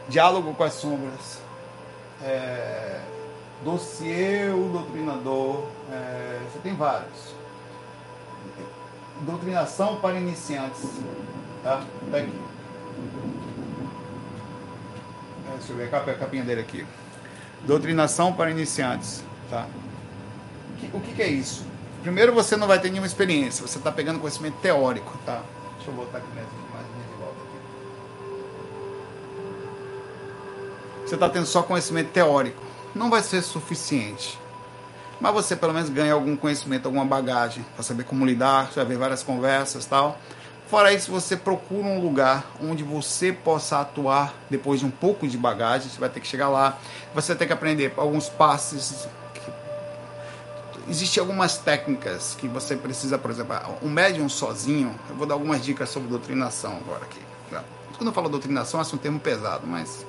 Diálogo 0.08 0.52
com 0.52 0.64
as 0.64 0.74
Sombras, 0.74 1.40
é, 2.20 3.00
Dossiê 3.64 4.50
o 4.50 4.68
Doutrinador, 4.68 5.66
é, 5.90 6.40
você 6.44 6.58
tem 6.60 6.76
vários. 6.76 7.34
Doutrinação 9.22 9.96
para 9.96 10.16
iniciantes, 10.18 10.88
tá? 11.62 11.82
Tá 12.10 12.18
aqui. 12.18 12.40
É, 15.48 15.56
deixa 15.56 15.72
eu 15.72 15.76
ver 15.76 15.92
a 15.92 16.14
capinha 16.14 16.44
dele 16.44 16.60
aqui. 16.60 16.86
Doutrinação 17.66 18.32
para 18.32 18.50
iniciantes. 18.50 19.24
Tá? 19.50 19.66
O 20.92 21.00
que, 21.00 21.14
que, 21.14 21.22
é 21.22 21.26
isso? 21.26 21.66
Primeiro, 22.02 22.32
você 22.32 22.56
não 22.56 22.68
vai 22.68 22.78
ter 22.78 22.90
nenhuma 22.90 23.06
experiência, 23.06 23.66
você 23.66 23.78
está 23.78 23.90
pegando 23.90 24.20
conhecimento 24.20 24.56
teórico. 24.60 25.18
Tá? 25.26 25.42
Deixa 25.76 25.90
eu 25.90 25.94
voltar 25.94 26.18
aqui 26.18 26.28
mais 26.34 26.46
de 26.46 27.18
volta. 27.18 27.36
Você 31.04 31.14
está 31.14 31.28
tendo 31.28 31.46
só 31.46 31.62
conhecimento 31.62 32.12
teórico. 32.12 32.67
Não 32.98 33.08
vai 33.08 33.22
ser 33.22 33.42
suficiente. 33.42 34.36
Mas 35.20 35.32
você 35.32 35.54
pelo 35.54 35.72
menos 35.72 35.88
ganha 35.88 36.12
algum 36.12 36.36
conhecimento, 36.36 36.86
alguma 36.86 37.04
bagagem, 37.04 37.64
para 37.74 37.84
saber 37.84 38.02
como 38.02 38.26
lidar, 38.26 38.72
você 38.72 38.80
vai 38.80 38.86
ver 38.86 38.98
várias 38.98 39.22
conversas 39.22 39.86
tal. 39.86 40.18
Fora 40.66 40.92
isso, 40.92 41.12
você 41.12 41.36
procura 41.36 41.86
um 41.86 42.00
lugar 42.00 42.44
onde 42.60 42.82
você 42.82 43.32
possa 43.32 43.80
atuar 43.80 44.34
depois 44.50 44.80
de 44.80 44.86
um 44.86 44.90
pouco 44.90 45.28
de 45.28 45.38
bagagem. 45.38 45.88
Você 45.88 46.00
vai 46.00 46.08
ter 46.08 46.18
que 46.18 46.26
chegar 46.26 46.48
lá, 46.48 46.76
você 47.14 47.28
vai 47.28 47.38
ter 47.38 47.46
que 47.46 47.52
aprender 47.52 47.94
alguns 47.96 48.28
passes. 48.28 49.06
Existem 50.88 51.20
algumas 51.20 51.56
técnicas 51.56 52.34
que 52.34 52.48
você 52.48 52.74
precisa, 52.74 53.16
por 53.16 53.30
exemplo, 53.30 53.56
um 53.80 53.88
médium 53.88 54.28
sozinho. 54.28 54.92
Eu 55.08 55.14
vou 55.14 55.26
dar 55.26 55.34
algumas 55.34 55.64
dicas 55.64 55.88
sobre 55.88 56.08
doutrinação 56.08 56.76
agora 56.76 57.04
aqui. 57.04 57.20
Tá? 57.48 57.62
Quando 57.96 58.08
eu 58.08 58.12
falo 58.12 58.28
doutrinação, 58.28 58.80
é 58.80 58.82
um 58.82 58.98
termo 58.98 59.20
pesado, 59.20 59.68
mas 59.68 60.04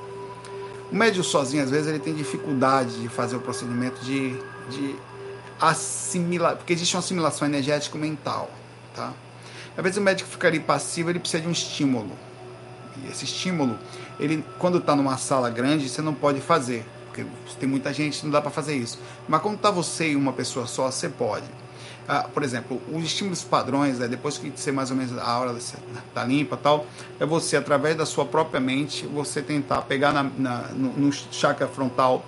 o 0.91 0.95
médium 0.95 1.23
sozinho, 1.23 1.63
às 1.63 1.69
vezes, 1.69 1.87
ele 1.87 1.99
tem 1.99 2.13
dificuldade 2.13 2.99
de 3.01 3.07
fazer 3.09 3.35
o 3.35 3.39
procedimento 3.39 4.03
de, 4.03 4.35
de 4.69 4.95
assimilar, 5.59 6.55
porque 6.55 6.73
existe 6.73 6.95
uma 6.95 6.99
assimilação 6.99 7.47
energética 7.47 7.97
mental, 7.97 8.49
tá? 8.95 9.13
Às 9.77 9.83
vezes 9.83 9.97
o 9.97 10.01
médico 10.01 10.29
ficaria 10.29 10.59
passivo, 10.59 11.09
ele 11.09 11.19
precisa 11.19 11.41
de 11.41 11.47
um 11.47 11.51
estímulo. 11.51 12.11
E 13.03 13.09
esse 13.09 13.25
estímulo, 13.25 13.77
ele 14.19 14.43
quando 14.57 14.79
está 14.79 14.95
numa 14.95 15.17
sala 15.17 15.49
grande, 15.49 15.87
você 15.87 16.01
não 16.01 16.13
pode 16.13 16.41
fazer, 16.41 16.85
porque 17.05 17.25
tem 17.59 17.69
muita 17.69 17.93
gente, 17.93 18.23
não 18.23 18.31
dá 18.31 18.41
para 18.41 18.51
fazer 18.51 18.75
isso. 18.75 18.99
Mas 19.27 19.41
quando 19.41 19.55
está 19.55 19.69
você 19.71 20.11
e 20.11 20.15
uma 20.15 20.33
pessoa 20.33 20.65
só, 20.65 20.89
você 20.89 21.07
pode. 21.07 21.45
Ah, 22.11 22.27
por 22.33 22.41
exemplo, 22.41 22.81
os 22.91 23.03
estímulos 23.03 23.43
padrões, 23.43 24.01
é 24.01 24.07
depois 24.07 24.35
que 24.35 24.49
você 24.49 24.71
mais 24.71 24.89
ou 24.89 24.97
menos 24.97 25.15
a 25.15 25.29
aura 25.29 25.55
está 25.55 26.23
limpa 26.25 26.57
tal, 26.57 26.87
é 27.19 27.25
você, 27.25 27.55
através 27.55 27.95
da 27.95 28.03
sua 28.03 28.25
própria 28.25 28.59
mente, 28.59 29.05
você 29.05 29.43
tentar 29.43 29.83
pegar 29.83 30.11
na, 30.11 30.23
na 30.23 30.57
no, 30.69 30.91
no 30.93 31.13
chakra 31.13 31.67
frontal 31.67 32.25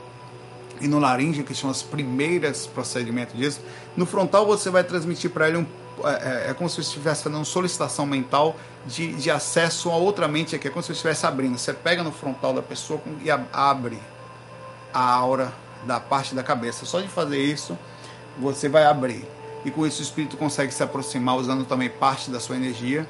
e 0.79 0.88
no 0.88 0.99
laringe, 0.99 1.41
que 1.41 1.55
são 1.55 1.67
os 1.67 1.82
primeiros 1.82 2.67
procedimentos 2.67 3.36
disso. 3.36 3.59
No 3.97 4.05
frontal, 4.05 4.45
você 4.45 4.69
vai 4.69 4.84
transmitir 4.84 5.32
para 5.32 5.47
ele 5.47 5.57
um 5.57 5.65
é, 6.03 6.09
é, 6.47 6.51
é, 6.51 6.53
como 6.53 6.69
se 6.69 6.75
você 6.75 6.82
estivesse 6.82 7.23
fazendo 7.23 7.39
uma 7.39 7.45
solicitação 7.45 8.05
mental 8.05 8.55
de, 8.86 9.13
de 9.13 9.32
acesso 9.32 9.89
a 9.89 9.95
outra 9.95 10.27
mente 10.27 10.55
aqui. 10.55 10.67
É 10.67 10.71
como 10.71 10.82
se 10.84 10.88
você 10.88 10.93
estivesse 10.93 11.25
abrindo. 11.25 11.57
Você 11.57 11.73
pega 11.73 12.03
no 12.03 12.11
frontal 12.11 12.53
da 12.53 12.61
pessoa 12.61 13.01
e 13.23 13.29
abre 13.51 13.99
a 14.93 15.03
aura 15.03 15.51
da 15.86 15.99
parte 15.99 16.36
da 16.36 16.43
cabeça. 16.43 16.86
Só 16.86 17.01
de 17.01 17.07
fazer 17.07 17.41
isso, 17.41 17.77
você 18.39 18.69
vai 18.69 18.86
abrir. 18.86 19.27
E 19.64 19.72
com 19.72 19.86
isso 19.86 19.99
o 19.99 20.03
espírito 20.03 20.38
consegue 20.38 20.74
se 20.74 20.82
aproximar 20.82 21.36
usando 21.38 21.66
também 21.66 21.89
parte 21.89 22.32
da 22.32 22.39
sua 22.39 22.55
energia 22.55 23.07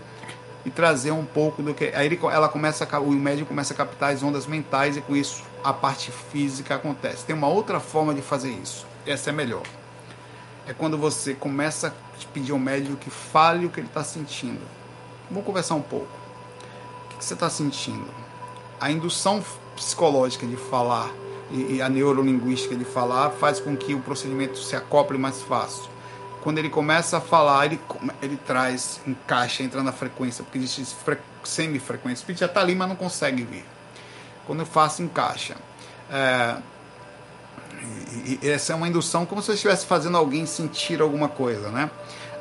e 0.65 0.69
trazer 0.69 1.11
um 1.11 1.25
pouco 1.25 1.63
do 1.63 1.73
que. 1.73 1.85
Aí 1.95 2.05
ele, 2.05 2.19
ela 2.31 2.49
começa 2.49 2.87
o 2.99 3.11
médium 3.11 3.45
começa 3.45 3.73
a 3.73 3.77
captar 3.77 4.13
as 4.13 4.21
ondas 4.21 4.45
mentais 4.45 4.97
e 4.97 5.01
com 5.01 5.15
isso 5.15 5.43
a 5.63 5.73
parte 5.73 6.11
física 6.11 6.75
acontece. 6.75 7.25
Tem 7.25 7.35
uma 7.35 7.47
outra 7.47 7.79
forma 7.79 8.13
de 8.13 8.21
fazer 8.21 8.51
isso. 8.51 8.85
Essa 9.05 9.29
é 9.29 9.33
melhor 9.33 9.63
é 10.67 10.73
quando 10.73 10.97
você 10.97 11.33
começa 11.33 11.87
a 11.87 12.25
pedir 12.33 12.51
ao 12.51 12.59
médico 12.59 12.95
que 12.95 13.09
fale 13.09 13.65
o 13.65 13.69
que 13.69 13.79
ele 13.79 13.87
está 13.87 14.03
sentindo. 14.03 14.61
Vamos 15.29 15.45
conversar 15.45 15.75
um 15.75 15.81
pouco. 15.81 16.07
O 17.05 17.17
que 17.17 17.25
você 17.25 17.33
está 17.33 17.49
sentindo? 17.49 18.07
A 18.79 18.91
indução 18.91 19.43
psicológica 19.75 20.45
de 20.45 20.55
falar 20.55 21.11
e 21.51 21.81
a 21.81 21.89
neurolinguística 21.89 22.75
de 22.75 22.85
falar 22.85 23.31
faz 23.31 23.59
com 23.59 23.75
que 23.75 23.93
o 23.93 23.99
procedimento 23.99 24.57
se 24.57 24.75
acople 24.75 25.17
mais 25.17 25.41
fácil. 25.41 25.83
Quando 26.41 26.57
ele 26.57 26.69
começa 26.69 27.17
a 27.17 27.21
falar, 27.21 27.65
ele, 27.67 27.79
ele 28.21 28.37
traz, 28.37 28.99
encaixa, 29.05 29.63
entra 29.63 29.83
na 29.83 29.91
frequência, 29.91 30.43
porque 30.43 30.57
existe 30.57 30.95
semifrequência. 31.43 32.09
O 32.09 32.19
espírito 32.21 32.39
já 32.39 32.45
está 32.47 32.61
ali, 32.61 32.75
mas 32.75 32.89
não 32.89 32.95
consegue 32.95 33.43
vir. 33.43 33.65
Quando 34.45 34.61
eu 34.61 34.65
faço, 34.65 35.03
encaixa. 35.03 35.55
É, 36.09 36.57
e, 38.25 38.39
e, 38.41 38.49
essa 38.49 38.73
é 38.73 38.75
uma 38.75 38.87
indução 38.87 39.25
como 39.25 39.41
se 39.41 39.47
você 39.47 39.53
estivesse 39.53 39.85
fazendo 39.85 40.17
alguém 40.17 40.45
sentir 40.45 41.01
alguma 41.01 41.29
coisa, 41.29 41.69
né? 41.69 41.89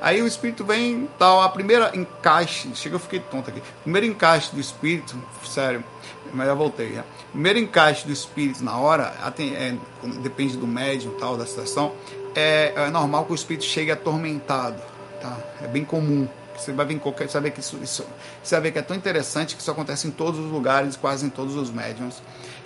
Aí 0.01 0.23
o 0.23 0.27
espírito 0.27 0.65
vem, 0.65 1.09
tal, 1.19 1.43
a 1.43 1.49
primeira 1.51 1.91
encaixe, 1.95 2.71
chega 2.75 2.95
eu 2.95 2.99
fiquei 2.99 3.21
tonto 3.21 3.51
aqui. 3.51 3.63
Primeiro 3.83 4.07
encaixe 4.07 4.55
do 4.55 4.61
espírito, 4.61 5.15
sério, 5.45 5.85
mas 6.33 6.47
já 6.47 6.55
voltei. 6.55 6.95
Já. 6.95 7.05
Primeiro 7.31 7.59
encaixe 7.59 8.07
do 8.07 8.13
espírito 8.13 8.65
na 8.65 8.79
hora, 8.79 9.15
é, 9.39 9.77
depende 10.23 10.57
do 10.57 10.67
médium, 10.67 11.13
tal, 11.19 11.37
da 11.37 11.45
situação, 11.45 11.93
é, 12.35 12.73
é, 12.77 12.91
normal 12.91 13.25
que 13.25 13.33
o 13.33 13.35
espírito 13.35 13.65
chegue 13.65 13.91
atormentado, 13.91 14.81
tá? 15.21 15.37
É 15.63 15.67
bem 15.67 15.85
comum. 15.85 16.29
Você 16.57 16.73
vai 16.73 16.85
ver 16.85 16.99
qualquer, 16.99 17.29
você 17.29 17.41
vai 17.41 17.51
que 17.51 17.61
isso, 17.61 17.79
isso, 17.83 18.07
você 18.43 18.55
vai 18.55 18.65
ver 18.65 18.73
que 18.73 18.79
é 18.79 18.83
tão 18.83 18.95
interessante 18.95 19.57
que 19.57 19.63
isso 19.63 19.71
acontece 19.71 20.07
em 20.07 20.11
todos 20.11 20.39
os 20.39 20.53
lugares, 20.53 20.95
quase 20.95 21.25
em 21.25 21.31
todos 21.31 21.57
os 21.57 21.71
médiums 21.71 22.21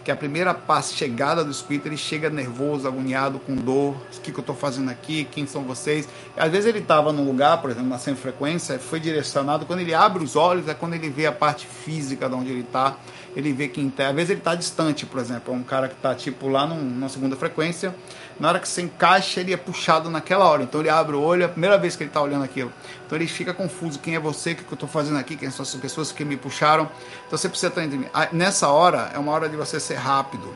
que 0.04 0.10
a 0.10 0.16
primeira 0.16 0.54
chegada 0.92 1.42
do 1.42 1.50
espírito 1.50 1.88
ele 1.88 1.96
chega 1.96 2.28
nervoso, 2.28 2.86
agoniado, 2.86 3.38
com 3.38 3.56
dor. 3.56 3.94
O 3.94 4.20
que, 4.20 4.30
que 4.30 4.38
eu 4.38 4.42
estou 4.42 4.54
fazendo 4.54 4.90
aqui? 4.90 5.24
Quem 5.24 5.46
são 5.46 5.62
vocês? 5.62 6.06
Às 6.36 6.52
vezes 6.52 6.66
ele 6.66 6.80
estava 6.80 7.10
num 7.10 7.24
lugar, 7.24 7.60
por 7.62 7.70
exemplo, 7.70 7.88
na 7.88 7.98
sem 7.98 8.14
frequência, 8.14 8.78
foi 8.78 9.00
direcionado. 9.00 9.64
Quando 9.64 9.80
ele 9.80 9.94
abre 9.94 10.22
os 10.22 10.36
olhos, 10.36 10.68
é 10.68 10.74
quando 10.74 10.92
ele 10.92 11.08
vê 11.08 11.26
a 11.26 11.32
parte 11.32 11.66
física 11.66 12.28
de 12.28 12.34
onde 12.34 12.50
ele 12.50 12.60
está. 12.60 12.98
Ele 13.34 13.52
vê 13.52 13.66
quem 13.66 13.88
está. 13.88 14.08
Às 14.08 14.14
vezes 14.14 14.30
ele 14.30 14.40
está 14.40 14.54
distante, 14.54 15.06
por 15.06 15.18
exemplo, 15.18 15.54
é 15.54 15.56
um 15.56 15.62
cara 15.62 15.88
que 15.88 15.94
está 15.94 16.14
tipo 16.14 16.48
lá 16.48 16.66
num, 16.66 16.82
numa 16.82 17.08
segunda 17.08 17.34
frequência 17.34 17.94
na 18.38 18.48
hora 18.48 18.58
que 18.58 18.68
você 18.68 18.82
encaixa, 18.82 19.40
ele 19.40 19.52
é 19.52 19.56
puxado 19.56 20.10
naquela 20.10 20.44
hora. 20.48 20.62
Então 20.62 20.80
ele 20.80 20.90
abre 20.90 21.14
o 21.14 21.20
olho, 21.20 21.42
é 21.42 21.46
a 21.46 21.48
primeira 21.48 21.78
vez 21.78 21.94
que 21.94 22.02
ele 22.02 22.10
está 22.10 22.20
olhando 22.20 22.44
aquilo. 22.44 22.72
Então 23.06 23.16
ele 23.16 23.26
fica 23.26 23.54
confuso: 23.54 23.98
quem 23.98 24.16
é 24.16 24.18
você, 24.18 24.52
o 24.52 24.56
que 24.56 24.64
eu 24.64 24.74
estou 24.74 24.88
fazendo 24.88 25.18
aqui, 25.18 25.36
quem 25.36 25.50
são 25.50 25.62
as 25.62 25.74
pessoas 25.74 26.10
que 26.10 26.24
me 26.24 26.36
puxaram. 26.36 26.88
Então 27.26 27.38
você 27.38 27.48
precisa 27.48 27.68
estar 27.68 28.28
Nessa 28.32 28.68
hora, 28.68 29.10
é 29.14 29.18
uma 29.18 29.32
hora 29.32 29.48
de 29.48 29.56
você 29.56 29.78
ser 29.78 29.94
rápido. 29.94 30.54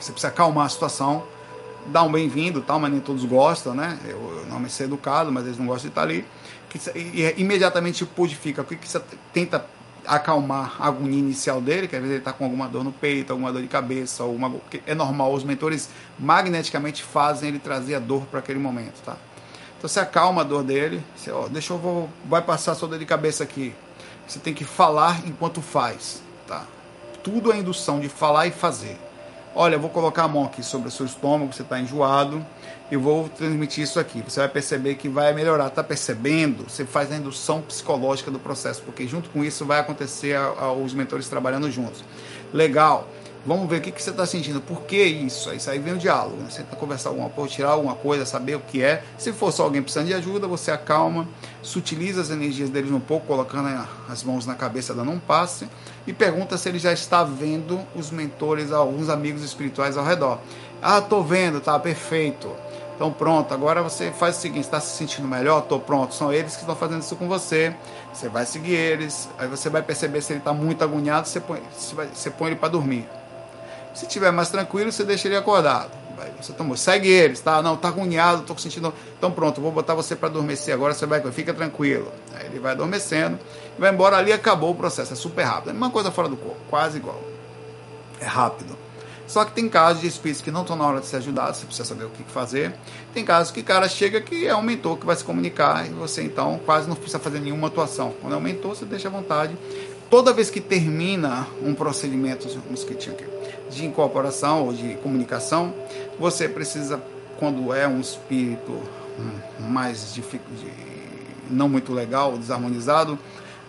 Você 0.00 0.12
precisa 0.12 0.28
acalmar 0.28 0.66
a 0.66 0.68
situação. 0.68 1.24
dá 1.86 2.02
um 2.02 2.10
bem-vindo, 2.10 2.62
tal, 2.62 2.78
mas 2.78 2.90
nem 2.90 3.00
todos 3.00 3.24
gostam, 3.24 3.74
né? 3.74 3.98
Eu, 4.06 4.46
não 4.48 4.58
me 4.58 4.70
ser 4.70 4.84
educado, 4.84 5.30
mas 5.30 5.44
eles 5.44 5.58
não 5.58 5.66
gostam 5.66 5.88
de 5.88 5.88
estar 5.88 6.02
ali. 6.02 6.26
Que, 6.68 6.78
e, 6.94 7.22
e, 7.22 7.40
imediatamente 7.40 8.06
purifica. 8.06 8.62
O 8.62 8.64
que, 8.64 8.76
que 8.76 8.88
você 8.88 9.02
tenta 9.32 9.66
acalmar 10.06 10.76
a 10.78 10.88
agonia 10.88 11.18
inicial 11.18 11.60
dele, 11.60 11.88
que 11.88 11.96
às 11.96 12.02
vezes 12.02 12.14
ele 12.14 12.20
está 12.20 12.32
com 12.32 12.44
alguma 12.44 12.68
dor 12.68 12.84
no 12.84 12.92
peito, 12.92 13.32
alguma 13.32 13.52
dor 13.52 13.62
de 13.62 13.68
cabeça, 13.68 14.22
alguma 14.22 14.54
é 14.86 14.94
normal, 14.94 15.32
os 15.32 15.44
mentores 15.44 15.88
magneticamente 16.18 17.02
fazem 17.02 17.48
ele 17.48 17.58
trazer 17.58 17.94
a 17.94 17.98
dor 17.98 18.26
para 18.26 18.40
aquele 18.40 18.58
momento, 18.58 19.00
tá? 19.04 19.16
Então 19.78 19.88
você 19.88 20.00
acalma 20.00 20.42
a 20.42 20.44
dor 20.44 20.62
dele, 20.62 21.02
você, 21.16 21.30
ó, 21.30 21.48
deixa 21.48 21.72
eu 21.72 21.78
vou, 21.78 22.08
vai 22.26 22.42
passar 22.42 22.74
sua 22.74 22.88
dor 22.88 22.98
de 22.98 23.06
cabeça 23.06 23.42
aqui. 23.42 23.74
Você 24.26 24.38
tem 24.38 24.54
que 24.54 24.64
falar 24.64 25.26
enquanto 25.26 25.60
faz, 25.60 26.22
tá? 26.46 26.64
Tudo 27.22 27.52
é 27.52 27.56
indução 27.56 27.98
de 27.98 28.08
falar 28.08 28.46
e 28.46 28.50
fazer. 28.50 28.98
Olha, 29.54 29.74
eu 29.74 29.80
vou 29.80 29.90
colocar 29.90 30.24
a 30.24 30.28
mão 30.28 30.44
aqui 30.44 30.62
sobre 30.62 30.88
o 30.88 30.90
seu 30.90 31.04
estômago, 31.04 31.52
você 31.52 31.62
está 31.62 31.80
enjoado, 31.80 32.44
e 32.90 32.96
vou 32.96 33.28
transmitir 33.28 33.82
isso 33.82 33.98
aqui. 33.98 34.22
Você 34.22 34.38
vai 34.40 34.48
perceber 34.48 34.94
que 34.94 35.08
vai 35.08 35.32
melhorar. 35.32 35.66
Está 35.66 35.82
percebendo? 35.82 36.68
Você 36.68 36.84
faz 36.84 37.10
a 37.10 37.16
indução 37.16 37.60
psicológica 37.60 38.30
do 38.30 38.38
processo, 38.38 38.80
porque 38.82 39.06
junto 39.08 39.28
com 39.30 39.44
isso 39.44 39.64
vai 39.64 39.80
acontecer 39.80 40.36
a, 40.36 40.42
a, 40.42 40.72
os 40.72 40.94
mentores 40.94 41.28
trabalhando 41.28 41.70
juntos. 41.70 42.04
Legal. 42.52 43.08
Vamos 43.46 43.70
ver 43.70 43.78
o 43.78 43.80
que, 43.80 43.90
que 43.90 44.02
você 44.02 44.10
está 44.10 44.26
sentindo. 44.26 44.60
Por 44.60 44.82
que 44.82 45.02
isso? 45.02 45.50
Aí 45.50 45.78
vem 45.78 45.94
o 45.94 45.98
diálogo. 45.98 46.36
Né? 46.36 46.50
Você 46.50 46.62
tenta 46.62 46.76
conversar 46.76 47.08
alguma 47.08 47.30
coisa, 47.30 47.54
tirar 47.54 47.70
alguma 47.70 47.94
coisa, 47.94 48.26
saber 48.26 48.54
o 48.54 48.60
que 48.60 48.82
é. 48.82 49.02
Se 49.16 49.32
for 49.32 49.50
só 49.50 49.64
alguém 49.64 49.80
precisando 49.80 50.08
de 50.08 50.14
ajuda, 50.14 50.46
você 50.46 50.70
acalma, 50.70 51.26
sutiliza 51.62 52.20
as 52.20 52.30
energias 52.30 52.68
deles 52.68 52.90
um 52.90 53.00
pouco, 53.00 53.26
colocando 53.26 53.68
as 54.08 54.22
mãos 54.22 54.44
na 54.44 54.54
cabeça, 54.54 54.92
dando 54.92 55.10
um 55.10 55.18
passe, 55.18 55.66
e 56.06 56.12
pergunta 56.12 56.58
se 56.58 56.68
ele 56.68 56.78
já 56.78 56.92
está 56.92 57.24
vendo 57.24 57.80
os 57.96 58.10
mentores, 58.10 58.72
alguns 58.72 59.08
amigos 59.08 59.42
espirituais 59.42 59.96
ao 59.96 60.04
redor. 60.04 60.38
Ah, 60.82 61.00
tô 61.00 61.22
vendo, 61.22 61.60
tá 61.60 61.78
perfeito. 61.78 62.50
Então 62.94 63.10
pronto, 63.10 63.54
agora 63.54 63.82
você 63.82 64.10
faz 64.10 64.36
o 64.36 64.40
seguinte, 64.40 64.64
está 64.64 64.78
se 64.78 64.94
sentindo 64.94 65.26
melhor? 65.26 65.62
Tô 65.62 65.80
pronto, 65.80 66.14
são 66.14 66.30
eles 66.30 66.52
que 66.52 66.60
estão 66.60 66.76
fazendo 66.76 67.00
isso 67.00 67.16
com 67.16 67.26
você. 67.26 67.74
Você 68.12 68.28
vai 68.28 68.44
seguir 68.44 68.74
eles, 68.74 69.30
aí 69.38 69.48
você 69.48 69.70
vai 69.70 69.80
perceber 69.80 70.20
se 70.20 70.34
ele 70.34 70.40
está 70.40 70.52
muito 70.52 70.84
agoniado, 70.84 71.26
você 71.26 71.40
põe, 71.40 71.62
você 71.72 72.28
põe 72.28 72.48
ele 72.48 72.56
para 72.56 72.68
dormir. 72.68 73.08
Se 73.94 74.06
tiver 74.06 74.30
mais 74.30 74.50
tranquilo, 74.50 74.90
você 74.90 75.04
deixa 75.04 75.28
ele 75.28 75.36
acordado. 75.36 76.00
Você 76.40 76.52
tomou, 76.52 76.76
segue 76.76 77.08
eles, 77.08 77.40
tá? 77.40 77.62
Não, 77.62 77.76
tá 77.76 77.88
agoniado, 77.88 78.42
tô 78.42 78.56
sentindo. 78.56 78.92
Então 79.18 79.30
pronto, 79.30 79.60
vou 79.60 79.70
botar 79.70 79.94
você 79.94 80.16
para 80.16 80.28
adormecer 80.28 80.72
agora, 80.72 80.94
você 80.94 81.04
vai, 81.06 81.20
fica 81.32 81.52
tranquilo. 81.52 82.10
Aí 82.34 82.46
ele 82.46 82.58
vai 82.58 82.72
adormecendo, 82.72 83.38
vai 83.78 83.92
embora 83.92 84.16
ali, 84.16 84.32
acabou 84.32 84.70
o 84.70 84.74
processo, 84.74 85.12
é 85.12 85.16
super 85.16 85.42
rápido. 85.42 85.68
É 85.68 85.70
a 85.70 85.74
mesma 85.74 85.90
coisa 85.90 86.10
fora 86.10 86.28
do 86.28 86.36
corpo, 86.36 86.60
quase 86.68 86.98
igual. 86.98 87.20
É 88.20 88.24
rápido. 88.24 88.76
Só 89.26 89.44
que 89.44 89.52
tem 89.52 89.68
casos 89.68 90.00
de 90.00 90.08
espíritos 90.08 90.42
que 90.42 90.50
não 90.50 90.62
estão 90.62 90.74
na 90.74 90.84
hora 90.84 91.00
de 91.00 91.06
ser 91.06 91.16
ajudados, 91.16 91.58
você 91.60 91.66
precisa 91.66 91.88
saber 91.88 92.04
o 92.04 92.10
que 92.10 92.24
fazer. 92.24 92.74
Tem 93.14 93.24
casos 93.24 93.52
que 93.52 93.60
o 93.60 93.64
cara 93.64 93.88
chega 93.88 94.20
que 94.20 94.46
é 94.46 94.56
um 94.56 94.66
que 94.66 95.06
vai 95.06 95.14
se 95.14 95.22
comunicar 95.22 95.86
e 95.86 95.90
você 95.90 96.22
então 96.22 96.58
quase 96.66 96.88
não 96.88 96.96
precisa 96.96 97.20
fazer 97.20 97.38
nenhuma 97.38 97.68
atuação. 97.68 98.12
Quando 98.20 98.32
é 98.32 98.36
um 98.36 98.40
mentor, 98.40 98.74
você 98.74 98.84
deixa 98.84 99.08
à 99.08 99.10
vontade. 99.10 99.56
Toda 100.10 100.32
vez 100.32 100.50
que 100.50 100.60
termina 100.60 101.46
um 101.62 101.74
procedimento 101.74 102.48
de 103.70 103.86
incorporação 103.86 104.66
ou 104.66 104.72
de 104.72 104.94
comunicação, 104.96 105.72
você 106.18 106.48
precisa, 106.48 107.00
quando 107.38 107.72
é 107.72 107.86
um 107.86 108.00
espírito 108.00 108.80
mais 109.58 110.12
difícil, 110.14 110.40
não 111.48 111.68
muito 111.68 111.92
legal, 111.92 112.36
desarmonizado, 112.36 113.18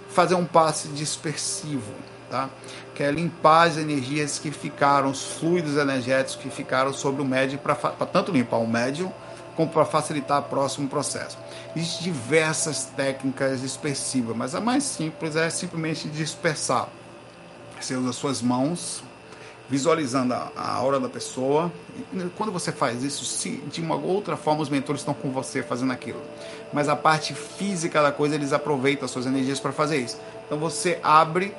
fazer 0.10 0.36
um 0.36 0.46
passe 0.46 0.90
dispersivo, 0.90 1.94
tá? 2.30 2.50
que 2.94 3.04
é 3.04 3.12
limpar 3.12 3.68
as 3.68 3.78
energias 3.78 4.38
que 4.38 4.52
ficaram, 4.52 5.10
os 5.10 5.24
fluidos 5.24 5.78
energéticos 5.78 6.36
que 6.36 6.50
ficaram 6.50 6.94
sobre 6.94 7.22
o 7.22 7.26
médio, 7.26 7.58
para 7.60 7.76
tanto 8.06 8.32
limpar 8.32 8.58
o 8.58 8.68
médio 8.68 9.12
como 9.56 9.70
para 9.70 9.86
facilitar 9.86 10.40
o 10.40 10.44
próximo 10.44 10.88
processo. 10.88 11.38
Existem 11.76 12.04
diversas 12.14 12.86
técnicas 12.86 13.62
dispersivas, 13.62 14.36
mas 14.36 14.56
a 14.56 14.62
mais 14.62 14.84
simples 14.84 15.36
é 15.36 15.50
simplesmente 15.50 16.08
dispersar. 16.10 16.88
Você 17.80 17.96
usa 17.96 18.14
suas 18.14 18.42
mãos, 18.42 19.04
visualizando 19.72 20.34
a, 20.34 20.52
a 20.54 20.74
aura 20.74 21.00
da 21.00 21.08
pessoa. 21.08 21.72
Quando 22.36 22.52
você 22.52 22.74
faz 22.74 23.04
isso, 23.04 23.24
se, 23.24 23.52
de 23.72 23.80
uma 23.80 23.96
outra 23.96 24.36
forma 24.36 24.62
os 24.62 24.70
mentores 24.70 25.00
estão 25.00 25.14
com 25.14 25.32
você 25.32 25.64
fazendo 25.64 25.94
aquilo. 25.94 26.22
Mas 26.74 26.90
a 26.90 26.96
parte 26.96 27.34
física 27.34 28.02
da 28.04 28.12
coisa, 28.12 28.36
eles 28.36 28.52
aproveitam 28.52 29.06
as 29.06 29.12
suas 29.12 29.26
energias 29.26 29.62
para 29.62 29.72
fazer 29.72 29.98
isso. 29.98 30.20
Então 30.46 30.60
você 30.60 31.00
abre 31.02 31.56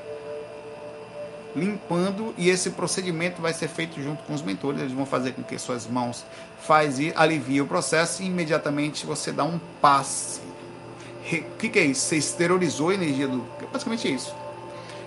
limpando 1.57 2.35
e 2.37 2.51
esse 2.51 2.71
procedimento 2.71 3.41
vai 3.41 3.55
ser 3.55 3.69
feito 3.69 4.01
junto 4.03 4.23
com 4.25 4.35
os 4.35 4.43
mentores. 4.43 4.83
Eles 4.83 4.93
vão 4.93 5.07
fazer 5.07 5.33
com 5.33 5.43
que 5.43 5.59
suas 5.59 5.87
mãos 5.87 6.27
faz 6.61 6.99
e 6.99 7.15
alivia 7.17 7.65
o 7.65 7.67
processo 7.67 8.23
e 8.23 8.27
imediatamente 8.27 9.07
você 9.07 9.33
dá 9.33 9.45
um 9.45 9.59
passe. 9.81 10.41
O 11.23 11.57
que, 11.57 11.71
que, 11.71 11.79
é 11.79 11.85
isso? 11.85 12.03
Você 12.03 12.17
esterilizou 12.17 12.91
a 12.91 12.95
energia 12.95 13.27
do. 13.27 13.43
Basicamente 13.73 14.13
isso. 14.13 14.35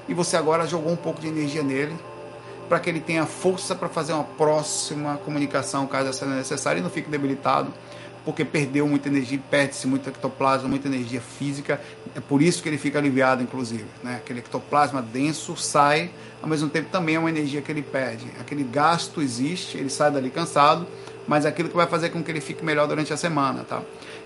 E 0.07 0.13
você 0.15 0.35
agora 0.35 0.65
jogou 0.65 0.91
um 0.91 0.95
pouco 0.95 1.21
de 1.21 1.27
energia 1.27 1.61
nele 1.61 1.95
para 2.67 2.79
que 2.79 2.89
ele 2.89 2.99
tenha 2.99 3.25
força 3.25 3.75
para 3.75 3.87
fazer 3.87 4.13
uma 4.13 4.23
próxima 4.23 5.17
comunicação, 5.23 5.87
caso 5.87 6.11
seja 6.13 6.31
necessário, 6.33 6.79
e 6.79 6.83
não 6.83 6.89
fique 6.89 7.09
debilitado 7.09 7.71
porque 8.25 8.43
perdeu 8.43 8.87
muita 8.87 9.07
energia, 9.07 9.39
perde-se 9.51 9.85
muito 9.85 10.09
ectoplasma, 10.09 10.67
muita 10.67 10.87
energia 10.87 11.21
física. 11.21 11.79
É 12.15 12.19
por 12.19 12.41
isso 12.41 12.61
que 12.63 12.67
ele 12.67 12.77
fica 12.77 12.97
aliviado, 12.97 13.43
inclusive. 13.43 13.85
Né? 14.03 14.15
Aquele 14.15 14.39
ectoplasma 14.39 15.01
denso 15.01 15.55
sai, 15.55 16.09
ao 16.41 16.49
mesmo 16.49 16.67
tempo 16.67 16.89
também 16.89 17.15
é 17.15 17.19
uma 17.19 17.29
energia 17.29 17.61
que 17.61 17.71
ele 17.71 17.83
perde. 17.83 18.25
Aquele 18.41 18.63
gasto 18.63 19.21
existe, 19.21 19.77
ele 19.77 19.91
sai 19.91 20.09
dali 20.09 20.31
cansado, 20.31 20.87
mas 21.27 21.45
é 21.45 21.49
aquilo 21.49 21.69
que 21.69 21.75
vai 21.75 21.85
fazer 21.85 22.09
com 22.09 22.23
que 22.23 22.31
ele 22.31 22.41
fique 22.41 22.65
melhor 22.65 22.87
durante 22.87 23.13
a 23.13 23.17
semana. 23.17 23.63
Tá? 23.63 23.81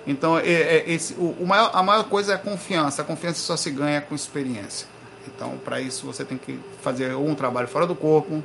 Então, 0.07 0.39
é, 0.39 0.49
é, 0.49 0.83
esse, 0.87 1.13
o, 1.15 1.35
o 1.37 1.45
maior, 1.45 1.69
a 1.73 1.83
maior 1.83 2.05
coisa 2.05 2.31
é 2.31 2.35
a 2.35 2.39
confiança. 2.39 3.01
A 3.01 3.05
confiança 3.05 3.41
só 3.41 3.57
se 3.57 3.69
ganha 3.69 3.99
com 3.99 4.15
experiência. 4.15 4.87
Então, 5.27 5.57
para 5.63 5.79
isso, 5.81 6.05
você 6.05 6.23
tem 6.23 6.37
que 6.37 6.59
fazer 6.81 7.15
um 7.15 7.35
trabalho 7.35 7.67
fora 7.67 7.85
do 7.85 7.95
corpo, 7.95 8.43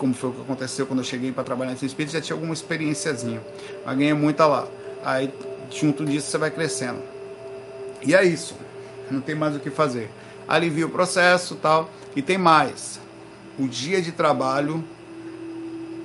como 0.00 0.14
foi 0.14 0.30
o 0.30 0.32
que 0.32 0.40
aconteceu 0.40 0.86
quando 0.86 1.00
eu 1.00 1.04
cheguei 1.04 1.30
para 1.30 1.44
trabalhar 1.44 1.72
nesse 1.72 1.84
espírito, 1.84 2.12
já 2.12 2.20
tinha 2.20 2.34
alguma 2.34 2.54
experiênciazinha. 2.54 3.40
Mas 3.84 3.98
ganhei 3.98 4.14
muita 4.14 4.46
lá. 4.46 4.66
Aí, 5.04 5.32
junto 5.70 6.04
disso, 6.06 6.30
você 6.30 6.38
vai 6.38 6.50
crescendo. 6.50 7.00
E 8.02 8.14
é 8.14 8.24
isso. 8.24 8.54
Não 9.10 9.20
tem 9.20 9.34
mais 9.34 9.54
o 9.54 9.60
que 9.60 9.70
fazer. 9.70 10.10
Alivia 10.48 10.86
o 10.86 10.90
processo 10.90 11.54
tal. 11.56 11.90
E 12.16 12.22
tem 12.22 12.38
mais. 12.38 12.98
O 13.58 13.68
dia 13.68 14.00
de 14.00 14.10
trabalho 14.10 14.82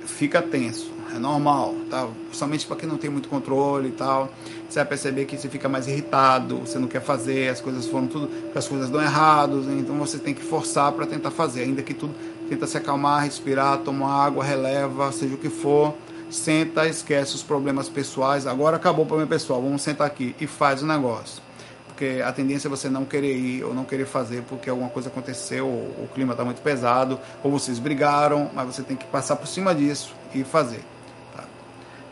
fica 0.04 0.42
tenso. 0.42 0.92
É 1.14 1.18
normal, 1.18 1.74
tá? 1.88 2.06
Somente 2.32 2.66
para 2.66 2.76
quem 2.76 2.88
não 2.88 2.98
tem 2.98 3.08
muito 3.08 3.28
controle 3.28 3.88
e 3.88 3.92
tal. 3.92 4.30
Você 4.68 4.80
vai 4.80 4.86
perceber 4.86 5.24
que 5.26 5.36
você 5.36 5.48
fica 5.48 5.68
mais 5.68 5.86
irritado, 5.86 6.58
você 6.58 6.78
não 6.78 6.88
quer 6.88 7.00
fazer, 7.00 7.48
as 7.48 7.60
coisas 7.60 7.86
foram 7.86 8.06
tudo, 8.06 8.28
as 8.54 8.66
coisas 8.66 8.90
dão 8.90 9.00
errados, 9.00 9.66
então 9.68 9.96
você 9.96 10.18
tem 10.18 10.34
que 10.34 10.42
forçar 10.42 10.90
para 10.92 11.06
tentar 11.06 11.30
fazer, 11.30 11.62
ainda 11.62 11.82
que 11.82 11.94
tudo 11.94 12.14
tenta 12.48 12.66
se 12.66 12.76
acalmar, 12.76 13.22
respirar, 13.22 13.78
toma 13.78 14.12
água, 14.12 14.44
releva, 14.44 15.10
seja 15.12 15.34
o 15.34 15.38
que 15.38 15.48
for, 15.48 15.94
senta, 16.30 16.86
esquece 16.86 17.34
os 17.34 17.42
problemas 17.42 17.88
pessoais. 17.88 18.46
Agora 18.46 18.76
acabou 18.76 19.04
o 19.04 19.08
problema 19.08 19.28
pessoal, 19.28 19.62
vamos 19.62 19.82
sentar 19.82 20.06
aqui 20.06 20.34
e 20.40 20.46
faz 20.46 20.82
o 20.82 20.86
negócio. 20.86 21.42
Porque 21.86 22.20
a 22.22 22.30
tendência 22.30 22.68
é 22.68 22.70
você 22.70 22.90
não 22.90 23.04
querer 23.04 23.34
ir 23.34 23.64
ou 23.64 23.72
não 23.72 23.84
querer 23.84 24.04
fazer 24.04 24.42
porque 24.42 24.68
alguma 24.68 24.90
coisa 24.90 25.08
aconteceu, 25.08 25.66
ou 25.66 26.04
o 26.04 26.08
clima 26.12 26.32
está 26.32 26.44
muito 26.44 26.60
pesado, 26.60 27.18
ou 27.42 27.50
vocês 27.50 27.78
brigaram, 27.78 28.50
mas 28.52 28.66
você 28.66 28.82
tem 28.82 28.96
que 28.96 29.06
passar 29.06 29.36
por 29.36 29.46
cima 29.46 29.74
disso 29.74 30.14
e 30.34 30.44
fazer. 30.44 30.84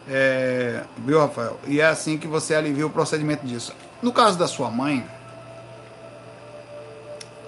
É, 0.08 0.82
viu, 0.98 1.18
Rafael? 1.18 1.58
E 1.66 1.80
é 1.80 1.86
assim 1.86 2.18
que 2.18 2.26
você 2.26 2.54
alivia 2.54 2.86
o 2.86 2.90
procedimento 2.90 3.46
disso. 3.46 3.74
No 4.02 4.12
caso 4.12 4.38
da 4.38 4.46
sua 4.46 4.70
mãe, 4.70 5.06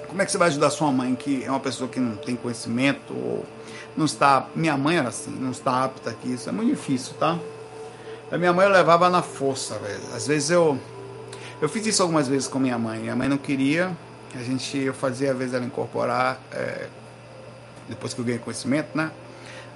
como 0.08 0.22
é 0.22 0.24
que 0.24 0.32
você 0.32 0.38
vai 0.38 0.48
ajudar 0.48 0.70
sua 0.70 0.90
mãe, 0.90 1.14
que 1.14 1.44
é 1.44 1.50
uma 1.50 1.60
pessoa 1.60 1.88
que 1.88 2.00
não 2.00 2.16
tem 2.16 2.34
conhecimento, 2.36 3.12
ou 3.12 3.44
não 3.96 4.06
está. 4.06 4.46
Minha 4.54 4.76
mãe 4.76 4.96
era 4.96 5.08
assim, 5.08 5.30
não 5.30 5.50
está 5.50 5.84
apta 5.84 6.10
aqui, 6.10 6.32
isso 6.32 6.48
é 6.48 6.52
muito 6.52 6.70
difícil, 6.70 7.14
tá? 7.14 7.38
A 8.30 8.38
minha 8.38 8.52
mãe 8.52 8.66
eu 8.66 8.72
levava 8.72 9.08
na 9.10 9.22
força, 9.22 9.78
velho. 9.78 10.00
Às 10.14 10.26
vezes 10.26 10.50
eu. 10.50 10.78
Eu 11.60 11.68
fiz 11.68 11.86
isso 11.86 12.02
algumas 12.02 12.28
vezes 12.28 12.48
com 12.48 12.58
minha 12.58 12.78
mãe. 12.78 13.00
Minha 13.00 13.16
mãe 13.16 13.28
não 13.28 13.38
queria, 13.38 13.96
a 14.34 14.42
gente, 14.42 14.76
eu 14.78 14.92
fazia 14.92 15.32
às 15.32 15.38
vezes 15.38 15.54
ela 15.54 15.64
incorporar, 15.64 16.38
é, 16.52 16.88
depois 17.88 18.12
que 18.12 18.20
eu 18.20 18.24
ganhei 18.24 18.38
conhecimento, 18.38 18.88
né? 18.94 19.10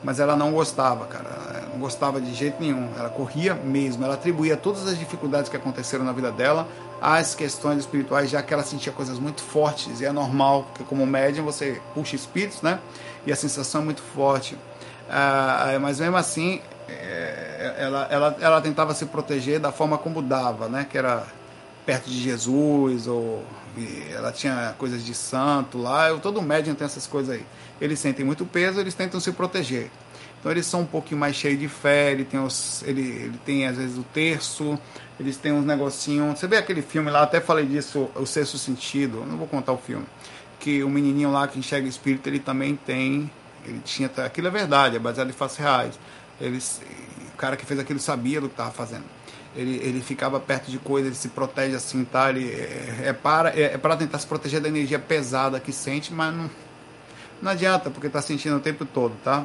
mas 0.02 0.18
ela 0.18 0.36
não 0.36 0.52
gostava, 0.52 1.06
cara. 1.06 1.30
Gostava 1.78 2.20
de 2.20 2.34
jeito 2.34 2.60
nenhum. 2.60 2.88
Ela 2.98 3.08
corria 3.08 3.54
mesmo. 3.54 4.04
Ela 4.04 4.14
atribuía 4.14 4.56
todas 4.56 4.86
as 4.86 4.98
dificuldades 4.98 5.48
que 5.48 5.56
aconteceram 5.56 6.04
na 6.04 6.12
vida 6.12 6.30
dela 6.30 6.66
às 7.00 7.34
questões 7.34 7.78
espirituais, 7.78 8.28
já 8.28 8.42
que 8.42 8.52
ela 8.52 8.62
sentia 8.62 8.92
coisas 8.92 9.18
muito 9.18 9.42
fortes. 9.42 10.00
E 10.00 10.04
é 10.04 10.12
normal, 10.12 10.64
porque 10.64 10.84
como 10.84 11.06
médium 11.06 11.44
você 11.44 11.80
puxa 11.94 12.16
espíritos, 12.16 12.62
né? 12.62 12.78
E 13.26 13.32
a 13.32 13.36
sensação 13.36 13.82
é 13.82 13.84
muito 13.84 14.02
forte. 14.02 14.56
Ah, 15.08 15.78
mas 15.80 16.00
mesmo 16.00 16.16
assim, 16.16 16.60
é, 16.88 17.76
ela, 17.78 18.06
ela, 18.10 18.36
ela 18.40 18.60
tentava 18.60 18.94
se 18.94 19.06
proteger 19.06 19.58
da 19.58 19.72
forma 19.72 19.96
como 19.98 20.20
dava, 20.20 20.68
né? 20.68 20.86
Que 20.88 20.98
era 20.98 21.26
perto 21.86 22.10
de 22.10 22.20
Jesus, 22.20 23.06
ou 23.06 23.42
ela 24.12 24.30
tinha 24.32 24.74
coisas 24.78 25.04
de 25.04 25.14
santo 25.14 25.78
lá. 25.78 26.14
Todo 26.18 26.42
médium 26.42 26.74
tem 26.74 26.84
essas 26.84 27.06
coisas 27.06 27.34
aí 27.34 27.46
eles 27.80 27.98
sentem 27.98 28.24
muito 28.24 28.44
peso, 28.44 28.78
eles 28.78 28.94
tentam 28.94 29.18
se 29.18 29.32
proteger. 29.32 29.90
Então 30.40 30.50
eles 30.50 30.64
são 30.64 30.80
um 30.80 30.86
pouquinho 30.86 31.20
mais 31.20 31.36
cheios 31.36 31.60
de 31.60 31.68
fé, 31.68 32.12
ele 32.12 32.24
tem, 32.24 32.40
os, 32.40 32.82
ele, 32.84 33.02
ele 33.02 33.38
tem 33.44 33.66
às 33.66 33.76
vezes 33.76 33.98
o 33.98 34.02
terço, 34.02 34.78
eles 35.18 35.36
têm 35.36 35.52
uns 35.52 35.66
negocinhos. 35.66 36.38
Você 36.38 36.46
vê 36.46 36.56
aquele 36.56 36.80
filme 36.80 37.10
lá, 37.10 37.22
até 37.22 37.40
falei 37.40 37.66
disso, 37.66 38.08
O 38.14 38.24
Sexto 38.24 38.56
Sentido, 38.56 39.24
não 39.26 39.36
vou 39.36 39.46
contar 39.46 39.72
o 39.72 39.78
filme. 39.78 40.06
Que 40.58 40.82
o 40.82 40.88
menininho 40.88 41.30
lá 41.30 41.46
que 41.46 41.58
enxerga 41.58 41.86
espírito, 41.86 42.26
ele 42.26 42.38
também 42.38 42.74
tem. 42.74 43.30
Ele 43.66 43.80
tinha. 43.84 44.10
Aquilo 44.24 44.48
é 44.48 44.50
verdade, 44.50 44.96
é 44.96 44.98
baseado 44.98 45.28
em 45.28 45.32
fatos 45.32 45.56
reais. 45.56 45.98
Eles, 46.40 46.80
o 47.34 47.36
cara 47.36 47.54
que 47.54 47.66
fez 47.66 47.78
aquilo 47.78 48.00
sabia 48.00 48.40
do 48.40 48.48
que 48.48 48.54
estava 48.54 48.70
fazendo. 48.70 49.04
Ele, 49.54 49.76
ele 49.82 50.00
ficava 50.00 50.40
perto 50.40 50.70
de 50.70 50.78
coisas, 50.78 51.08
ele 51.08 51.16
se 51.16 51.28
protege 51.28 51.74
assim, 51.74 52.04
tá? 52.04 52.30
Ele, 52.30 52.48
é, 52.50 53.02
é 53.06 53.12
para, 53.12 53.50
é, 53.50 53.74
é 53.74 53.78
para 53.78 53.96
tentar 53.96 54.18
se 54.18 54.26
proteger 54.26 54.60
da 54.60 54.68
energia 54.68 54.98
pesada 54.98 55.58
que 55.60 55.72
sente, 55.72 56.14
mas 56.14 56.34
não, 56.34 56.50
não 57.42 57.50
adianta, 57.50 57.90
porque 57.90 58.06
está 58.06 58.22
sentindo 58.22 58.56
o 58.56 58.60
tempo 58.60 58.84
todo, 58.86 59.14
tá? 59.24 59.44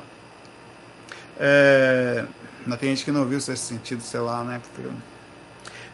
É, 1.39 2.25
tem 2.79 2.89
gente 2.89 3.05
que 3.05 3.11
não 3.11 3.25
viu 3.25 3.37
esse 3.37 3.55
sentido, 3.57 4.01
sei 4.01 4.19
lá, 4.19 4.43
né? 4.43 4.61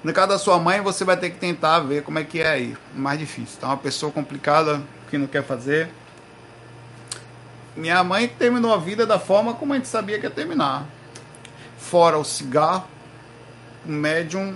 No 0.03 0.13
caso 0.13 0.29
da 0.29 0.39
sua 0.39 0.57
mãe, 0.57 0.81
você 0.81 1.03
vai 1.03 1.17
ter 1.17 1.29
que 1.29 1.37
tentar 1.37 1.79
ver 1.79 2.03
como 2.03 2.17
é 2.17 2.23
que 2.23 2.39
é 2.39 2.47
aí. 2.47 2.77
Mais 2.95 3.19
difícil. 3.19 3.59
Tá 3.59 3.67
uma 3.67 3.77
pessoa 3.77 4.11
complicada 4.11 4.81
que 5.09 5.17
não 5.17 5.27
quer 5.27 5.43
fazer. 5.43 5.89
Minha 7.75 8.03
mãe 8.03 8.27
terminou 8.27 8.73
a 8.73 8.77
vida 8.77 9.05
da 9.05 9.19
forma 9.19 9.53
como 9.53 9.73
a 9.73 9.75
gente 9.75 9.87
sabia 9.87 10.19
que 10.19 10.25
ia 10.25 10.31
terminar. 10.31 10.85
Fora 11.77 12.17
o 12.17 12.23
cigarro, 12.23 12.87
o 13.85 13.91
médium. 13.91 14.55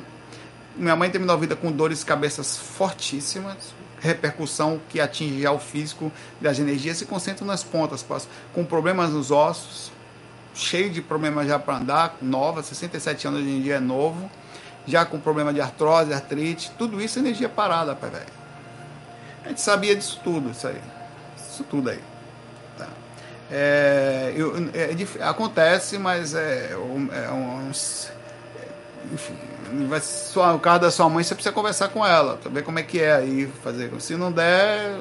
Minha 0.76 0.96
mãe 0.96 1.10
terminou 1.10 1.36
a 1.36 1.40
vida 1.40 1.56
com 1.56 1.72
dores 1.72 2.00
de 2.00 2.06
cabeças 2.06 2.58
fortíssimas, 2.58 3.74
repercussão 4.02 4.82
que 4.90 5.00
atinge 5.00 5.42
já 5.42 5.52
o 5.52 5.60
físico 5.60 6.12
das 6.42 6.60
energias 6.60 6.98
se 6.98 7.06
concentram 7.06 7.48
nas 7.48 7.64
pontas, 7.64 8.06
com 8.54 8.66
problemas 8.66 9.12
nos 9.12 9.32
ossos, 9.32 9.92
cheio 10.56 10.90
de 10.90 11.02
problemas 11.02 11.48
já 11.48 11.60
para 11.60 11.76
andar, 11.76 12.16
nova, 12.22 12.64
67 12.64 13.28
anos 13.28 13.42
hoje 13.42 13.50
em 13.50 13.62
dia 13.62 13.76
é 13.76 13.80
novo, 13.80 14.30
já 14.88 15.06
com 15.06 15.20
problema 15.20 15.54
de 15.54 15.62
artrose, 15.62 16.14
artrite, 16.14 16.72
tudo 16.78 17.02
isso 17.02 17.20
é 17.20 17.22
energia 17.22 17.50
parada, 17.50 17.94
pai 17.94 18.10
velho. 18.10 18.26
A 19.44 19.50
gente 19.50 19.62
sabia 19.62 19.96
disso 19.96 20.20
tudo, 20.24 20.50
isso 20.52 20.68
aí. 20.68 20.82
Isso 21.38 21.64
tudo 21.66 21.90
aí. 21.90 22.00
Tá. 22.78 22.88
É, 23.52 24.34
eu, 24.36 24.56
é, 24.74 25.24
acontece, 25.24 26.00
mas 26.00 26.34
é, 26.34 26.72
é 26.72 26.78
um, 26.78 27.70
enfim, 29.12 29.36
vai, 29.88 30.00
sua, 30.00 30.54
o 30.54 30.60
carro 30.60 30.80
da 30.80 30.92
sua 30.92 31.10
mãe, 31.10 31.24
você 31.24 31.36
precisa 31.36 31.54
conversar 31.54 31.90
com 31.90 32.06
ela, 32.06 32.40
ver 32.46 32.64
como 32.64 32.80
é 32.80 32.84
que 32.84 33.00
é 33.00 33.14
aí, 33.14 33.52
fazer. 33.64 33.92
Se 34.00 34.16
não 34.16 34.32
der, 34.32 34.98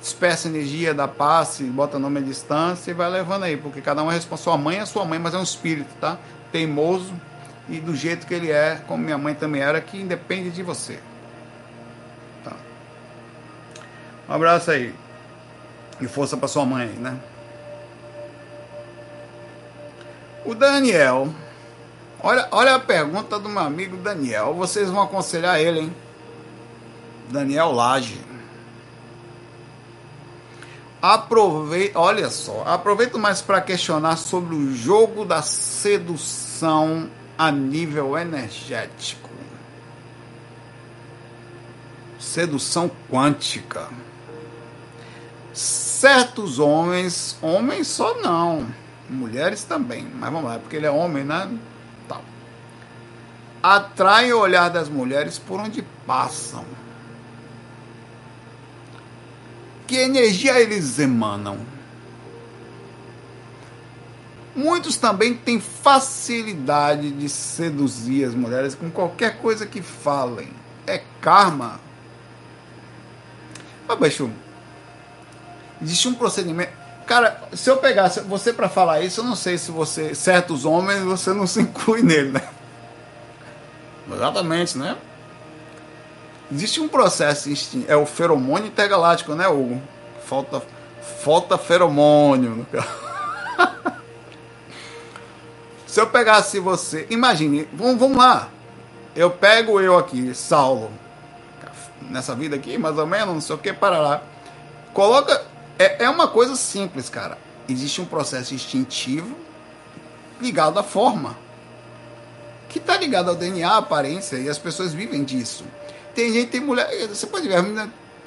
dispersa 0.00 0.48
energia, 0.48 0.94
dá 0.94 1.06
passe, 1.06 1.64
bota 1.64 1.98
nome 1.98 2.20
à 2.20 2.22
distância 2.22 2.90
e 2.90 2.94
vai 2.94 3.10
levando 3.10 3.44
aí, 3.44 3.56
porque 3.56 3.80
cada 3.80 4.02
um 4.02 4.10
é 4.10 4.14
responsável. 4.14 4.52
Sua 4.52 4.58
mãe 4.58 4.78
é 4.78 4.86
sua 4.86 5.04
mãe, 5.04 5.18
mas 5.18 5.34
é 5.34 5.38
um 5.38 5.42
espírito, 5.42 5.94
tá? 6.00 6.18
Teimoso 6.50 7.12
e 7.68 7.78
do 7.78 7.94
jeito 7.94 8.26
que 8.26 8.34
ele 8.34 8.50
é, 8.50 8.80
como 8.86 9.04
minha 9.04 9.18
mãe 9.18 9.34
também 9.34 9.62
era, 9.62 9.80
que 9.80 9.98
independe 9.98 10.50
de 10.50 10.62
você. 10.62 10.98
Tá. 12.42 12.52
Um 14.28 14.32
abraço 14.32 14.70
aí. 14.70 14.94
E 16.00 16.08
força 16.08 16.36
para 16.36 16.48
sua 16.48 16.64
mãe, 16.64 16.88
né? 16.88 17.16
O 20.44 20.54
Daniel. 20.54 21.28
Olha, 22.22 22.48
olha 22.50 22.74
a 22.74 22.80
pergunta 22.80 23.38
do 23.38 23.48
meu 23.48 23.62
amigo 23.62 23.96
Daniel. 23.98 24.54
Vocês 24.54 24.88
vão 24.88 25.02
aconselhar 25.02 25.60
ele, 25.60 25.80
hein? 25.80 25.96
Daniel 27.28 27.70
Lage. 27.72 28.29
Aproveito, 31.02 31.96
olha 31.96 32.28
só, 32.28 32.62
aproveito 32.66 33.18
mais 33.18 33.40
para 33.40 33.60
questionar 33.62 34.16
sobre 34.16 34.54
o 34.54 34.74
jogo 34.74 35.24
da 35.24 35.40
sedução 35.40 37.08
a 37.38 37.50
nível 37.50 38.18
energético. 38.18 39.30
Sedução 42.18 42.90
quântica. 43.10 43.88
Certos 45.54 46.58
homens, 46.58 47.38
homens 47.40 47.86
só 47.86 48.14
não, 48.18 48.66
mulheres 49.08 49.64
também, 49.64 50.06
mas 50.14 50.30
vamos 50.30 50.50
lá, 50.50 50.58
porque 50.58 50.76
ele 50.76 50.86
é 50.86 50.90
homem, 50.90 51.24
né? 51.24 51.50
Tal. 52.06 52.22
Atrai 53.62 54.32
o 54.34 54.38
olhar 54.38 54.68
das 54.68 54.90
mulheres 54.90 55.38
por 55.38 55.58
onde 55.60 55.82
passam 56.06 56.64
que 59.90 59.96
energia 59.96 60.60
eles 60.60 61.00
emanam. 61.00 61.58
Muitos 64.54 64.96
também 64.96 65.34
têm 65.34 65.60
facilidade 65.60 67.10
de 67.10 67.28
seduzir 67.28 68.24
as 68.24 68.32
mulheres 68.32 68.76
com 68.76 68.88
qualquer 68.88 69.38
coisa 69.38 69.66
que 69.66 69.82
falem. 69.82 70.48
É 70.86 71.02
karma. 71.20 71.80
Mas, 73.88 73.98
bicho, 73.98 74.30
existe 75.82 76.06
um 76.06 76.14
procedimento. 76.14 76.70
Cara, 77.04 77.48
se 77.52 77.68
eu 77.68 77.78
pegasse 77.78 78.20
você 78.20 78.52
para 78.52 78.68
falar 78.68 79.00
isso, 79.00 79.22
eu 79.22 79.24
não 79.24 79.34
sei 79.34 79.58
se 79.58 79.72
você. 79.72 80.14
Certos 80.14 80.64
homens 80.64 81.02
você 81.02 81.32
não 81.32 81.48
se 81.48 81.62
inclui 81.62 82.02
nele, 82.02 82.30
né? 82.30 82.48
Exatamente, 84.08 84.78
né? 84.78 84.96
Existe 86.52 86.80
um 86.80 86.88
processo, 86.88 87.48
é 87.86 87.96
o 87.96 88.04
feromônio 88.04 88.66
intergaláctico, 88.66 89.34
né, 89.34 89.46
Hugo? 89.46 89.80
Falta, 90.24 90.60
falta 91.22 91.56
feromônio. 91.56 92.66
Se 95.86 96.00
eu 96.00 96.08
pegasse 96.08 96.58
você, 96.58 97.06
imagine, 97.10 97.68
vamos, 97.72 97.98
vamos 97.98 98.16
lá. 98.16 98.48
Eu 99.14 99.30
pego 99.30 99.80
eu 99.80 99.98
aqui, 99.98 100.34
Saulo, 100.34 100.90
nessa 102.02 102.34
vida 102.34 102.56
aqui, 102.56 102.78
mais 102.78 102.96
ou 102.98 103.06
menos, 103.06 103.34
não 103.34 103.40
sei 103.40 103.56
o 103.56 103.58
que, 103.58 103.72
para 103.72 103.98
lá. 103.98 104.22
Coloca. 104.92 105.44
É, 105.78 106.04
é 106.04 106.10
uma 106.10 106.28
coisa 106.28 106.54
simples, 106.56 107.08
cara. 107.08 107.38
Existe 107.68 108.00
um 108.00 108.04
processo 108.04 108.54
instintivo 108.54 109.36
ligado 110.40 110.78
à 110.78 110.82
forma. 110.82 111.36
Que 112.68 112.78
está 112.78 112.96
ligado 112.96 113.30
ao 113.30 113.34
DNA, 113.34 113.68
à 113.68 113.78
aparência, 113.78 114.36
e 114.36 114.48
as 114.48 114.58
pessoas 114.58 114.92
vivem 114.92 115.24
disso. 115.24 115.64
Tem 116.14 116.32
gente, 116.32 116.50
tem 116.50 116.60
mulher. 116.60 116.88
Você 117.08 117.26
pode 117.26 117.48
ver, 117.48 117.62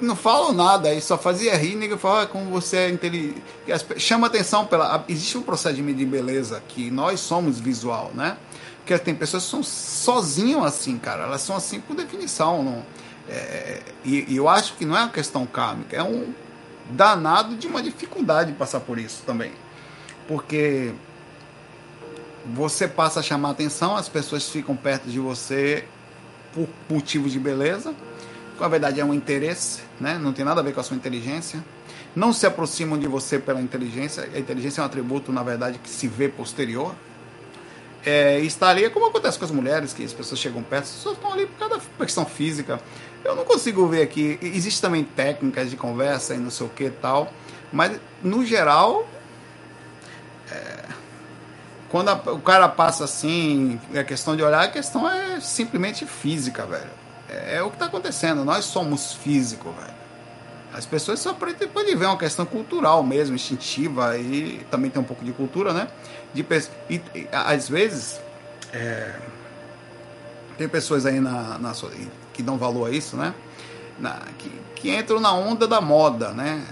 não 0.00 0.16
falam 0.16 0.52
nada, 0.52 0.88
aí 0.88 1.00
só 1.00 1.16
fazia 1.16 1.56
rir, 1.56 1.76
ninguém 1.76 1.96
fala 1.96 2.22
ah, 2.22 2.26
como 2.26 2.50
você 2.50 2.76
é 2.78 2.88
inteligente. 2.90 3.42
Chama 3.96 4.26
atenção 4.26 4.66
pela. 4.66 5.04
Existe 5.08 5.38
um 5.38 5.42
procedimento 5.42 5.98
de 5.98 6.06
beleza 6.06 6.62
que 6.68 6.90
nós 6.90 7.20
somos 7.20 7.60
visual, 7.60 8.10
né? 8.14 8.36
Porque 8.78 8.98
tem 8.98 9.14
pessoas 9.14 9.44
que 9.44 9.50
são 9.50 9.62
sozinhas 9.62 10.64
assim, 10.64 10.98
cara. 10.98 11.24
Elas 11.24 11.40
são 11.40 11.56
assim 11.56 11.80
por 11.80 11.96
definição. 11.96 12.62
Não, 12.62 12.84
é, 13.28 13.80
e, 14.04 14.32
e, 14.32 14.36
eu 14.36 14.48
acho 14.48 14.74
que 14.74 14.84
não 14.84 14.96
é 14.96 15.00
uma 15.00 15.10
questão 15.10 15.46
kármica, 15.46 15.96
é 15.96 16.02
um 16.02 16.34
danado 16.90 17.56
de 17.56 17.66
uma 17.66 17.82
dificuldade 17.82 18.52
de 18.52 18.58
passar 18.58 18.80
por 18.80 18.98
isso 18.98 19.22
também. 19.24 19.52
Porque 20.28 20.92
você 22.52 22.86
passa 22.86 23.20
a 23.20 23.22
chamar 23.22 23.50
atenção, 23.50 23.96
as 23.96 24.08
pessoas 24.08 24.48
ficam 24.48 24.76
perto 24.76 25.08
de 25.08 25.18
você 25.18 25.84
por 26.54 26.68
motivos 26.88 27.32
de 27.32 27.38
beleza, 27.38 27.94
na 28.58 28.68
verdade 28.68 29.00
é 29.00 29.04
um 29.04 29.12
interesse, 29.12 29.82
né? 30.00 30.18
não 30.18 30.32
tem 30.32 30.44
nada 30.44 30.60
a 30.60 30.64
ver 30.64 30.72
com 30.72 30.80
a 30.80 30.82
sua 30.82 30.96
inteligência. 30.96 31.62
Não 32.14 32.32
se 32.32 32.46
aproximam 32.46 32.96
de 32.96 33.08
você 33.08 33.40
pela 33.40 33.60
inteligência, 33.60 34.28
a 34.32 34.38
inteligência 34.38 34.80
é 34.80 34.82
um 34.82 34.86
atributo, 34.86 35.32
na 35.32 35.42
verdade, 35.42 35.78
que 35.78 35.90
se 35.90 36.06
vê 36.06 36.28
posterior. 36.28 36.94
É, 38.06 38.38
estaria 38.40 38.88
como 38.88 39.06
acontece 39.06 39.36
com 39.36 39.44
as 39.44 39.50
mulheres, 39.50 39.92
que 39.92 40.04
as 40.04 40.12
pessoas 40.12 40.38
chegam 40.38 40.62
perto, 40.62 40.84
pessoas 40.84 41.16
estão 41.16 41.32
ali 41.32 41.46
por 41.46 41.58
causa 41.58 41.82
da 41.98 42.04
questão 42.04 42.24
física. 42.24 42.78
Eu 43.24 43.34
não 43.34 43.44
consigo 43.44 43.86
ver 43.88 44.02
aqui. 44.02 44.38
Existem 44.40 44.82
também 44.82 45.02
técnicas 45.02 45.70
de 45.70 45.76
conversa 45.76 46.34
e 46.34 46.38
não 46.38 46.50
sei 46.50 46.66
o 46.66 46.70
que 46.70 46.90
tal, 46.90 47.32
mas 47.72 47.98
no 48.22 48.44
geral 48.44 49.08
é, 50.52 50.83
quando 51.94 52.08
a, 52.08 52.14
o 52.32 52.40
cara 52.40 52.68
passa 52.68 53.04
assim, 53.04 53.80
é 53.94 54.02
questão 54.02 54.34
de 54.34 54.42
olhar, 54.42 54.64
a 54.64 54.68
questão 54.68 55.08
é 55.08 55.38
simplesmente 55.38 56.04
física, 56.04 56.66
velho. 56.66 56.90
É, 57.28 57.58
é 57.58 57.62
o 57.62 57.68
que 57.68 57.76
está 57.76 57.86
acontecendo. 57.86 58.44
Nós 58.44 58.64
somos 58.64 59.12
físicos, 59.12 59.72
velho. 59.76 59.94
As 60.72 60.84
pessoas 60.84 61.20
só 61.20 61.32
podem 61.32 61.94
ver 61.94 62.06
uma 62.06 62.18
questão 62.18 62.44
cultural 62.44 63.00
mesmo, 63.04 63.36
instintiva, 63.36 64.18
e 64.18 64.66
também 64.72 64.90
tem 64.90 65.00
um 65.00 65.04
pouco 65.04 65.24
de 65.24 65.30
cultura, 65.30 65.72
né? 65.72 65.86
De, 66.34 66.44
e, 66.90 67.00
e 67.14 67.28
às 67.30 67.68
vezes, 67.68 68.20
é, 68.72 69.14
tem 70.58 70.68
pessoas 70.68 71.06
aí 71.06 71.20
na, 71.20 71.58
na, 71.60 71.72
que 72.32 72.42
dão 72.42 72.58
valor 72.58 72.88
a 72.88 72.90
isso, 72.90 73.16
né? 73.16 73.32
Na, 74.00 74.18
que, 74.36 74.50
que 74.84 74.94
entram 74.94 75.18
na 75.18 75.32
onda 75.32 75.66
da 75.66 75.80
moda, 75.80 76.32
né? 76.32 76.62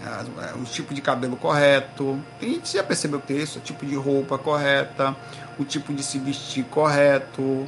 O 0.61 0.65
tipo 0.65 0.93
de 0.93 1.01
cabelo 1.01 1.35
correto, 1.35 2.23
a 2.39 2.45
gente 2.45 2.75
já 2.75 2.85
percebeu 2.85 3.19
que 3.19 3.33
isso, 3.33 3.59
o 3.59 3.63
tipo 3.63 3.87
de 3.87 3.95
roupa 3.95 4.37
correta, 4.37 5.17
o 5.59 5.65
tipo 5.65 5.95
de 5.95 6.03
se 6.03 6.19
vestir 6.19 6.63
correto. 6.65 7.67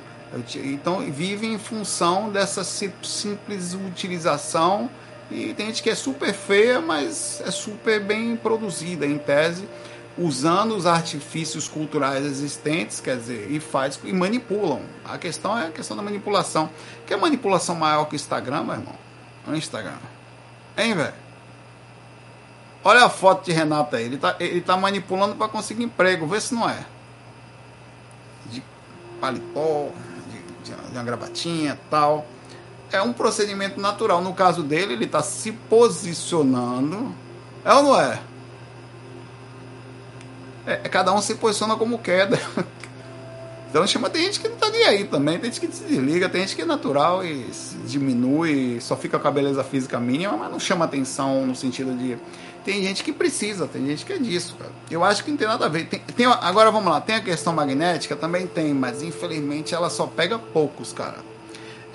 Então 0.56 0.98
vive 1.10 1.46
em 1.46 1.56
função 1.56 2.28
dessa 2.28 2.62
simples 2.62 3.72
utilização 3.72 4.90
e 5.30 5.54
tem 5.54 5.68
gente 5.68 5.82
que 5.82 5.88
é 5.88 5.94
super 5.94 6.34
feia, 6.34 6.78
mas 6.78 7.40
é 7.46 7.50
super 7.50 7.98
bem 8.04 8.36
produzida 8.36 9.06
em 9.06 9.16
tese. 9.16 9.66
usando 10.16 10.76
os 10.76 10.86
artifícios 10.86 11.68
culturais 11.68 12.24
existentes, 12.24 13.00
quer 13.00 13.16
dizer, 13.16 13.50
e 13.50 13.58
faz 13.58 13.98
e 14.04 14.12
manipulam. 14.12 14.82
A 15.04 15.18
questão 15.18 15.58
é 15.58 15.66
a 15.66 15.70
questão 15.70 15.96
da 15.96 16.02
manipulação. 16.02 16.70
Que 17.06 17.14
é 17.14 17.16
manipulação 17.16 17.74
maior 17.74 18.04
que 18.06 18.14
o 18.14 18.16
Instagram, 18.16 18.64
meu 18.64 18.74
irmão? 18.74 18.94
O 19.46 19.54
Instagram. 19.54 19.96
Hein, 20.76 20.94
velho? 20.94 21.14
Olha 22.84 23.04
a 23.04 23.08
foto 23.08 23.46
de 23.46 23.52
Renato 23.52 23.96
aí. 23.96 24.04
Ele 24.04 24.18
tá, 24.18 24.36
ele 24.38 24.60
tá 24.60 24.76
manipulando 24.76 25.34
para 25.36 25.48
conseguir 25.48 25.84
emprego. 25.84 26.26
Vê 26.26 26.40
se 26.40 26.54
não 26.54 26.68
é. 26.68 26.84
De 28.46 28.62
paletó, 29.20 29.88
de, 30.62 30.70
de, 30.70 30.92
uma 30.92 31.02
gravatinha 31.02 31.78
tal. 31.90 32.26
É 32.92 33.00
um 33.00 33.12
procedimento 33.12 33.80
natural. 33.80 34.20
No 34.20 34.34
caso 34.34 34.62
dele, 34.62 34.92
ele 34.92 35.06
está 35.06 35.22
se 35.22 35.52
posicionando. 35.52 37.14
É 37.64 37.72
ou 37.72 37.82
não 37.82 38.00
é? 38.00 38.20
é? 40.66 40.76
Cada 40.88 41.12
um 41.14 41.22
se 41.22 41.36
posiciona 41.36 41.76
como 41.76 41.98
quer. 41.98 42.28
Então 43.74 43.84
chama, 43.88 44.08
tem 44.08 44.22
gente 44.22 44.38
que 44.38 44.46
não 44.46 44.54
tá 44.54 44.70
nem 44.70 44.84
aí 44.84 45.02
também, 45.02 45.36
tem 45.36 45.50
gente 45.50 45.66
que 45.66 45.74
se 45.74 45.82
desliga, 45.82 46.28
tem 46.28 46.42
gente 46.42 46.54
que 46.54 46.62
é 46.62 46.64
natural 46.64 47.24
e 47.24 47.44
diminui, 47.88 48.80
só 48.80 48.96
fica 48.96 49.18
com 49.18 49.26
a 49.26 49.30
beleza 49.32 49.64
física 49.64 49.98
mínima, 49.98 50.36
mas 50.36 50.48
não 50.48 50.60
chama 50.60 50.84
atenção 50.84 51.44
no 51.44 51.56
sentido 51.56 51.92
de. 51.92 52.16
Tem 52.64 52.80
gente 52.84 53.02
que 53.02 53.12
precisa, 53.12 53.66
tem 53.66 53.84
gente 53.84 54.06
que 54.06 54.12
é 54.12 54.16
disso, 54.16 54.54
cara. 54.56 54.70
Eu 54.88 55.02
acho 55.02 55.24
que 55.24 55.30
não 55.32 55.36
tem 55.36 55.48
nada 55.48 55.66
a 55.66 55.68
ver. 55.68 55.86
Tem, 55.86 55.98
tem, 55.98 56.24
agora 56.24 56.70
vamos 56.70 56.88
lá, 56.88 57.00
tem 57.00 57.16
a 57.16 57.20
questão 57.20 57.52
magnética, 57.52 58.14
também 58.14 58.46
tem, 58.46 58.72
mas 58.72 59.02
infelizmente 59.02 59.74
ela 59.74 59.90
só 59.90 60.06
pega 60.06 60.38
poucos, 60.38 60.92
cara. 60.92 61.18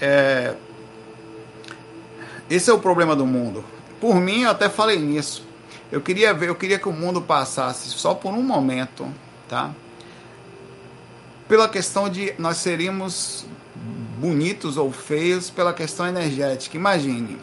É, 0.02 0.56
esse 2.50 2.70
é 2.70 2.74
o 2.74 2.80
problema 2.80 3.16
do 3.16 3.26
mundo. 3.26 3.64
Por 4.02 4.16
mim, 4.16 4.42
eu 4.42 4.52
até 4.52 4.68
falei 4.68 5.00
nisso. 5.00 5.48
Eu 5.90 6.02
queria 6.02 6.34
ver, 6.34 6.50
eu 6.50 6.56
queria 6.56 6.78
que 6.78 6.90
o 6.90 6.94
mundo 6.94 7.22
passasse 7.22 7.88
só 7.92 8.14
por 8.14 8.34
um 8.34 8.44
momento, 8.44 9.08
tá? 9.48 9.74
Pela 11.50 11.68
questão 11.68 12.08
de 12.08 12.34
nós 12.38 12.58
seríamos 12.58 13.44
bonitos 14.20 14.78
ou 14.78 14.92
feios 14.92 15.50
pela 15.50 15.74
questão 15.74 16.08
energética. 16.08 16.78
Imagine, 16.78 17.40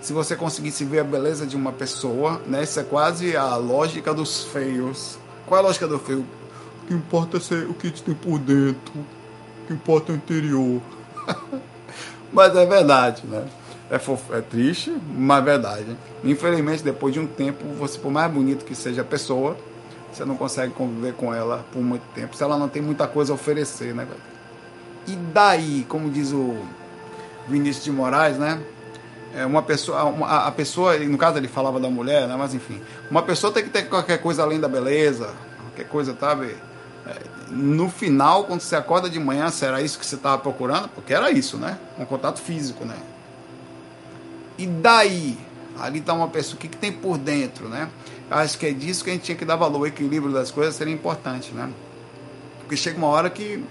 se 0.00 0.14
você 0.14 0.34
conseguisse 0.34 0.84
ver 0.86 1.00
a 1.00 1.04
beleza 1.04 1.46
de 1.46 1.54
uma 1.54 1.70
pessoa, 1.70 2.40
né? 2.46 2.62
Isso 2.62 2.80
é 2.80 2.82
quase 2.82 3.36
a 3.36 3.54
lógica 3.56 4.14
dos 4.14 4.44
feios. 4.44 5.18
Qual 5.46 5.60
é 5.60 5.62
a 5.62 5.66
lógica 5.66 5.86
do 5.86 5.98
feio? 5.98 6.24
O 6.82 6.86
que 6.86 6.94
importa 6.94 7.36
é 7.36 7.64
o 7.66 7.74
que 7.74 7.90
tem 7.90 8.14
por 8.14 8.38
dentro. 8.38 8.94
O 8.94 9.66
que 9.66 9.74
importa 9.74 10.12
é 10.12 10.14
o 10.14 10.16
interior. 10.16 10.80
mas 12.32 12.56
é 12.56 12.64
verdade, 12.64 13.22
né? 13.26 13.46
É, 13.90 13.98
fofo, 13.98 14.34
é 14.34 14.40
triste, 14.40 14.96
mas 15.14 15.42
é 15.42 15.44
verdade. 15.44 15.96
Infelizmente, 16.24 16.82
depois 16.82 17.12
de 17.12 17.20
um 17.20 17.26
tempo, 17.26 17.62
você, 17.78 17.98
por 17.98 18.10
mais 18.10 18.32
bonito 18.32 18.64
que 18.64 18.74
seja 18.74 19.02
a 19.02 19.04
pessoa, 19.04 19.58
você 20.12 20.24
não 20.24 20.36
consegue 20.36 20.72
conviver 20.72 21.14
com 21.14 21.32
ela 21.32 21.64
por 21.72 21.82
muito 21.82 22.04
tempo, 22.14 22.36
se 22.36 22.42
ela 22.42 22.58
não 22.58 22.68
tem 22.68 22.82
muita 22.82 23.06
coisa 23.06 23.32
a 23.32 23.34
oferecer, 23.34 23.94
né, 23.94 24.06
E 25.06 25.16
daí, 25.16 25.84
como 25.88 26.10
diz 26.10 26.32
o 26.32 26.56
Vinícius 27.48 27.84
de 27.84 27.90
Moraes, 27.90 28.38
né? 28.38 28.62
É 29.34 29.46
uma 29.46 29.62
pessoa, 29.62 30.04
uma, 30.04 30.46
a 30.46 30.52
pessoa, 30.52 30.98
no 30.98 31.16
caso 31.16 31.38
ele 31.38 31.48
falava 31.48 31.80
da 31.80 31.88
mulher, 31.88 32.28
né? 32.28 32.36
Mas 32.36 32.54
enfim, 32.54 32.80
uma 33.10 33.22
pessoa 33.22 33.52
tem 33.52 33.64
que 33.64 33.70
ter 33.70 33.88
qualquer 33.88 34.18
coisa 34.18 34.42
além 34.42 34.60
da 34.60 34.68
beleza, 34.68 35.34
qualquer 35.62 35.88
coisa, 35.88 36.14
sabe? 36.18 36.54
É, 37.06 37.16
no 37.50 37.88
final, 37.88 38.44
quando 38.44 38.60
você 38.60 38.76
acorda 38.76 39.08
de 39.08 39.18
manhã, 39.18 39.48
será 39.50 39.80
isso 39.80 39.98
que 39.98 40.04
você 40.04 40.16
estava 40.16 40.38
procurando? 40.38 40.88
Porque 40.88 41.14
era 41.14 41.30
isso, 41.30 41.56
né? 41.56 41.78
Um 41.98 42.04
contato 42.04 42.40
físico, 42.40 42.84
né? 42.84 42.96
E 44.58 44.66
daí? 44.66 45.38
Ali 45.78 46.00
está 46.00 46.12
uma 46.12 46.28
pessoa, 46.28 46.56
o 46.56 46.58
que, 46.58 46.68
que 46.68 46.76
tem 46.76 46.92
por 46.92 47.16
dentro, 47.16 47.68
né? 47.68 47.88
Acho 48.32 48.58
que 48.58 48.64
é 48.64 48.72
disso 48.72 49.04
que 49.04 49.10
a 49.10 49.12
gente 49.12 49.24
tinha 49.24 49.36
que 49.36 49.44
dar 49.44 49.56
valor, 49.56 49.80
o 49.80 49.86
equilíbrio 49.86 50.32
das 50.32 50.50
coisas 50.50 50.74
seria 50.74 50.94
importante, 50.94 51.52
né? 51.52 51.70
Porque 52.60 52.76
chega 52.76 52.96
uma 52.96 53.08
hora 53.08 53.28
que. 53.28 53.62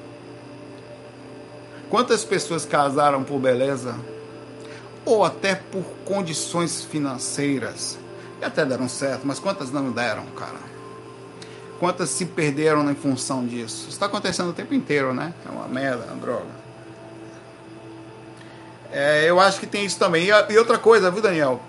Quantas 1.89 2.23
pessoas 2.23 2.63
casaram 2.63 3.23
por 3.23 3.39
beleza? 3.39 3.95
Ou 5.03 5.25
até 5.25 5.55
por 5.55 5.83
condições 6.05 6.83
financeiras? 6.83 7.97
E 8.39 8.45
até 8.45 8.63
deram 8.63 8.87
certo, 8.87 9.25
mas 9.25 9.39
quantas 9.39 9.71
não 9.71 9.91
deram, 9.91 10.25
cara? 10.37 10.59
Quantas 11.79 12.09
se 12.11 12.27
perderam 12.27 12.89
em 12.91 12.95
função 12.95 13.43
disso? 13.43 13.81
Isso 13.81 13.89
está 13.89 14.05
acontecendo 14.05 14.51
o 14.51 14.53
tempo 14.53 14.75
inteiro, 14.75 15.11
né? 15.11 15.33
É 15.43 15.51
uma 15.51 15.67
merda, 15.67 16.05
uma 16.05 16.17
droga. 16.17 16.61
É, 18.91 19.27
eu 19.27 19.39
acho 19.39 19.59
que 19.59 19.65
tem 19.65 19.83
isso 19.85 19.97
também. 19.97 20.27
E 20.27 20.57
outra 20.57 20.77
coisa, 20.77 21.09
viu, 21.09 21.21
Daniel? 21.21 21.59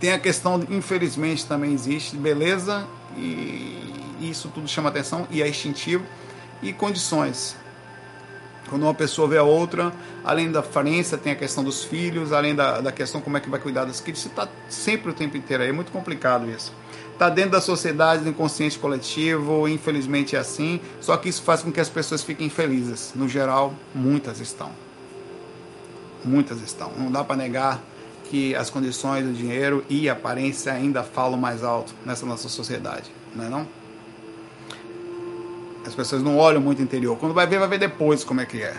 Tem 0.00 0.12
a 0.12 0.18
questão, 0.18 0.64
infelizmente, 0.70 1.44
também 1.46 1.72
existe 1.72 2.16
beleza 2.16 2.86
e 3.16 3.78
isso 4.20 4.48
tudo 4.48 4.68
chama 4.68 4.88
atenção 4.88 5.26
e 5.30 5.42
é 5.42 5.48
instintivo 5.48 6.04
e 6.62 6.72
condições. 6.72 7.56
Quando 8.68 8.82
uma 8.82 8.94
pessoa 8.94 9.26
vê 9.26 9.38
a 9.38 9.42
outra, 9.42 9.92
além 10.22 10.52
da 10.52 10.60
aparência, 10.60 11.16
tem 11.16 11.32
a 11.32 11.36
questão 11.36 11.64
dos 11.64 11.84
filhos, 11.84 12.32
além 12.32 12.54
da, 12.54 12.80
da 12.80 12.92
questão 12.92 13.20
como 13.20 13.36
é 13.36 13.40
que 13.40 13.48
vai 13.48 13.58
cuidar 13.58 13.86
das 13.86 14.00
crianças, 14.00 14.26
está 14.26 14.46
sempre 14.68 15.10
o 15.10 15.14
tempo 15.14 15.36
inteiro 15.36 15.62
aí, 15.62 15.70
é 15.70 15.72
muito 15.72 15.90
complicado 15.90 16.48
isso. 16.50 16.72
Está 17.12 17.28
dentro 17.30 17.52
da 17.52 17.60
sociedade, 17.60 18.22
do 18.22 18.28
inconsciente 18.28 18.78
coletivo, 18.78 19.66
infelizmente 19.66 20.36
é 20.36 20.38
assim, 20.38 20.80
só 21.00 21.16
que 21.16 21.28
isso 21.28 21.42
faz 21.42 21.62
com 21.62 21.72
que 21.72 21.80
as 21.80 21.88
pessoas 21.88 22.22
fiquem 22.22 22.48
felizes. 22.48 23.12
No 23.16 23.28
geral, 23.28 23.74
muitas 23.94 24.38
estão. 24.38 24.70
Muitas 26.24 26.60
estão. 26.60 26.92
Não 26.96 27.10
dá 27.10 27.24
para 27.24 27.36
negar 27.36 27.82
que 28.28 28.54
as 28.54 28.70
condições 28.70 29.24
do 29.24 29.32
dinheiro 29.32 29.84
e 29.88 30.08
aparência 30.08 30.72
ainda 30.72 31.02
falam 31.02 31.38
mais 31.38 31.64
alto 31.64 31.94
nessa 32.04 32.26
nossa 32.26 32.48
sociedade, 32.48 33.10
não 33.34 33.44
é 33.44 33.48
não? 33.48 33.66
As 35.86 35.94
pessoas 35.94 36.22
não 36.22 36.36
olham 36.36 36.60
muito 36.60 36.82
interior. 36.82 37.16
Quando 37.16 37.32
vai 37.32 37.46
ver, 37.46 37.58
vai 37.58 37.68
ver 37.68 37.78
depois 37.78 38.22
como 38.22 38.42
é 38.42 38.46
que 38.46 38.62
é. 38.62 38.76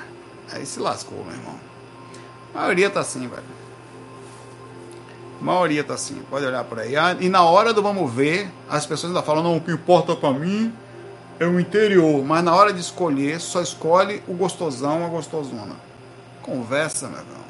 Aí 0.51 0.63
se 0.65 0.79
lascou, 0.79 1.23
meu 1.25 1.33
irmão. 1.33 1.55
A 2.53 2.59
maioria 2.59 2.89
tá 2.89 2.99
assim, 2.99 3.27
velho. 3.27 3.43
A 5.41 5.43
maioria 5.43 5.83
tá 5.83 5.95
assim. 5.95 6.21
Pode 6.29 6.45
olhar 6.45 6.63
por 6.65 6.79
aí. 6.79 6.95
Ah, 6.95 7.17
e 7.19 7.27
na 7.27 7.43
hora 7.43 7.73
do 7.73 7.81
vamos 7.81 8.13
ver, 8.13 8.51
as 8.69 8.85
pessoas 8.85 9.11
ainda 9.11 9.23
falam, 9.23 9.41
não, 9.41 9.57
o 9.57 9.61
que 9.61 9.71
importa 9.71 10.15
para 10.15 10.31
mim 10.31 10.71
é 11.39 11.45
o 11.47 11.59
interior. 11.59 12.23
Mas 12.23 12.43
na 12.43 12.55
hora 12.55 12.71
de 12.71 12.79
escolher, 12.79 13.39
só 13.39 13.59
escolhe 13.59 14.21
o 14.27 14.33
gostosão, 14.33 15.03
a 15.03 15.09
gostosona. 15.09 15.75
Conversa, 16.43 17.07
meu 17.07 17.19
irmão. 17.19 17.49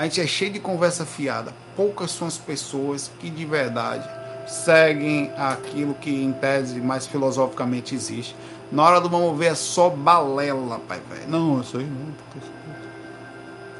A 0.00 0.04
gente 0.04 0.18
é 0.18 0.26
cheio 0.26 0.50
de 0.50 0.58
conversa 0.58 1.04
fiada. 1.04 1.52
Poucas 1.76 2.10
são 2.12 2.26
as 2.26 2.38
pessoas 2.38 3.10
que 3.20 3.28
de 3.28 3.44
verdade 3.44 4.08
seguem 4.48 5.30
aquilo 5.36 5.92
que 5.92 6.10
em 6.10 6.32
tese 6.32 6.80
mais 6.80 7.06
filosoficamente 7.06 7.94
existe. 7.94 8.34
Na 8.72 8.82
hora 8.82 8.98
do 8.98 9.10
vamos 9.10 9.38
ver 9.38 9.52
é 9.52 9.54
só 9.54 9.90
balela, 9.90 10.78
pai 10.88 11.02
velho. 11.06 11.28
Não, 11.28 11.60
isso 11.60 11.76
aí 11.76 11.84
não. 11.84 12.14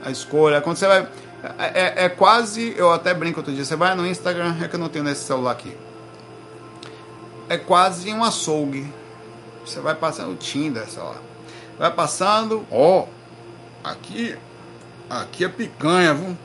A 0.05 0.11
escolha, 0.11 0.61
quando 0.61 0.77
você 0.77 0.87
vai. 0.87 1.09
É, 1.59 1.81
é, 1.81 2.05
é, 2.05 2.09
quase, 2.11 2.75
eu 2.77 2.93
até 2.93 3.15
brinco 3.15 3.41
outro 3.41 3.55
dia, 3.55 3.65
você 3.65 3.75
vai 3.75 3.95
no 3.95 4.07
Instagram, 4.07 4.57
é 4.63 4.69
que 4.69 4.77
eu 4.77 4.81
não 4.81 4.91
tenho 4.91 5.07
nesse 5.07 5.25
celular 5.25 5.53
aqui. 5.53 5.75
É 7.49 7.57
quase 7.57 8.13
um 8.13 8.23
açougue. 8.23 8.93
Você 9.65 9.81
vai 9.81 9.95
passando 9.95 10.33
o 10.33 10.37
Tinder, 10.37 10.87
sei 10.87 11.03
lá. 11.03 11.17
Vai 11.79 11.91
passando, 11.91 12.67
ó, 12.71 13.07
aqui 13.83 14.37
Aqui 15.11 15.45
é 15.45 15.49
picanha, 15.49 16.15
viu? 16.15 16.39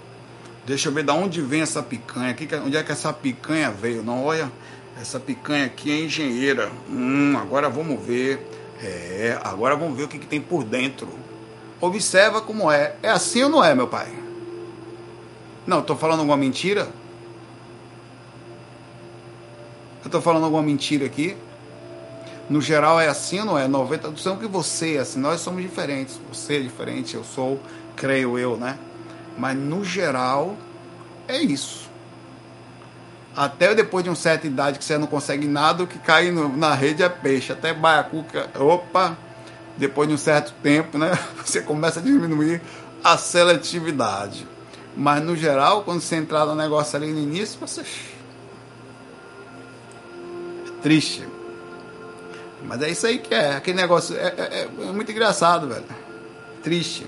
Deixa 0.65 0.89
eu 0.89 0.91
ver 0.91 1.03
de 1.03 1.11
onde 1.11 1.39
vem 1.39 1.61
essa 1.61 1.83
picanha. 1.83 2.31
Aqui, 2.31 2.49
onde 2.65 2.75
é 2.75 2.81
que 2.81 2.91
essa 2.91 3.13
picanha 3.13 3.69
veio? 3.69 4.01
Não, 4.01 4.25
olha, 4.25 4.51
essa 4.99 5.19
picanha 5.19 5.67
aqui 5.67 5.91
é 5.91 6.03
engenheira. 6.03 6.71
Hum, 6.89 7.37
agora 7.37 7.69
vamos 7.69 8.03
ver. 8.03 8.43
É, 8.81 9.37
agora 9.43 9.75
vamos 9.75 9.95
ver 9.95 10.05
o 10.05 10.07
que, 10.07 10.17
que 10.17 10.25
tem 10.25 10.41
por 10.41 10.63
dentro. 10.63 11.07
Observa 11.79 12.41
como 12.41 12.71
é. 12.71 12.95
É 13.03 13.11
assim 13.11 13.43
ou 13.43 13.49
não 13.49 13.63
é, 13.63 13.75
meu 13.75 13.87
pai? 13.87 14.11
Não, 15.67 15.81
estou 15.81 15.95
falando 15.95 16.21
alguma 16.21 16.37
mentira? 16.37 16.89
Eu 20.01 20.07
estou 20.07 20.21
falando 20.21 20.43
alguma 20.43 20.63
mentira 20.63 21.05
aqui? 21.05 21.37
No 22.49 22.59
geral 22.61 22.99
é 22.99 23.07
assim 23.07 23.39
ou 23.41 23.45
não 23.45 23.59
é? 23.59 23.67
90% 23.67 24.39
que 24.39 24.47
você 24.47 24.95
é 24.95 24.99
assim. 25.01 25.19
Nós 25.19 25.41
somos 25.41 25.61
diferentes. 25.61 26.19
Você 26.33 26.57
é 26.57 26.59
diferente, 26.61 27.13
eu 27.13 27.23
sou 27.23 27.59
creio 27.95 28.37
eu, 28.37 28.57
né? 28.57 28.77
Mas 29.37 29.57
no 29.57 29.83
geral 29.83 30.55
é 31.27 31.39
isso. 31.39 31.85
Até 33.35 33.75
depois 33.75 34.03
de 34.03 34.09
uma 34.09 34.15
certa 34.15 34.47
idade 34.47 34.79
que 34.79 34.85
você 34.85 34.97
não 34.97 35.07
consegue 35.07 35.45
nada, 35.45 35.83
o 35.83 35.87
que 35.87 35.99
cai 35.99 36.31
no, 36.31 36.55
na 36.55 36.73
rede 36.73 37.03
é 37.03 37.09
peixe. 37.09 37.51
Até 37.51 37.73
baiacu, 37.73 38.25
opa, 38.57 39.17
depois 39.75 40.07
de 40.07 40.15
um 40.15 40.17
certo 40.17 40.53
tempo, 40.63 40.97
né? 40.97 41.11
Você 41.43 41.61
começa 41.61 41.99
a 41.99 42.03
diminuir 42.03 42.61
a 43.03 43.17
seletividade. 43.17 44.47
Mas 44.95 45.21
no 45.21 45.35
geral, 45.35 45.83
quando 45.83 45.99
você 45.99 46.15
entrar 46.15 46.45
no 46.45 46.55
negócio 46.55 46.95
ali 46.95 47.11
no 47.11 47.19
início, 47.19 47.59
você. 47.59 47.81
É 47.81 47.85
triste. 50.81 51.27
Mas 52.63 52.81
é 52.81 52.89
isso 52.89 53.05
aí 53.05 53.19
que 53.19 53.35
é. 53.35 53.55
Aquele 53.55 53.75
negócio. 53.75 54.15
É, 54.15 54.33
é, 54.37 54.63
é 54.63 54.91
muito 54.93 55.11
engraçado, 55.11 55.67
velho. 55.67 55.83
Triste. 56.63 57.05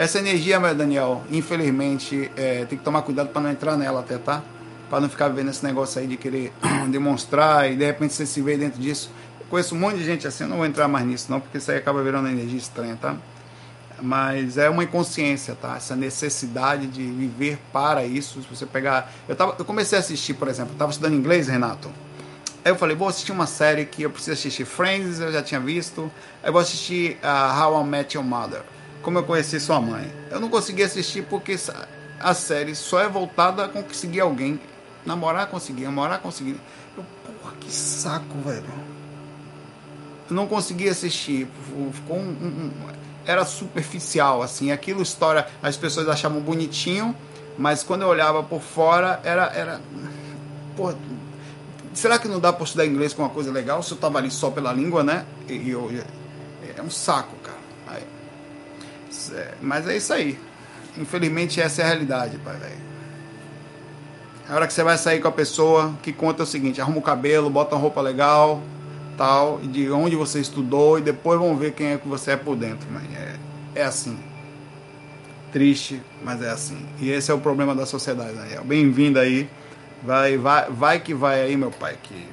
Essa 0.00 0.18
energia, 0.18 0.58
Daniel, 0.72 1.22
infelizmente, 1.30 2.32
é, 2.34 2.64
tem 2.64 2.78
que 2.78 2.82
tomar 2.82 3.02
cuidado 3.02 3.28
para 3.28 3.42
não 3.42 3.50
entrar 3.50 3.76
nela 3.76 4.00
até, 4.00 4.16
tá? 4.16 4.42
para 4.88 4.98
não 4.98 5.10
ficar 5.10 5.28
vendo 5.28 5.50
esse 5.50 5.62
negócio 5.62 6.00
aí 6.00 6.06
de 6.06 6.16
querer 6.16 6.54
demonstrar 6.90 7.70
e 7.70 7.76
de 7.76 7.84
repente 7.84 8.14
você 8.14 8.24
se 8.24 8.40
vê 8.40 8.56
dentro 8.56 8.80
disso. 8.80 9.10
Eu 9.38 9.44
conheço 9.50 9.74
um 9.74 9.78
monte 9.78 9.98
de 9.98 10.04
gente 10.06 10.26
assim, 10.26 10.44
eu 10.44 10.48
não 10.48 10.56
vou 10.56 10.64
entrar 10.64 10.88
mais 10.88 11.04
nisso 11.04 11.30
não, 11.30 11.38
porque 11.38 11.58
isso 11.58 11.70
aí 11.70 11.76
acaba 11.76 12.02
virando 12.02 12.30
energia 12.30 12.56
estranha, 12.56 12.98
tá? 12.98 13.14
Mas 14.00 14.56
é 14.56 14.70
uma 14.70 14.84
inconsciência, 14.84 15.54
tá? 15.54 15.76
Essa 15.76 15.94
necessidade 15.94 16.86
de 16.86 17.02
viver 17.02 17.58
para 17.70 18.02
isso. 18.02 18.40
Se 18.40 18.48
você 18.48 18.64
pegar. 18.64 19.12
Eu, 19.28 19.36
tava, 19.36 19.54
eu 19.58 19.66
comecei 19.66 19.98
a 19.98 20.00
assistir, 20.00 20.32
por 20.32 20.48
exemplo, 20.48 20.70
eu 20.70 20.76
estava 20.76 20.90
estudando 20.90 21.12
inglês, 21.12 21.46
Renato. 21.46 21.90
Aí 22.64 22.72
eu 22.72 22.76
falei, 22.76 22.96
vou 22.96 23.08
assistir 23.08 23.32
uma 23.32 23.46
série 23.46 23.84
que 23.84 24.02
eu 24.02 24.10
preciso 24.10 24.32
assistir 24.32 24.64
Friends, 24.64 25.20
eu 25.20 25.30
já 25.30 25.42
tinha 25.42 25.60
visto. 25.60 26.10
Aí 26.42 26.48
eu 26.48 26.52
vou 26.54 26.62
assistir 26.62 27.18
uh, 27.22 27.60
How 27.60 27.84
I 27.84 27.86
Met 27.86 28.16
Your 28.16 28.24
Mother. 28.24 28.62
Como 29.02 29.18
eu 29.18 29.22
conheci 29.22 29.58
sua 29.58 29.80
mãe. 29.80 30.12
Eu 30.30 30.40
não 30.40 30.48
consegui 30.48 30.82
assistir 30.82 31.22
porque 31.22 31.56
a 32.18 32.34
série 32.34 32.74
só 32.74 33.00
é 33.00 33.08
voltada 33.08 33.64
a 33.64 33.68
conseguir 33.68 34.20
alguém. 34.20 34.60
Namorar, 35.04 35.46
conseguir. 35.46 35.84
Namorar, 35.84 36.20
conseguir. 36.20 36.56
Eu, 36.96 37.04
porra, 37.42 37.54
que 37.58 37.72
saco, 37.72 38.38
velho. 38.44 38.64
Eu 40.28 40.36
não 40.36 40.46
consegui 40.46 40.88
assistir. 40.88 41.48
Ficou 41.92 42.18
um, 42.18 42.30
um, 42.30 42.70
era 43.24 43.44
superficial, 43.44 44.42
assim. 44.42 44.70
Aquilo 44.70 45.02
história, 45.02 45.46
as 45.62 45.76
pessoas 45.76 46.08
achavam 46.08 46.40
bonitinho, 46.40 47.16
mas 47.56 47.82
quando 47.82 48.02
eu 48.02 48.08
olhava 48.08 48.42
por 48.42 48.60
fora, 48.60 49.20
era. 49.24 49.46
era 49.54 49.80
porra, 50.76 50.94
será 51.94 52.18
que 52.18 52.28
não 52.28 52.38
dá 52.38 52.52
para 52.52 52.64
estudar 52.64 52.86
inglês 52.86 53.12
com 53.12 53.22
uma 53.22 53.30
coisa 53.30 53.50
legal 53.50 53.82
se 53.82 53.92
eu 53.92 53.98
tava 53.98 54.18
ali 54.18 54.30
só 54.30 54.50
pela 54.50 54.72
língua, 54.72 55.02
né? 55.02 55.24
E, 55.48 55.54
e 55.54 55.70
eu, 55.70 55.90
é 56.76 56.82
um 56.82 56.90
saco, 56.90 57.34
mas 59.60 59.88
é 59.88 59.96
isso 59.96 60.12
aí. 60.12 60.38
Infelizmente, 60.96 61.60
essa 61.60 61.82
é 61.82 61.84
a 61.84 61.88
realidade, 61.88 62.38
pai, 62.38 62.56
velho. 62.56 62.90
A 64.48 64.54
hora 64.54 64.66
que 64.66 64.72
você 64.72 64.82
vai 64.82 64.98
sair 64.98 65.20
com 65.20 65.28
a 65.28 65.32
pessoa, 65.32 65.94
que 66.02 66.12
conta 66.12 66.42
é 66.42 66.44
o 66.44 66.46
seguinte: 66.46 66.80
arruma 66.80 66.98
o 66.98 67.02
cabelo, 67.02 67.48
bota 67.48 67.74
uma 67.74 67.80
roupa 67.80 68.00
legal, 68.00 68.60
tal, 69.16 69.58
de 69.58 69.90
onde 69.90 70.16
você 70.16 70.40
estudou 70.40 70.98
e 70.98 71.02
depois 71.02 71.38
vão 71.38 71.56
ver 71.56 71.72
quem 71.72 71.92
é 71.92 71.98
que 71.98 72.08
você 72.08 72.32
é 72.32 72.36
por 72.36 72.56
dentro, 72.56 72.90
mãe. 72.90 73.04
É, 73.14 73.80
é 73.80 73.84
assim. 73.84 74.18
Triste, 75.52 76.00
mas 76.24 76.42
é 76.42 76.50
assim. 76.50 76.84
E 77.00 77.10
esse 77.10 77.30
é 77.30 77.34
o 77.34 77.38
problema 77.38 77.74
da 77.74 77.86
sociedade, 77.86 78.34
Daniel. 78.34 78.64
Bem-vindo 78.64 79.18
aí. 79.18 79.48
Vai, 80.02 80.36
vai, 80.36 80.70
vai 80.70 81.00
que 81.00 81.12
vai 81.12 81.42
aí, 81.42 81.56
meu 81.56 81.70
pai, 81.70 81.96
que 82.02 82.26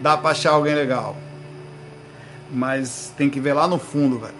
dá 0.00 0.16
pra 0.16 0.30
achar 0.30 0.52
alguém 0.52 0.74
legal. 0.74 1.16
Mas 2.50 3.12
tem 3.16 3.30
que 3.30 3.38
ver 3.40 3.52
lá 3.52 3.68
no 3.68 3.78
fundo, 3.78 4.18
velho. 4.18 4.39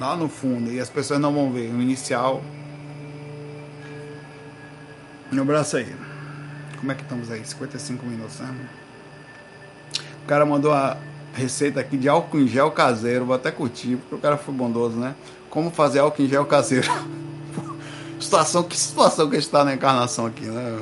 Lá 0.00 0.16
no 0.16 0.28
fundo. 0.28 0.72
E 0.72 0.80
as 0.80 0.88
pessoas 0.88 1.20
não 1.20 1.32
vão 1.32 1.52
ver. 1.52 1.70
O 1.72 1.80
inicial. 1.80 2.42
No 5.30 5.44
braço 5.44 5.76
aí. 5.76 5.94
Como 6.78 6.92
é 6.92 6.94
que 6.94 7.02
estamos 7.02 7.30
aí? 7.30 7.44
55 7.44 8.06
minutos, 8.06 8.38
né? 8.38 8.68
cara 10.28 10.44
mandou 10.44 10.72
a 10.72 10.98
receita 11.32 11.80
aqui 11.80 11.96
de 11.96 12.08
álcool 12.08 12.38
em 12.38 12.46
gel 12.46 12.70
caseiro. 12.70 13.24
Vou 13.24 13.34
até 13.34 13.50
curtir, 13.50 13.96
porque 13.96 14.14
o 14.14 14.18
cara 14.18 14.36
foi 14.36 14.54
bondoso, 14.54 14.96
né? 14.96 15.14
Como 15.48 15.70
fazer 15.70 16.00
álcool 16.00 16.22
em 16.22 16.28
gel 16.28 16.44
caseiro. 16.44 16.88
situação, 18.20 18.62
que 18.62 18.78
situação 18.78 19.28
que 19.28 19.36
está 19.36 19.64
na 19.64 19.74
encarnação 19.74 20.26
aqui, 20.26 20.44
né? 20.44 20.78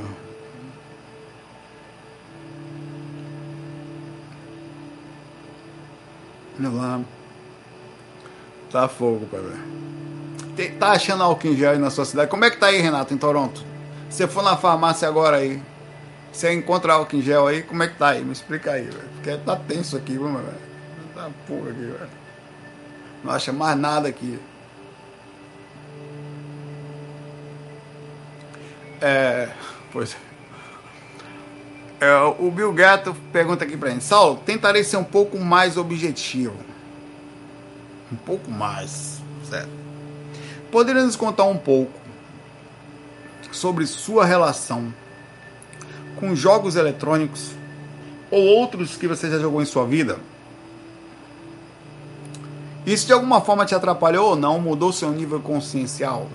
Vamos 6.59 6.79
lá. 6.81 7.01
Tá 8.77 8.89
fogo, 8.89 9.27
pai, 9.31 9.41
velho. 9.41 10.79
Tá 10.79 10.91
achando 10.91 11.23
álcool 11.23 11.49
em 11.49 11.57
gel 11.57 11.71
aí 11.71 11.79
na 11.79 11.89
sua 11.89 12.05
cidade? 12.05 12.31
Como 12.31 12.45
é 12.45 12.51
que 12.51 12.59
tá 12.59 12.67
aí, 12.67 12.79
Renato, 12.79 13.15
em 13.15 13.17
Toronto? 13.17 13.65
Você 14.07 14.29
for 14.29 14.43
na 14.43 14.55
farmácia 14.55 15.09
agora 15.09 15.39
aí, 15.39 15.63
você 16.31 16.53
encontra 16.53 16.93
álcool 16.93 17.17
em 17.17 17.23
gel 17.23 17.47
aí, 17.47 17.63
como 17.63 17.83
é 17.83 17.89
que 17.89 17.97
tá 17.97 18.11
aí? 18.11 18.23
Me 18.23 18.33
explica 18.33 18.73
aí, 18.73 18.83
velho. 18.83 19.09
Porque 19.15 19.35
tá 19.39 19.57
tenso 19.57 19.97
aqui, 19.97 20.19
vamos, 20.19 20.43
velho. 20.43 20.59
Tá 21.15 21.31
porra 21.49 21.71
aqui, 21.71 21.81
velho. 21.81 22.11
Não 23.25 23.33
acha 23.33 23.51
mais 23.51 23.79
nada 23.79 24.09
aqui. 24.09 24.39
É. 29.01 29.49
Pois 29.91 30.15
é. 31.99 32.15
O 32.39 32.51
Bill 32.51 32.75
Gato 32.75 33.17
pergunta 33.33 33.65
aqui 33.65 33.75
pra 33.75 33.89
gente: 33.89 34.05
Saulo, 34.05 34.37
tentarei 34.45 34.85
ser 34.85 34.99
um 34.99 35.05
pouco 35.05 35.39
mais 35.39 35.79
objetivo. 35.79 36.76
Um 38.13 38.17
pouco 38.17 38.51
mais, 38.51 39.21
certo? 39.49 39.71
Poderia 40.71 41.03
nos 41.03 41.17
contar 41.17 41.45
um 41.45 41.57
pouco 41.57 41.93
sobre 43.53 43.87
sua 43.87 44.25
relação 44.25 44.93
com 46.17 46.35
jogos 46.35 46.77
eletrônicos 46.77 47.53
ou 48.31 48.43
outros 48.43 48.97
que 48.97 49.09
você 49.09 49.31
já 49.31 49.39
jogou 49.39 49.63
em 49.63 49.67
sua 49.67 49.87
vida? 49.87 50.19
Isso 52.85 53.07
de 53.07 53.13
alguma 53.13 53.41
forma 53.41 53.67
te 53.67 53.75
atrapalhou 53.75 54.31
ou 54.31 54.37
não? 54.37 54.61
Mudou 54.61 54.93
seu 54.93 55.11
nível 55.11 55.41
consciencial? 55.41 56.29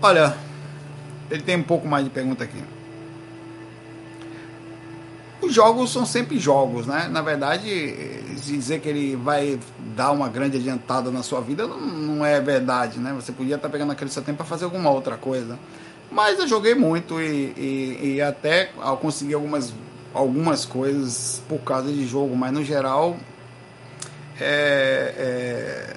Olha, 0.00 0.36
ele 1.28 1.42
tem 1.42 1.56
um 1.56 1.62
pouco 1.62 1.88
mais 1.88 2.04
de 2.04 2.10
pergunta 2.10 2.44
aqui. 2.44 2.62
Os 5.48 5.54
jogos 5.54 5.90
são 5.90 6.04
sempre 6.04 6.38
jogos, 6.38 6.86
né? 6.86 7.08
Na 7.10 7.22
verdade, 7.22 7.64
dizer 8.34 8.80
que 8.80 8.88
ele 8.90 9.16
vai 9.16 9.58
dar 9.96 10.10
uma 10.10 10.28
grande 10.28 10.58
adiantada 10.58 11.10
na 11.10 11.22
sua 11.22 11.40
vida 11.40 11.66
não, 11.66 11.80
não 11.80 12.26
é 12.26 12.38
verdade, 12.38 12.98
né? 12.98 13.14
Você 13.14 13.32
podia 13.32 13.56
estar 13.56 13.70
pegando 13.70 13.90
aquele 13.90 14.10
seu 14.10 14.22
tempo 14.22 14.36
para 14.36 14.44
fazer 14.44 14.66
alguma 14.66 14.90
outra 14.90 15.16
coisa. 15.16 15.58
Mas 16.12 16.38
eu 16.38 16.46
joguei 16.46 16.74
muito 16.74 17.18
e, 17.18 17.54
e, 17.56 18.14
e 18.16 18.20
até 18.20 18.66
consegui 19.00 19.32
algumas, 19.32 19.72
algumas 20.12 20.66
coisas 20.66 21.42
por 21.48 21.60
causa 21.60 21.90
de 21.90 22.06
jogo, 22.06 22.36
mas 22.36 22.52
no 22.52 22.62
geral 22.62 23.16
é, 24.38 25.94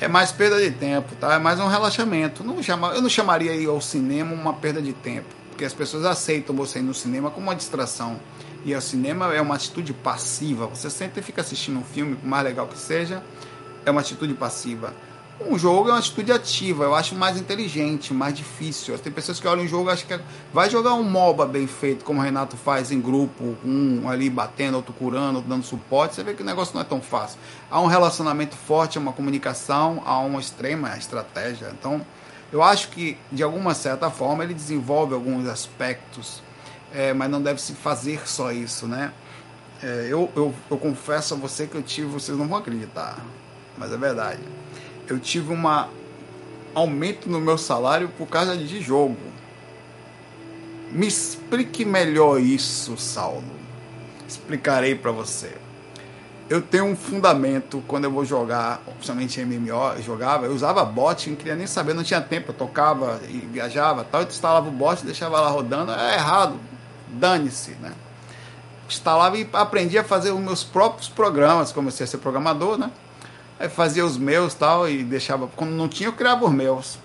é, 0.00 0.04
é, 0.04 0.08
mais 0.08 0.32
perda 0.32 0.60
de 0.60 0.70
tempo, 0.70 1.14
tá? 1.16 1.36
É 1.36 1.38
mais 1.38 1.58
um 1.60 1.66
relaxamento. 1.66 2.44
Não 2.44 2.62
chama, 2.62 2.88
eu 2.88 3.00
não 3.00 3.08
chamaria 3.08 3.54
ir 3.54 3.68
ao 3.68 3.80
cinema 3.80 4.34
uma 4.34 4.52
perda 4.52 4.82
de 4.82 4.92
tempo, 4.92 5.34
porque 5.56 5.64
as 5.64 5.72
pessoas 5.72 6.04
aceitam 6.04 6.54
você 6.54 6.80
ir 6.80 6.82
no 6.82 6.92
cinema 6.92 7.30
como 7.30 7.46
uma 7.46 7.56
distração. 7.56 8.20
E 8.62 8.74
o 8.74 8.80
cinema 8.80 9.34
é 9.34 9.40
uma 9.40 9.54
atitude 9.54 9.94
passiva. 9.94 10.66
Você 10.66 10.90
sempre 10.90 11.22
fica 11.22 11.40
assistindo 11.40 11.78
um 11.78 11.82
filme, 11.82 12.14
por 12.14 12.28
mais 12.28 12.44
legal 12.44 12.66
que 12.66 12.76
seja, 12.76 13.22
é 13.86 13.90
uma 13.90 14.02
atitude 14.02 14.34
passiva. 14.34 14.92
Um 15.40 15.58
jogo 15.58 15.88
é 15.88 15.92
uma 15.92 15.98
atitude 15.98 16.30
ativa, 16.30 16.84
eu 16.84 16.94
acho 16.94 17.14
mais 17.14 17.38
inteligente, 17.38 18.12
mais 18.12 18.34
difícil. 18.34 18.98
Tem 18.98 19.10
pessoas 19.10 19.40
que 19.40 19.48
olham 19.48 19.64
um 19.64 19.68
jogo 19.68 19.88
e 19.88 19.92
acham 19.92 20.06
que 20.06 20.14
é... 20.14 20.20
vai 20.52 20.68
jogar 20.68 20.92
um 20.92 21.02
MOBA 21.02 21.46
bem 21.46 21.66
feito, 21.66 22.04
como 22.04 22.20
o 22.20 22.22
Renato 22.22 22.56
faz 22.56 22.90
em 22.90 23.00
grupo, 23.00 23.56
um 23.64 24.08
ali 24.10 24.28
batendo, 24.28 24.76
outro 24.76 24.92
curando, 24.92 25.36
outro 25.36 25.48
dando 25.48 25.64
suporte. 25.64 26.16
Você 26.16 26.22
vê 26.22 26.34
que 26.34 26.42
o 26.42 26.46
negócio 26.46 26.74
não 26.74 26.82
é 26.82 26.84
tão 26.84 27.00
fácil. 27.00 27.38
Há 27.70 27.80
um 27.80 27.86
relacionamento 27.86 28.56
forte, 28.56 28.98
há 28.98 29.00
uma 29.00 29.12
comunicação, 29.12 30.02
há 30.04 30.18
uma 30.18 30.40
extrema 30.40 30.96
estratégia. 30.98 31.70
Então, 31.78 32.04
eu 32.56 32.62
acho 32.62 32.88
que, 32.88 33.16
de 33.30 33.42
alguma 33.42 33.74
certa 33.74 34.10
forma, 34.10 34.42
ele 34.44 34.54
desenvolve 34.54 35.14
alguns 35.14 35.46
aspectos, 35.48 36.42
é, 36.92 37.12
mas 37.12 37.30
não 37.30 37.40
deve 37.40 37.60
se 37.60 37.72
fazer 37.74 38.28
só 38.28 38.52
isso, 38.52 38.86
né? 38.86 39.12
É, 39.82 40.08
eu, 40.08 40.30
eu, 40.34 40.54
eu 40.70 40.78
confesso 40.78 41.34
a 41.34 41.36
você 41.36 41.66
que 41.66 41.74
eu 41.74 41.82
tive, 41.82 42.06
vocês 42.08 42.36
não 42.36 42.48
vão 42.48 42.58
acreditar, 42.58 43.18
mas 43.76 43.92
é 43.92 43.96
verdade 43.96 44.40
eu 45.08 45.18
tive 45.18 45.52
um 45.52 45.88
aumento 46.74 47.28
no 47.28 47.40
meu 47.40 47.56
salário 47.56 48.08
por 48.16 48.26
causa 48.26 48.56
de 48.56 48.80
jogo. 48.80 49.16
Me 50.90 51.06
explique 51.06 51.84
melhor 51.84 52.40
isso, 52.40 52.96
Saulo. 52.96 53.44
Explicarei 54.26 54.94
para 54.94 55.12
você. 55.12 55.52
Eu 56.48 56.62
tenho 56.62 56.84
um 56.84 56.94
fundamento 56.94 57.82
quando 57.88 58.04
eu 58.04 58.10
vou 58.10 58.24
jogar, 58.24 58.80
principalmente 58.94 59.44
MMO, 59.44 59.94
eu 59.96 60.02
jogava, 60.02 60.46
eu 60.46 60.52
usava 60.52 60.84
bot, 60.84 61.28
não 61.28 61.36
queria 61.36 61.56
nem 61.56 61.66
saber, 61.66 61.92
não 61.92 62.04
tinha 62.04 62.20
tempo, 62.20 62.50
eu 62.50 62.54
tocava 62.54 63.20
e 63.28 63.38
viajava, 63.38 64.04
tal, 64.04 64.20
eu 64.20 64.28
instalava 64.28 64.68
o 64.68 64.70
bot, 64.70 65.04
deixava 65.04 65.40
lá 65.40 65.48
rodando, 65.48 65.90
é 65.90 66.14
errado, 66.14 66.54
dane-se, 67.08 67.72
né? 67.72 67.92
Instalava 68.88 69.36
e 69.36 69.48
aprendi 69.52 69.98
a 69.98 70.04
fazer 70.04 70.30
os 70.30 70.38
meus 70.38 70.62
próprios 70.62 71.08
programas, 71.08 71.72
comecei 71.72 72.04
a 72.04 72.06
ser 72.06 72.18
programador, 72.18 72.78
né? 72.78 72.92
Aí 73.58 73.68
fazia 73.68 74.04
os 74.04 74.16
meus 74.16 74.54
tal 74.54 74.88
e 74.88 75.02
deixava. 75.02 75.48
Quando 75.48 75.70
não 75.70 75.88
tinha, 75.88 76.08
eu 76.08 76.12
criava 76.12 76.44
os 76.44 76.52
meus. 76.52 76.98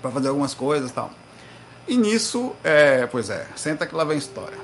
para 0.00 0.10
fazer 0.10 0.28
algumas 0.28 0.54
coisas 0.54 0.90
tal. 0.92 1.10
E 1.86 1.96
nisso, 1.96 2.54
é, 2.62 3.06
pois 3.06 3.28
é, 3.28 3.46
senta 3.56 3.86
que 3.86 3.94
lá 3.94 4.04
vem 4.04 4.16
história. 4.16 4.58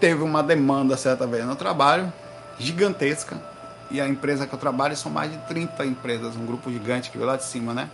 Teve 0.00 0.22
uma 0.22 0.42
demanda 0.42 0.96
certa 0.96 1.26
vez 1.26 1.44
no 1.44 1.54
trabalho, 1.54 2.12
gigantesca. 2.58 3.40
E 3.90 4.00
a 4.00 4.08
empresa 4.08 4.46
que 4.46 4.54
eu 4.54 4.58
trabalho 4.58 4.96
são 4.96 5.10
mais 5.10 5.30
de 5.30 5.38
30 5.46 5.84
empresas, 5.84 6.36
um 6.36 6.46
grupo 6.46 6.70
gigante 6.70 7.10
que 7.10 7.18
veio 7.18 7.28
lá 7.28 7.36
de 7.36 7.44
cima, 7.44 7.74
né? 7.74 7.90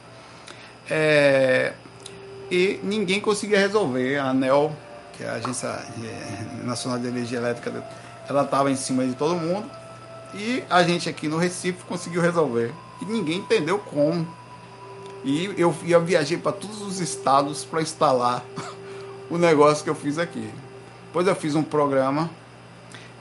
É, 0.89 1.73
e 2.51 2.81
ninguém 2.83 3.21
conseguia 3.21 3.59
resolver. 3.59 4.19
A 4.19 4.31
ANEL, 4.31 4.75
que 5.13 5.25
é 5.25 5.29
a 5.29 5.35
Agência 5.35 5.69
é, 5.69 6.65
Nacional 6.65 6.99
de 6.99 7.07
Energia 7.07 7.39
Elétrica, 7.39 7.85
ela 8.29 8.43
estava 8.43 8.71
em 8.71 8.77
cima 8.77 9.05
de 9.05 9.15
todo 9.15 9.35
mundo 9.35 9.71
e 10.35 10.63
a 10.71 10.83
gente 10.83 11.09
aqui 11.09 11.29
no 11.29 11.37
Recife 11.37 11.85
conseguiu 11.85 12.23
resolver. 12.23 12.73
E 13.01 13.05
ninguém 13.05 13.39
entendeu 13.39 13.79
como. 13.79 14.27
E 15.25 15.47
eu, 15.57 15.75
eu 15.87 16.05
viajei 16.05 16.39
para 16.39 16.53
todos 16.53 16.81
os 16.81 17.01
estados 17.01 17.65
para 17.65 17.83
instalar 17.83 18.45
o 19.29 19.37
negócio 19.37 19.85
que 19.85 19.91
eu 19.91 19.95
fiz 19.95 20.19
aqui. 20.19 20.51
Depois 21.07 21.27
eu 21.27 21.35
fiz 21.35 21.55
um 21.55 21.63
programa 21.63 22.31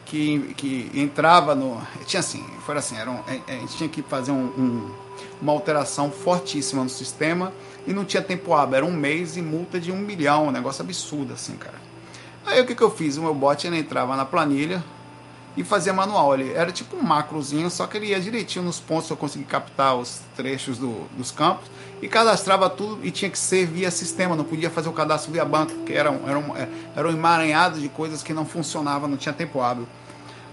que, 0.10 0.54
que 0.58 0.92
entrava 0.96 1.54
no. 1.54 1.80
Tinha 2.06 2.20
assim, 2.20 2.44
foi 2.66 2.76
assim, 2.76 2.98
era 2.98 3.10
um, 3.10 3.20
a 3.48 3.52
gente 3.52 3.78
tinha 3.78 3.88
que 3.88 4.02
fazer 4.02 4.32
um, 4.32 4.46
um, 4.46 4.92
uma 5.40 5.52
alteração 5.52 6.10
fortíssima 6.10 6.84
no 6.84 6.90
sistema 6.90 7.54
e 7.86 7.94
não 7.94 8.04
tinha 8.04 8.22
tempo 8.22 8.54
hábil, 8.54 8.78
era 8.78 8.86
um 8.86 8.92
mês 8.92 9.38
e 9.38 9.42
multa 9.42 9.80
de 9.80 9.92
um 9.92 9.98
milhão, 9.98 10.48
um 10.48 10.52
negócio 10.52 10.84
absurdo 10.84 11.34
assim, 11.34 11.56
cara. 11.56 11.76
Aí 12.44 12.60
o 12.60 12.66
que, 12.66 12.74
que 12.74 12.82
eu 12.82 12.90
fiz? 12.90 13.18
O 13.18 13.22
meu 13.22 13.36
bot 13.36 13.66
ele 13.68 13.78
entrava 13.78 14.16
na 14.16 14.26
planilha 14.26 14.84
e 15.56 15.64
fazia 15.64 15.94
manual. 15.94 16.34
Ele 16.34 16.54
era 16.54 16.72
tipo 16.72 16.98
um 16.98 17.04
macrozinho, 17.04 17.70
só 17.70 17.86
que 17.86 17.98
ele 17.98 18.08
ia 18.08 18.20
direitinho 18.20 18.66
nos 18.66 18.80
pontos 18.80 19.10
eu 19.12 19.18
consegui 19.18 19.46
captar 19.46 19.96
os 19.96 20.22
trechos 20.36 20.80
do, 20.80 21.08
dos 21.16 21.30
campos 21.30 21.70
e 22.02 22.08
cadastrava 22.08 22.70
tudo 22.70 23.06
e 23.06 23.12
tinha 23.12 23.30
que 23.30 23.38
ser 23.38 23.66
via 23.66 23.92
sistema, 23.92 24.36
não 24.36 24.44
podia 24.44 24.70
fazer 24.70 24.90
o 24.90 24.94
cadastro 24.94 25.32
via 25.32 25.44
banco, 25.44 25.74
que 25.86 25.94
era 25.94 26.10
um, 26.12 26.28
era 26.28 26.40
um, 26.40 26.56
era 26.96 27.08
um 27.08 27.12
emaranhado 27.12 27.80
de 27.80 27.90
coisas 27.90 28.24
que 28.24 28.34
não 28.34 28.46
funcionavam, 28.46 29.10
não 29.10 29.18
tinha 29.18 29.34
tempo 29.34 29.62
hábil. 29.62 29.88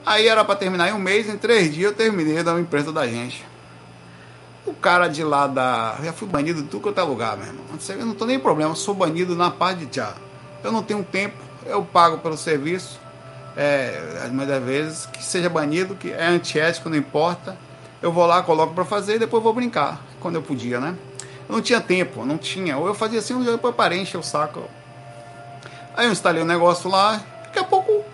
Aí 0.04 0.28
era 0.28 0.44
para 0.44 0.56
terminar 0.56 0.88
em 0.88 0.92
um 0.92 0.98
mês, 0.98 1.28
em 1.28 1.36
três 1.36 1.72
dias 1.72 1.90
eu 1.90 1.96
terminei 1.96 2.42
da 2.42 2.58
empresa 2.58 2.92
da 2.92 3.06
gente. 3.06 3.44
O 4.64 4.74
cara 4.74 5.06
de 5.08 5.22
lá 5.22 5.46
da. 5.46 5.96
Já 6.02 6.12
fui 6.12 6.26
banido 6.26 6.62
de 6.62 6.68
tudo 6.68 6.82
quanto 6.82 7.00
é 7.00 7.02
lugar, 7.02 7.36
meu 7.36 7.46
irmão. 7.46 7.64
Eu 7.88 8.06
não 8.06 8.14
tô 8.14 8.24
nem 8.24 8.38
problema, 8.38 8.74
sou 8.74 8.94
banido 8.94 9.36
na 9.36 9.50
parte 9.50 9.86
de 9.86 9.96
já. 9.96 10.14
Eu 10.62 10.72
não 10.72 10.82
tenho 10.82 11.04
tempo, 11.04 11.36
eu 11.64 11.84
pago 11.84 12.18
pelo 12.18 12.36
serviço. 12.36 13.00
É, 13.56 14.28
muitas 14.30 14.62
vezes, 14.62 15.06
que 15.06 15.24
seja 15.24 15.48
banido, 15.48 15.94
que 15.94 16.10
é 16.10 16.26
antiético, 16.26 16.88
não 16.88 16.96
importa. 16.96 17.56
Eu 18.02 18.12
vou 18.12 18.26
lá, 18.26 18.42
coloco 18.42 18.74
para 18.74 18.84
fazer 18.84 19.16
e 19.16 19.18
depois 19.18 19.42
vou 19.42 19.52
brincar, 19.52 20.00
quando 20.20 20.34
eu 20.34 20.42
podia, 20.42 20.78
né? 20.78 20.94
Não 21.48 21.60
tinha 21.60 21.80
tempo, 21.80 22.24
não 22.24 22.36
tinha. 22.38 22.76
Ou 22.76 22.86
eu 22.86 22.94
fazia 22.94 23.18
assim, 23.18 23.44
eu 23.46 23.58
parei, 23.58 24.00
encher 24.00 24.18
o 24.18 24.22
saco. 24.22 24.64
Aí 25.96 26.06
eu 26.06 26.12
instalei 26.12 26.42
o 26.42 26.44
um 26.44 26.48
negócio 26.48 26.90
lá, 26.90 27.22
daqui 27.44 27.58
a 27.58 27.64
pouco 27.64 28.04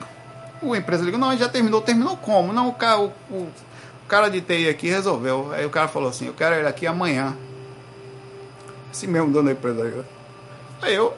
o 0.62 0.76
empresa 0.76 1.04
ligou, 1.04 1.18
não, 1.18 1.36
já 1.36 1.48
terminou, 1.48 1.80
terminou 1.80 2.16
como? 2.16 2.52
Não, 2.52 2.68
o 2.68 2.72
cara, 2.72 3.00
o, 3.00 3.12
o, 3.30 3.48
cara 4.06 4.28
de 4.28 4.40
TI 4.40 4.68
aqui 4.68 4.88
resolveu. 4.88 5.50
Aí 5.52 5.66
o 5.66 5.70
cara 5.70 5.88
falou 5.88 6.08
assim, 6.08 6.26
eu 6.26 6.34
quero 6.34 6.54
ele 6.54 6.68
aqui 6.68 6.86
amanhã. 6.86 7.36
Assim 8.90 9.06
mesmo, 9.06 9.32
dono 9.32 9.46
da 9.46 9.52
empresa. 9.52 10.06
Aí 10.80 10.94
eu, 10.94 11.14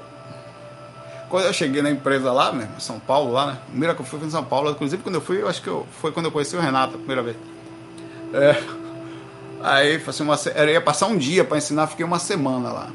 quando 1.28 1.44
eu 1.44 1.52
cheguei 1.52 1.82
na 1.82 1.90
empresa 1.90 2.32
lá, 2.32 2.52
mesmo, 2.52 2.80
São 2.80 2.98
Paulo, 2.98 3.32
lá, 3.32 3.46
né? 3.46 3.58
Primeira 3.68 3.94
que 3.94 4.00
eu 4.00 4.06
fui 4.06 4.18
em 4.20 4.30
São 4.30 4.44
Paulo, 4.44 4.70
inclusive 4.70 5.02
quando 5.02 5.16
eu 5.16 5.20
fui, 5.20 5.42
eu 5.42 5.48
acho 5.48 5.60
que 5.60 5.68
eu, 5.68 5.86
foi 6.00 6.12
quando 6.12 6.26
eu 6.26 6.32
conheci 6.32 6.56
o 6.56 6.60
Renato 6.60 6.94
a 6.94 6.98
primeira 6.98 7.22
vez. 7.22 7.36
É, 8.32 8.62
aí, 9.64 10.02
assim, 10.06 10.22
uma, 10.22 10.36
eu 10.54 10.68
ia 10.68 10.80
passar 10.80 11.06
um 11.06 11.16
dia 11.16 11.44
para 11.44 11.58
ensinar, 11.58 11.86
fiquei 11.86 12.04
uma 12.04 12.18
semana 12.18 12.70
lá. 12.70 12.90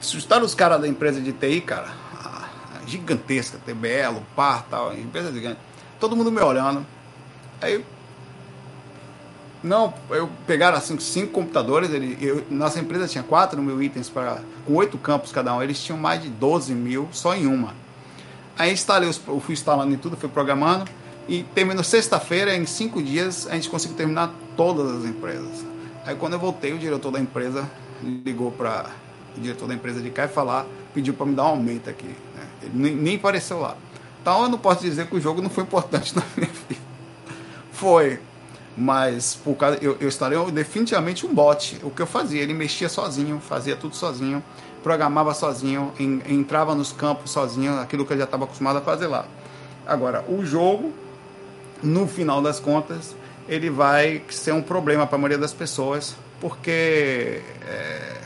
Assustaram 0.00 0.44
os 0.44 0.54
caras 0.54 0.80
da 0.80 0.88
empresa 0.88 1.20
de 1.20 1.32
TI, 1.32 1.60
cara, 1.60 1.92
gigantesca, 2.86 3.58
TBL, 3.64 4.20
PAR, 4.34 4.66
tal, 4.70 4.94
empresa 4.94 5.32
gigante. 5.32 5.58
Todo 5.98 6.16
mundo 6.16 6.30
me 6.30 6.40
olhando. 6.40 6.86
Aí 7.60 7.84
não, 9.62 9.92
eu 10.08 10.28
pegaram 10.46 10.78
assim 10.78 10.98
cinco 10.98 11.32
computadores. 11.32 11.90
Ele, 11.90 12.16
eu, 12.20 12.44
nossa 12.50 12.80
empresa 12.80 13.06
tinha 13.06 13.22
4 13.22 13.60
mil 13.62 13.82
itens 13.82 14.08
para 14.08 14.40
com 14.66 14.74
oito 14.74 14.96
campos 14.96 15.32
cada 15.32 15.54
um. 15.54 15.62
Eles 15.62 15.82
tinham 15.82 15.98
mais 15.98 16.22
de 16.22 16.28
12 16.28 16.74
mil 16.74 17.08
só 17.12 17.34
em 17.34 17.46
uma. 17.46 17.74
Aí 18.58 18.72
instalei, 18.72 19.08
eu 19.08 19.40
fui 19.40 19.52
instalando 19.52 19.92
em 19.92 19.98
tudo, 19.98 20.16
fui 20.16 20.28
programando 20.28 20.90
e 21.28 21.42
terminou 21.42 21.84
sexta-feira. 21.84 22.56
Em 22.56 22.64
cinco 22.66 23.02
dias 23.02 23.46
a 23.46 23.54
gente 23.54 23.68
conseguiu 23.68 23.96
terminar 23.96 24.32
todas 24.60 24.94
as 24.94 25.04
empresas. 25.06 25.64
Aí 26.04 26.14
quando 26.14 26.34
eu 26.34 26.38
voltei, 26.38 26.74
o 26.74 26.78
diretor 26.78 27.10
da 27.10 27.18
empresa 27.18 27.66
ligou 28.02 28.52
para 28.52 28.90
o 29.34 29.40
diretor 29.40 29.66
da 29.66 29.72
empresa 29.72 30.02
de 30.02 30.10
cá 30.10 30.26
e 30.26 30.28
falar, 30.28 30.66
pediu 30.92 31.14
para 31.14 31.24
me 31.24 31.34
dar 31.34 31.44
um 31.44 31.52
aumento 31.52 31.88
aqui. 31.88 32.08
Né? 32.08 32.46
Ele 32.64 32.72
nem, 32.74 32.94
nem 32.94 33.16
apareceu 33.16 33.58
lá. 33.58 33.74
Então 34.20 34.42
eu 34.42 34.50
não 34.50 34.58
posso 34.58 34.82
dizer 34.82 35.06
que 35.06 35.16
o 35.16 35.20
jogo 35.20 35.40
não 35.40 35.48
foi 35.48 35.64
importante 35.64 36.12
na 36.14 36.22
minha 36.36 36.50
vida. 36.68 36.82
Foi, 37.72 38.20
mas 38.76 39.34
por 39.34 39.54
causa, 39.56 39.78
eu, 39.80 39.96
eu 39.98 40.10
estaria 40.10 40.38
definitivamente 40.50 41.24
um 41.24 41.32
bot. 41.32 41.80
O 41.82 41.90
que 41.90 42.02
eu 42.02 42.06
fazia, 42.06 42.42
ele 42.42 42.52
mexia 42.52 42.90
sozinho, 42.90 43.40
fazia 43.40 43.74
tudo 43.76 43.96
sozinho, 43.96 44.44
programava 44.82 45.32
sozinho, 45.32 45.90
em, 45.98 46.20
entrava 46.28 46.74
nos 46.74 46.92
campos 46.92 47.30
sozinho, 47.30 47.80
aquilo 47.80 48.04
que 48.04 48.12
eu 48.12 48.18
já 48.18 48.24
estava 48.24 48.44
acostumado 48.44 48.76
a 48.76 48.82
fazer 48.82 49.06
lá. 49.06 49.24
Agora, 49.86 50.22
o 50.28 50.44
jogo, 50.44 50.92
no 51.82 52.06
final 52.06 52.42
das 52.42 52.60
contas, 52.60 53.16
ele 53.50 53.68
vai 53.68 54.22
ser 54.30 54.52
um 54.52 54.62
problema 54.62 55.08
para 55.08 55.16
a 55.16 55.18
maioria 55.18 55.36
das 55.36 55.52
pessoas, 55.52 56.14
porque 56.40 57.42
é, 57.66 58.20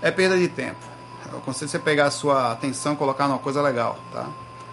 é 0.00 0.10
perda 0.10 0.38
de 0.38 0.48
tempo. 0.48 0.80
Eu 1.30 1.38
aconselho 1.38 1.68
você 1.70 1.78
pegar 1.78 2.06
a 2.06 2.10
sua 2.10 2.50
atenção 2.50 2.96
colocar 2.96 3.28
numa 3.28 3.38
coisa 3.38 3.60
legal, 3.60 4.00
tá? 4.10 4.26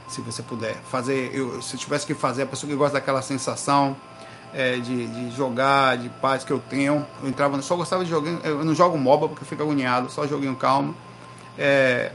Se 0.07 0.21
você 0.21 0.41
puder. 0.41 0.75
Fazer, 0.89 1.29
eu, 1.35 1.61
se 1.61 1.75
eu 1.75 1.79
tivesse 1.79 2.07
que 2.07 2.13
fazer, 2.13 2.43
a 2.43 2.45
pessoa 2.45 2.69
que 2.69 2.75
gosta 2.77 2.93
daquela 2.93 3.21
sensação, 3.21 3.97
é, 4.53 4.77
de, 4.77 5.05
de, 5.07 5.35
jogar, 5.35 5.97
de 5.97 6.07
paz 6.07 6.45
que 6.45 6.51
eu 6.51 6.59
tenho. 6.59 7.05
Eu 7.21 7.27
entrava, 7.27 7.61
só 7.61 7.75
gostava 7.75 8.05
de 8.05 8.09
jogar. 8.09 8.31
Eu 8.45 8.63
não 8.63 8.73
jogo 8.73 8.97
MOBA 8.97 9.27
porque 9.27 9.43
fica 9.43 9.61
agoniado, 9.61 10.09
só 10.09 10.25
joguinho 10.25 10.55
calmo. 10.55 10.95
É, 11.57 12.13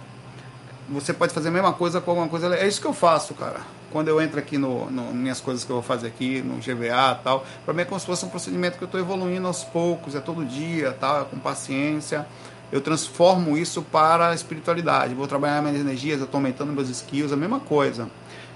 você 0.88 1.12
pode 1.12 1.34
fazer 1.34 1.48
a 1.48 1.52
mesma 1.52 1.74
coisa 1.74 2.00
com 2.00 2.10
alguma 2.10 2.28
coisa. 2.28 2.56
É 2.56 2.66
isso 2.66 2.80
que 2.80 2.86
eu 2.86 2.94
faço, 2.94 3.34
cara. 3.34 3.60
Quando 3.93 4.09
eu 4.09 4.20
entro 4.20 4.38
aqui 4.38 4.59
no, 4.59 4.90
no 4.90 5.12
minhas 5.14 5.40
coisas 5.40 5.64
que 5.64 5.70
eu 5.70 5.76
vou 5.76 5.82
fazer 5.82 6.07
aqui, 6.07 6.43
no 6.43 6.57
GVA 6.57 7.18
e 7.20 7.24
tal, 7.24 7.45
para 7.64 7.74
mim 7.74 7.82
é 7.82 7.84
como 7.84 8.01
se 8.01 8.07
fosse 8.07 8.24
um 8.24 8.28
procedimento 8.28 8.78
que 8.78 8.84
eu 8.84 8.86
estou 8.86 9.01
evoluindo 9.01 9.47
aos 9.47 9.62
poucos, 9.62 10.14
é 10.14 10.20
todo 10.20 10.45
dia, 10.45 10.97
tal, 10.99 11.22
é 11.22 11.24
com 11.24 11.38
paciência. 11.38 12.26
Eu 12.72 12.80
transformo 12.80 13.57
isso 13.59 13.82
para 13.82 14.30
a 14.30 14.34
espiritualidade. 14.34 15.14
Vou 15.14 15.28
trabalhar 15.28 15.61
minhas 15.61 15.78
energias, 15.78 16.18
eu 16.18 16.24
estou 16.24 16.38
aumentando 16.38 16.72
meus 16.72 16.88
skills, 16.88 17.30
a 17.30 17.36
mesma 17.36 17.61
coisa 17.61 18.09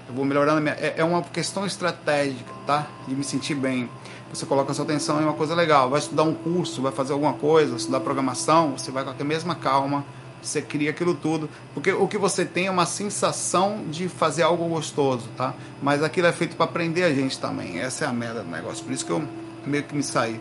eu 0.07 0.15
vou 0.15 0.25
melhorando. 0.25 0.61
Minha... 0.61 0.75
É, 0.75 0.95
é 0.97 1.03
uma 1.03 1.21
questão 1.21 1.65
estratégica, 1.65 2.51
tá? 2.65 2.87
De 3.07 3.15
me 3.15 3.23
sentir 3.23 3.55
bem. 3.55 3.89
Você 4.33 4.45
coloca 4.45 4.71
a 4.71 4.75
sua 4.75 4.85
atenção 4.85 5.21
em 5.21 5.23
uma 5.23 5.33
coisa 5.33 5.53
legal. 5.53 5.89
Vai 5.89 5.99
estudar 5.99 6.23
um 6.23 6.33
curso, 6.33 6.81
vai 6.81 6.91
fazer 6.91 7.13
alguma 7.13 7.33
coisa, 7.33 7.75
estudar 7.75 7.99
programação, 7.99 8.77
você 8.77 8.91
vai 8.91 9.03
com 9.03 9.11
a 9.11 9.25
mesma 9.25 9.55
calma, 9.55 10.05
você 10.41 10.61
cria 10.61 10.91
aquilo 10.91 11.13
tudo. 11.13 11.49
Porque 11.73 11.91
o 11.91 12.07
que 12.07 12.17
você 12.17 12.45
tem 12.45 12.67
é 12.67 12.71
uma 12.71 12.85
sensação 12.85 13.85
de 13.89 14.07
fazer 14.07 14.43
algo 14.43 14.67
gostoso, 14.67 15.27
tá? 15.35 15.53
Mas 15.81 16.03
aquilo 16.03 16.27
é 16.27 16.31
feito 16.31 16.55
para 16.55 16.65
aprender 16.65 17.03
a 17.03 17.13
gente 17.13 17.39
também. 17.39 17.79
Essa 17.79 18.05
é 18.05 18.07
a 18.07 18.13
merda 18.13 18.43
do 18.43 18.49
negócio. 18.49 18.83
Por 18.83 18.93
isso 18.93 19.05
que 19.05 19.11
eu 19.11 19.23
meio 19.65 19.83
que 19.83 19.95
me 19.95 20.03
saí. 20.03 20.39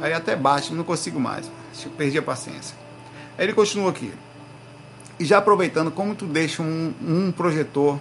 Aí 0.00 0.12
até 0.12 0.36
baixo, 0.36 0.74
não 0.74 0.84
consigo 0.84 1.18
mais. 1.18 1.50
Perdi 1.96 2.18
a 2.18 2.22
paciência. 2.22 2.76
Aí 3.36 3.44
ele 3.44 3.52
continua 3.52 3.90
aqui. 3.90 4.12
E 5.18 5.24
já 5.24 5.38
aproveitando, 5.38 5.90
como 5.90 6.14
tu 6.14 6.26
deixa 6.26 6.62
um, 6.62 6.94
um 7.02 7.32
projetor 7.32 7.98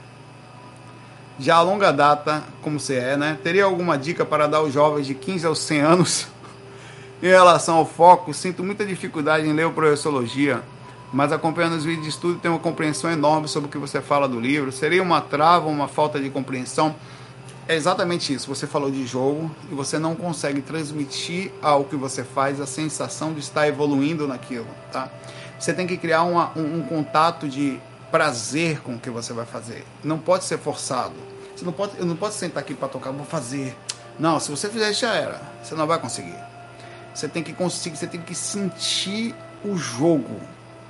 já 1.39 1.55
a 1.55 1.61
longa 1.61 1.91
data, 1.91 2.43
como 2.61 2.79
você 2.79 2.95
é, 2.95 3.17
né? 3.17 3.37
Teria 3.43 3.65
alguma 3.65 3.97
dica 3.97 4.25
para 4.25 4.47
dar 4.47 4.57
aos 4.57 4.73
jovens 4.73 5.05
de 5.05 5.13
15 5.13 5.45
aos 5.45 5.59
100 5.59 5.81
anos 5.81 6.27
em 7.21 7.27
relação 7.27 7.77
ao 7.77 7.85
foco? 7.85 8.33
Sinto 8.33 8.63
muita 8.63 8.85
dificuldade 8.85 9.47
em 9.47 9.53
ler 9.53 9.65
o 9.65 9.71
Professologia, 9.71 10.63
mas 11.11 11.31
acompanhando 11.31 11.75
os 11.75 11.85
vídeos 11.85 12.03
de 12.03 12.09
estudo 12.09 12.39
tenho 12.39 12.53
uma 12.53 12.59
compreensão 12.59 13.09
enorme 13.09 13.47
sobre 13.47 13.69
o 13.69 13.71
que 13.71 13.77
você 13.77 14.01
fala 14.01 14.27
do 14.27 14.39
livro. 14.39 14.71
Seria 14.71 15.01
uma 15.01 15.21
trava, 15.21 15.67
uma 15.67 15.87
falta 15.87 16.19
de 16.19 16.29
compreensão? 16.29 16.95
É 17.67 17.75
exatamente 17.75 18.33
isso. 18.33 18.47
Você 18.47 18.65
falou 18.65 18.89
de 18.89 19.05
jogo 19.05 19.51
e 19.71 19.75
você 19.75 19.99
não 19.99 20.15
consegue 20.15 20.61
transmitir 20.61 21.51
ao 21.61 21.83
que 21.83 21.95
você 21.95 22.23
faz 22.23 22.61
a 22.61 22.65
sensação 22.65 23.33
de 23.33 23.39
estar 23.39 23.67
evoluindo 23.67 24.27
naquilo, 24.27 24.67
tá? 24.91 25.09
Você 25.59 25.73
tem 25.73 25.87
que 25.87 25.97
criar 25.97 26.23
uma, 26.23 26.51
um, 26.55 26.79
um 26.79 26.83
contato 26.83 27.47
de 27.47 27.79
prazer 28.11 28.79
com 28.81 28.95
o 28.95 28.99
que 28.99 29.09
você 29.09 29.33
vai 29.33 29.45
fazer. 29.45 29.85
Não 30.03 30.17
pode 30.17 30.45
ser 30.45 30.57
forçado. 30.57 31.15
Você 31.55 31.65
não 31.65 31.73
pode, 31.73 31.97
eu 31.97 32.05
não 32.05 32.15
posso 32.15 32.37
sentar 32.37 32.61
aqui 32.61 32.73
para 32.73 32.87
tocar, 32.87 33.11
vou 33.11 33.25
fazer. 33.25 33.75
Não, 34.19 34.39
se 34.39 34.49
você 34.49 34.69
fizer 34.69 34.93
já 34.93 35.13
era. 35.13 35.41
Você 35.63 35.75
não 35.75 35.87
vai 35.87 35.99
conseguir. 35.99 36.37
Você 37.13 37.27
tem 37.27 37.43
que 37.43 37.51
conseguir, 37.51 37.97
você 37.97 38.07
tem 38.07 38.21
que 38.21 38.35
sentir 38.35 39.35
o 39.65 39.75
jogo 39.75 40.39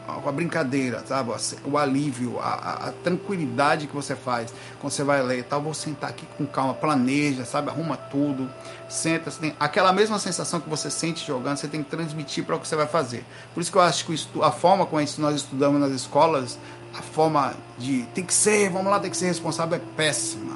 a 0.07 0.31
brincadeira, 0.31 1.03
sabe? 1.05 1.31
O 1.65 1.77
alívio, 1.77 2.39
a, 2.39 2.87
a, 2.87 2.91
tranquilidade 3.03 3.87
que 3.87 3.95
você 3.95 4.15
faz 4.15 4.53
quando 4.79 4.91
você 4.91 5.03
vai 5.03 5.21
ler 5.21 5.43
tal. 5.43 5.61
Vou 5.61 5.73
sentar 5.73 6.09
aqui 6.09 6.25
com 6.37 6.45
calma, 6.45 6.73
planeja, 6.73 7.43
sabe? 7.43 7.69
Arruma 7.69 7.97
tudo, 7.97 8.49
senta. 8.87 9.29
Tem 9.31 9.53
aquela 9.59 9.91
mesma 9.91 10.17
sensação 10.17 10.59
que 10.59 10.69
você 10.69 10.89
sente 10.89 11.25
jogando, 11.25 11.57
você 11.57 11.67
tem 11.67 11.83
que 11.83 11.89
transmitir 11.89 12.45
para 12.45 12.55
o 12.55 12.59
que 12.59 12.67
você 12.67 12.75
vai 12.75 12.87
fazer. 12.87 13.25
Por 13.53 13.61
isso 13.61 13.71
que 13.71 13.77
eu 13.77 13.81
acho 13.81 14.05
que 14.05 14.15
a 14.41 14.51
forma 14.51 14.85
como 14.85 15.01
nós 15.17 15.35
estudamos 15.35 15.79
nas 15.79 15.91
escolas, 15.91 16.57
a 16.97 17.01
forma 17.01 17.53
de 17.77 18.03
tem 18.13 18.23
que 18.23 18.33
ser, 18.33 18.69
vamos 18.69 18.91
lá, 18.91 18.99
tem 18.99 19.11
que 19.11 19.17
ser 19.17 19.27
responsável 19.27 19.77
é 19.77 19.81
péssima. 19.95 20.55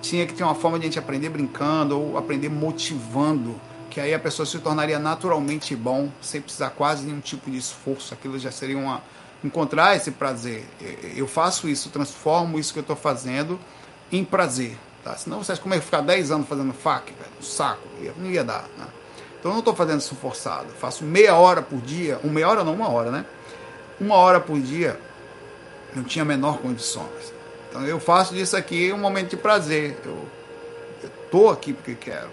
Tinha 0.00 0.26
que 0.26 0.34
ter 0.34 0.44
uma 0.44 0.54
forma 0.54 0.78
de 0.78 0.84
a 0.84 0.88
gente 0.88 0.98
aprender 0.98 1.28
brincando 1.28 2.00
ou 2.00 2.16
aprender 2.16 2.48
motivando 2.48 3.60
que 3.96 4.00
aí 4.02 4.12
a 4.12 4.18
pessoa 4.18 4.44
se 4.44 4.58
tornaria 4.58 4.98
naturalmente 4.98 5.74
bom, 5.74 6.10
sem 6.20 6.38
precisar 6.38 6.68
quase 6.68 7.02
nenhum 7.02 7.18
tipo 7.18 7.50
de 7.50 7.56
esforço. 7.56 8.12
Aquilo 8.12 8.38
já 8.38 8.50
seria 8.50 8.76
uma. 8.76 9.00
encontrar 9.42 9.96
esse 9.96 10.10
prazer. 10.10 10.66
Eu 11.16 11.26
faço 11.26 11.66
isso, 11.66 11.88
transformo 11.88 12.58
isso 12.58 12.74
que 12.74 12.78
eu 12.78 12.82
estou 12.82 12.94
fazendo 12.94 13.58
em 14.12 14.22
prazer. 14.22 14.76
Tá? 15.02 15.16
Senão 15.16 15.42
vocês 15.42 15.58
como 15.58 15.72
é 15.72 15.80
ficar 15.80 16.02
10 16.02 16.30
anos 16.30 16.46
fazendo 16.46 16.74
fac, 16.74 17.06
velho, 17.06 17.30
um 17.40 17.42
saco, 17.42 17.88
não 18.18 18.30
ia 18.30 18.44
dar. 18.44 18.64
Né? 18.76 18.86
Então 19.40 19.50
eu 19.50 19.54
não 19.54 19.60
estou 19.60 19.74
fazendo 19.74 20.00
isso 20.00 20.14
forçado. 20.14 20.66
Eu 20.68 20.74
faço 20.74 21.02
meia 21.02 21.34
hora 21.34 21.62
por 21.62 21.80
dia, 21.80 22.20
uma 22.22 22.34
meia 22.34 22.50
hora 22.50 22.62
não, 22.62 22.74
uma 22.74 22.90
hora, 22.90 23.10
né? 23.10 23.24
Uma 23.98 24.16
hora 24.16 24.40
por 24.40 24.60
dia, 24.60 25.00
não 25.94 26.04
tinha 26.04 26.22
menor 26.22 26.58
condições. 26.58 27.32
Então 27.70 27.82
eu 27.86 27.98
faço 27.98 28.34
disso 28.34 28.58
aqui 28.58 28.92
um 28.92 28.98
momento 28.98 29.30
de 29.30 29.38
prazer. 29.38 29.98
Eu 30.04 30.28
estou 31.24 31.48
aqui 31.48 31.72
porque 31.72 31.94
quero. 31.94 32.28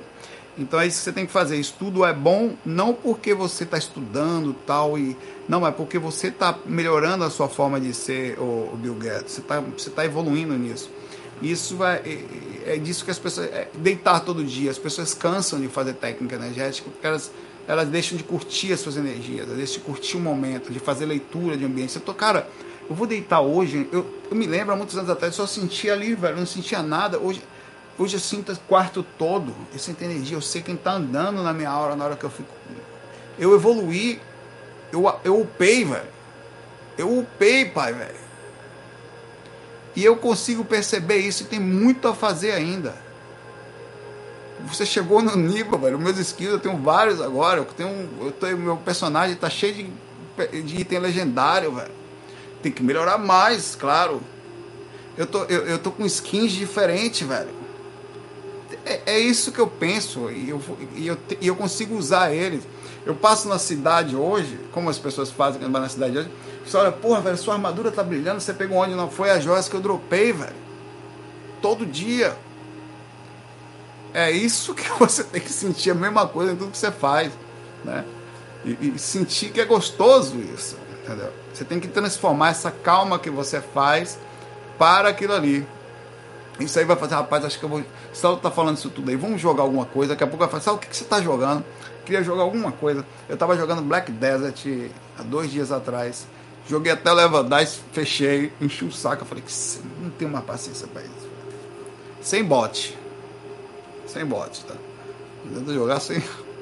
Então 0.58 0.80
é 0.80 0.86
isso 0.86 0.98
que 1.00 1.04
você 1.04 1.12
tem 1.12 1.26
que 1.26 1.32
fazer. 1.32 1.58
Estudo 1.58 2.06
é 2.06 2.14
bom 2.14 2.54
não 2.66 2.94
porque 2.94 3.34
você 3.34 3.64
está 3.64 3.78
estudando 3.78 4.56
tal 4.66 4.98
e 4.98 5.18
não 5.48 5.66
é 5.66 5.72
porque 5.72 5.98
você 5.98 6.28
está 6.28 6.58
melhorando 6.66 7.24
a 7.24 7.30
sua 7.30 7.50
forma 7.50 7.80
de 7.80 7.94
ser 7.94 8.40
o, 8.40 8.78
Bill 8.78 8.96
Gates. 8.96 9.34
Você 9.34 9.42
está 9.42 9.60
você 9.60 9.90
tá 9.90 10.06
evoluindo 10.06 10.54
nisso. 10.54 10.90
Isso 11.42 11.76
vai 11.76 11.98
é, 11.98 12.76
é 12.76 12.78
disso 12.78 13.04
que 13.04 13.12
as 13.12 13.20
pessoas 13.20 13.48
é, 13.48 13.68
deitar 13.76 14.20
todo 14.20 14.44
dia. 14.44 14.70
As 14.70 14.78
pessoas 14.78 15.14
cansam 15.14 15.60
de 15.60 15.68
fazer 15.68 15.94
técnica 15.94 16.36
energética 16.36 16.90
porque 16.90 17.08
elas 17.08 17.32
elas 17.68 17.88
deixam 17.88 18.18
de 18.18 18.24
curtir 18.24 18.74
as 18.74 18.82
suas 18.82 18.98
energias, 18.98 19.46
elas 19.46 19.56
deixam 19.56 19.76
de 19.76 19.86
curtir 19.86 20.18
o 20.18 20.20
momento, 20.20 20.72
de 20.72 20.80
fazer 20.80 21.06
leitura 21.06 21.56
de 21.56 21.64
ambiente. 21.64 21.94
Você 21.94 22.00
tô, 22.00 22.14
cara, 22.14 22.46
eu 22.90 22.96
vou 22.96 23.08
deitar 23.08 23.40
hoje. 23.42 23.88
Eu, 23.92 24.06
eu 24.30 24.36
me 24.36 24.46
lembro 24.46 24.74
há 24.74 24.76
muitos 24.76 24.98
anos 24.98 25.10
atrás, 25.10 25.38
eu 25.38 25.48
só 25.48 25.62
sentia 25.62 25.94
ali, 25.94 26.14
velho, 26.14 26.34
eu 26.34 26.40
não 26.40 26.46
sentia 26.46 26.82
nada. 26.84 27.18
Hoje 27.18 27.42
Hoje 27.98 28.16
eu 28.16 28.20
sinto 28.20 28.52
o 28.52 28.60
quarto 28.60 29.06
todo, 29.20 29.54
eu 29.72 29.78
sinto 29.78 30.02
energia, 30.02 30.36
eu 30.36 30.42
sei 30.42 30.62
quem 30.64 30.74
está 30.74 30.94
andando 30.94 31.44
na 31.44 31.54
minha 31.54 31.70
aura 31.70 31.96
na 31.96 32.06
hora 32.06 32.16
que 32.16 32.24
eu 32.24 32.30
fico. 32.30 32.50
Eu 33.38 33.54
evoluí, 33.54 34.20
eu, 34.92 35.20
eu 35.24 35.40
upei, 35.40 35.86
velho. 35.86 36.14
Eu 36.98 37.20
upei, 37.20 37.66
pai, 37.66 37.94
velho. 37.94 38.24
E 39.96 40.04
eu 40.04 40.16
consigo 40.16 40.66
perceber 40.66 41.18
isso 41.18 41.44
e 41.44 41.46
tem 41.46 41.60
muito 41.60 42.08
a 42.08 42.16
fazer 42.16 42.52
ainda. 42.52 42.96
Você 44.68 44.86
chegou 44.86 45.22
no 45.22 45.36
nível, 45.36 45.78
velho. 45.78 46.00
Meus 46.00 46.18
skills, 46.18 46.54
eu 46.54 46.60
tenho 46.60 46.78
vários 46.78 47.22
agora. 47.22 47.60
Eu 47.60 47.66
tenho, 47.66 48.10
eu 48.22 48.32
tenho, 48.32 48.58
meu 48.58 48.78
personagem 48.78 49.36
tá 49.36 49.50
cheio 49.52 49.74
de, 49.74 50.62
de 50.64 50.82
item 50.82 51.00
legendário, 51.00 51.76
velho. 51.76 51.92
Tem 52.64 52.72
que 52.72 52.82
melhorar 52.82 53.20
mais, 53.20 53.76
claro. 53.76 54.20
Eu 55.16 55.28
tô, 55.28 55.44
eu, 55.44 55.68
eu 55.68 55.78
tô 55.78 55.92
com 55.92 56.04
skins 56.06 56.54
diferentes, 56.54 57.28
velho 57.28 57.63
é, 58.86 59.02
é 59.06 59.20
isso 59.20 59.52
que 59.52 59.60
eu 59.60 59.68
penso 59.68 60.30
e 60.30 60.50
eu, 60.50 60.62
e, 60.96 61.08
eu, 61.08 61.18
e 61.40 61.48
eu 61.48 61.56
consigo 61.56 61.96
usar 61.96 62.34
eles. 62.34 62.64
Eu 63.06 63.16
passo 63.16 63.48
na 63.48 63.60
cidade 63.60 64.16
hoje, 64.16 64.58
como 64.72 64.90
as 64.90 64.98
pessoas 64.98 65.30
fazem 65.30 65.68
na 65.68 65.90
cidade 65.90 66.18
hoje, 66.18 66.30
você 66.66 66.78
olha, 66.78 66.92
porra, 66.92 67.22
velho, 67.22 67.38
sua 67.38 67.56
armadura 67.56 67.92
tá 67.92 68.04
brilhando, 68.04 68.40
você 68.40 68.54
pegou 68.54 68.78
onde 68.78 68.96
não 68.96 69.10
foi 69.10 69.30
as 69.30 69.44
joias 69.44 69.68
que 69.68 69.76
eu 69.76 69.82
dropei, 69.82 70.32
velho. 70.32 70.56
Todo 71.62 71.86
dia. 71.86 72.38
É 74.14 74.32
isso 74.32 74.74
que 74.74 74.88
você 74.98 75.24
tem 75.24 75.42
que 75.42 75.52
sentir 75.52 75.92
a 75.92 75.96
mesma 75.96 76.28
coisa 76.28 76.54
em 76.54 76.56
tudo 76.56 76.72
que 76.72 76.78
você 76.78 76.92
faz, 76.92 77.32
né? 77.84 78.06
E, 78.64 78.94
e 78.96 79.00
sentir 79.00 79.52
que 79.52 79.60
é 79.60 79.66
gostoso 79.66 80.38
isso, 80.40 80.78
entendeu? 81.04 81.32
Você 81.54 81.66
tem 81.66 81.80
que 81.80 81.88
transformar 81.88 82.50
essa 82.50 82.72
calma 82.72 83.20
que 83.20 83.30
você 83.30 83.60
faz 83.60 84.18
para 84.78 85.10
aquilo 85.10 85.34
ali. 85.34 85.68
Isso 86.60 86.78
aí 86.78 86.86
vai 86.86 86.96
fazer, 86.96 87.16
rapaz, 87.16 87.44
acho 87.46 87.58
que 87.58 87.66
eu 87.66 87.70
vou. 87.70 87.84
Saulo 88.14 88.38
tá 88.38 88.52
falando 88.52 88.78
isso 88.78 88.90
tudo 88.90 89.10
aí, 89.10 89.16
vamos 89.16 89.42
jogar 89.42 89.64
alguma 89.64 89.86
coisa. 89.86 90.14
Daqui 90.14 90.24
a 90.24 90.28
pouco 90.28 90.40
vai 90.40 90.50
falar, 90.50 90.62
Saulo, 90.62 90.78
o 90.78 90.82
que, 90.82 90.88
que 90.88 90.96
você 90.96 91.06
tá 91.06 91.22
jogando? 91.22 91.66
Queria 92.06 92.24
jogar 92.24 92.44
alguma 92.44 92.72
coisa. 92.72 93.06
Eu 93.28 93.38
tava 93.38 93.58
jogando 93.58 93.82
Black 93.82 94.12
Desert 94.12 94.92
há 95.18 95.24
dois 95.24 95.52
dias 95.52 95.72
atrás. 95.72 96.28
Joguei 96.68 96.92
até 96.92 97.12
o 97.12 97.16
level 97.16 97.44
10, 97.44 97.82
fechei, 97.92 98.54
enchi 98.62 98.86
o 98.86 98.92
saco. 98.92 99.24
Eu 99.24 99.26
falei 99.26 99.44
não 100.02 100.10
tenho 100.12 100.32
mais 100.32 100.46
paciência 100.46 100.88
pra 100.88 101.02
isso. 101.02 101.30
Sem 102.22 102.44
bot. 102.44 102.98
Sem 104.06 104.26
bot, 104.26 104.64
tá? 104.66 104.76
Tentando 105.44 105.74
jogar 105.74 106.00
sem. 106.00 106.24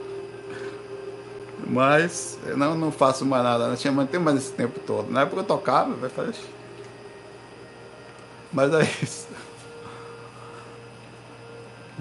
Mas 1.67 2.39
eu 2.45 2.57
não, 2.57 2.75
não 2.75 2.91
faço 2.91 3.25
mais 3.25 3.43
nada. 3.43 3.67
Não 3.67 3.75
tinha 3.75 3.93
manter 3.93 4.19
mais 4.19 4.37
esse 4.37 4.51
tempo 4.51 4.79
todo. 4.79 5.11
Na 5.11 5.21
época 5.21 5.41
eu 5.41 5.45
tocava, 5.45 5.93
vai 5.93 6.09
fazer. 6.09 6.35
Mas 8.51 8.73
é 8.73 8.81
isso. 9.01 9.27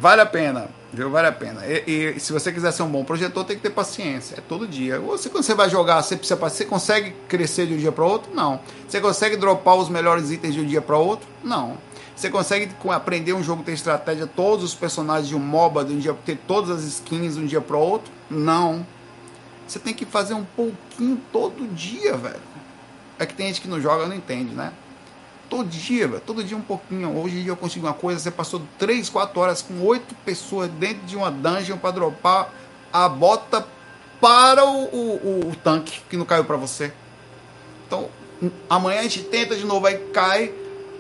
Vale 0.01 0.23
a 0.23 0.27
pena, 0.27 0.71
viu? 0.91 1.11
Vale 1.11 1.29
a 1.29 1.33
pena. 1.33 1.61
E, 1.67 2.15
e, 2.17 2.21
se 2.21 2.33
você 2.33 2.51
quiser 2.51 2.73
ser 2.73 2.83
um 2.83 2.89
bom 2.89 3.05
projetor, 3.05 3.45
tem 3.45 3.55
que 3.55 3.63
ter 3.63 3.69
paciência. 3.69 4.37
É 4.39 4.41
todo 4.41 4.67
dia. 4.67 4.99
Você, 4.99 5.29
quando 5.29 5.45
você 5.45 5.55
vai 5.55 5.69
jogar, 5.69 6.01
você, 6.01 6.17
precisa, 6.17 6.37
você 6.37 6.65
consegue 6.65 7.11
crescer 7.29 7.67
de 7.67 7.75
um 7.75 7.77
dia 7.77 7.93
para 7.93 8.07
outro? 8.07 8.35
Não. 8.35 8.61
Você 8.89 8.99
consegue 8.99 9.37
dropar 9.37 9.77
os 9.77 9.91
melhores 9.91 10.31
itens 10.31 10.55
de 10.55 10.61
um 10.61 10.65
dia 10.65 10.81
para 10.81 10.97
outro? 10.97 11.29
Não. 11.45 11.77
Você 12.17 12.31
consegue 12.31 12.71
aprender 12.89 13.35
um 13.35 13.43
jogo, 13.43 13.63
ter 13.63 13.73
estratégia, 13.73 14.27
todos 14.27 14.65
os 14.65 14.75
personagens 14.75 15.29
de 15.29 15.37
um 15.37 15.39
MOBA, 15.39 15.85
de 15.85 15.93
um 15.93 15.99
dia, 15.99 16.15
ter 16.25 16.39
todas 16.47 16.71
as 16.71 16.85
skins 16.85 17.35
de 17.35 17.43
um 17.43 17.47
dia 17.47 17.61
para 17.61 17.77
outro? 17.77 18.11
Não. 18.31 18.87
Você 19.69 19.79
tem 19.79 19.93
que 19.93 20.07
fazer 20.07 20.33
um 20.33 20.47
pouquinho 20.57 21.21
todo 21.31 21.69
dia, 21.75 22.17
velho. 22.17 22.41
É 23.19 23.27
que 23.27 23.35
tem 23.35 23.49
gente 23.49 23.61
que 23.61 23.69
não 23.69 23.79
joga 23.79 24.07
não 24.07 24.17
entende, 24.17 24.55
né? 24.55 24.73
Todo 25.51 25.69
dia, 25.69 26.07
velho. 26.07 26.23
Todo 26.25 26.45
dia 26.45 26.57
um 26.57 26.63
pouquinho. 26.63 27.19
Hoje 27.19 27.45
eu 27.45 27.57
consigo 27.57 27.85
uma 27.85 27.93
coisa. 27.93 28.21
Você 28.21 28.31
passou 28.31 28.63
3, 28.79 29.09
4 29.11 29.41
horas 29.41 29.61
com 29.61 29.85
8 29.85 30.15
pessoas 30.25 30.71
dentro 30.71 31.05
de 31.05 31.17
uma 31.17 31.29
dungeon 31.29 31.77
para 31.77 31.91
dropar 31.91 32.55
a 32.93 33.09
bota 33.09 33.67
para 34.21 34.65
o, 34.65 34.85
o, 34.85 35.49
o 35.51 35.57
tanque 35.57 36.03
que 36.09 36.17
não 36.17 36.25
caiu 36.25 36.45
para 36.45 36.57
você. 36.57 36.93
Então, 37.85 38.09
amanhã 38.69 39.01
a 39.01 39.03
gente 39.03 39.25
tenta 39.25 39.57
de 39.57 39.65
novo. 39.65 39.87
Aí 39.87 39.99
cai 40.13 40.55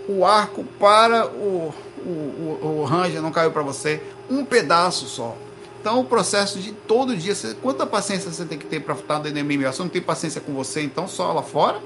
o 0.08 0.24
arco 0.24 0.64
para 0.80 1.28
o, 1.28 1.72
o, 2.04 2.08
o, 2.08 2.80
o 2.80 2.84
ranger, 2.84 3.22
não 3.22 3.30
caiu 3.30 3.52
para 3.52 3.62
você. 3.62 4.02
Um 4.28 4.44
pedaço 4.44 5.06
só. 5.06 5.36
Então, 5.80 6.00
o 6.00 6.04
processo 6.04 6.58
de 6.58 6.72
todo 6.72 7.16
dia, 7.16 7.36
você, 7.36 7.54
quanta 7.54 7.86
paciência 7.86 8.30
você 8.30 8.44
tem 8.44 8.58
que 8.58 8.66
ter 8.66 8.80
para 8.80 8.94
estar 8.94 9.20
dentro 9.20 9.42
do 9.42 9.44
MMO? 9.44 9.72
Você 9.72 9.80
não 9.80 9.88
tem 9.88 10.02
paciência 10.02 10.40
com 10.40 10.52
você, 10.52 10.82
então 10.82 11.06
só 11.06 11.32
lá 11.32 11.42
fora? 11.42 11.80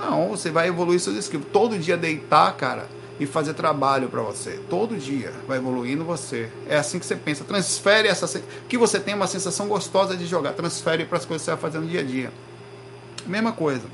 Não, 0.00 0.28
você 0.28 0.50
vai 0.50 0.68
evoluir 0.68 0.98
seus 0.98 1.16
skills. 1.16 1.46
Todo 1.52 1.78
dia 1.78 1.96
deitar, 1.96 2.56
cara, 2.56 2.88
e 3.20 3.26
fazer 3.26 3.52
trabalho 3.52 4.08
para 4.08 4.22
você. 4.22 4.58
Todo 4.70 4.96
dia 4.96 5.30
vai 5.46 5.58
evoluindo 5.58 6.02
você. 6.04 6.48
É 6.66 6.78
assim 6.78 6.98
que 6.98 7.04
você 7.04 7.14
pensa. 7.14 7.44
Transfere 7.44 8.08
essa. 8.08 8.42
Que 8.66 8.78
você 8.78 8.98
tem 8.98 9.14
uma 9.14 9.26
sensação 9.26 9.68
gostosa 9.68 10.16
de 10.16 10.26
jogar. 10.26 10.54
Transfere 10.54 11.04
para 11.04 11.18
as 11.18 11.26
coisas 11.26 11.42
que 11.42 11.44
você 11.44 11.50
vai 11.50 11.60
fazer 11.60 11.78
no 11.78 11.86
dia 11.86 12.00
a 12.00 12.02
dia. 12.02 12.32
Mesma 13.26 13.52
coisa. 13.52 13.84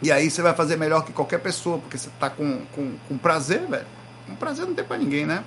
E 0.00 0.10
aí 0.10 0.30
você 0.30 0.40
vai 0.40 0.54
fazer 0.54 0.76
melhor 0.76 1.04
que 1.04 1.12
qualquer 1.12 1.40
pessoa, 1.40 1.78
porque 1.78 1.98
você 1.98 2.08
tá 2.18 2.30
com, 2.30 2.62
com, 2.74 2.94
com 3.06 3.18
prazer, 3.18 3.66
velho. 3.66 3.86
Um 4.28 4.34
prazer 4.34 4.64
não 4.64 4.74
tem 4.74 4.84
para 4.84 4.96
ninguém, 4.96 5.26
né? 5.26 5.44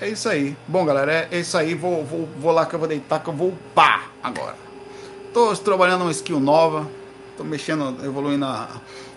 É 0.00 0.08
isso 0.08 0.28
aí. 0.30 0.56
Bom, 0.66 0.84
galera, 0.86 1.28
é 1.30 1.40
isso 1.40 1.58
aí. 1.58 1.74
Vou, 1.74 2.04
vou, 2.06 2.26
vou 2.38 2.52
lá 2.52 2.64
que 2.64 2.74
eu 2.74 2.78
vou 2.78 2.88
deitar, 2.88 3.22
que 3.22 3.28
eu 3.28 3.34
vou 3.34 3.52
pá 3.74 4.04
agora. 4.22 4.56
Tô 5.34 5.54
trabalhando 5.56 6.02
uma 6.02 6.10
skill 6.10 6.40
nova 6.40 6.88
tô 7.38 7.44
mexendo, 7.44 8.04
evoluindo 8.04 8.44
a, 8.44 8.68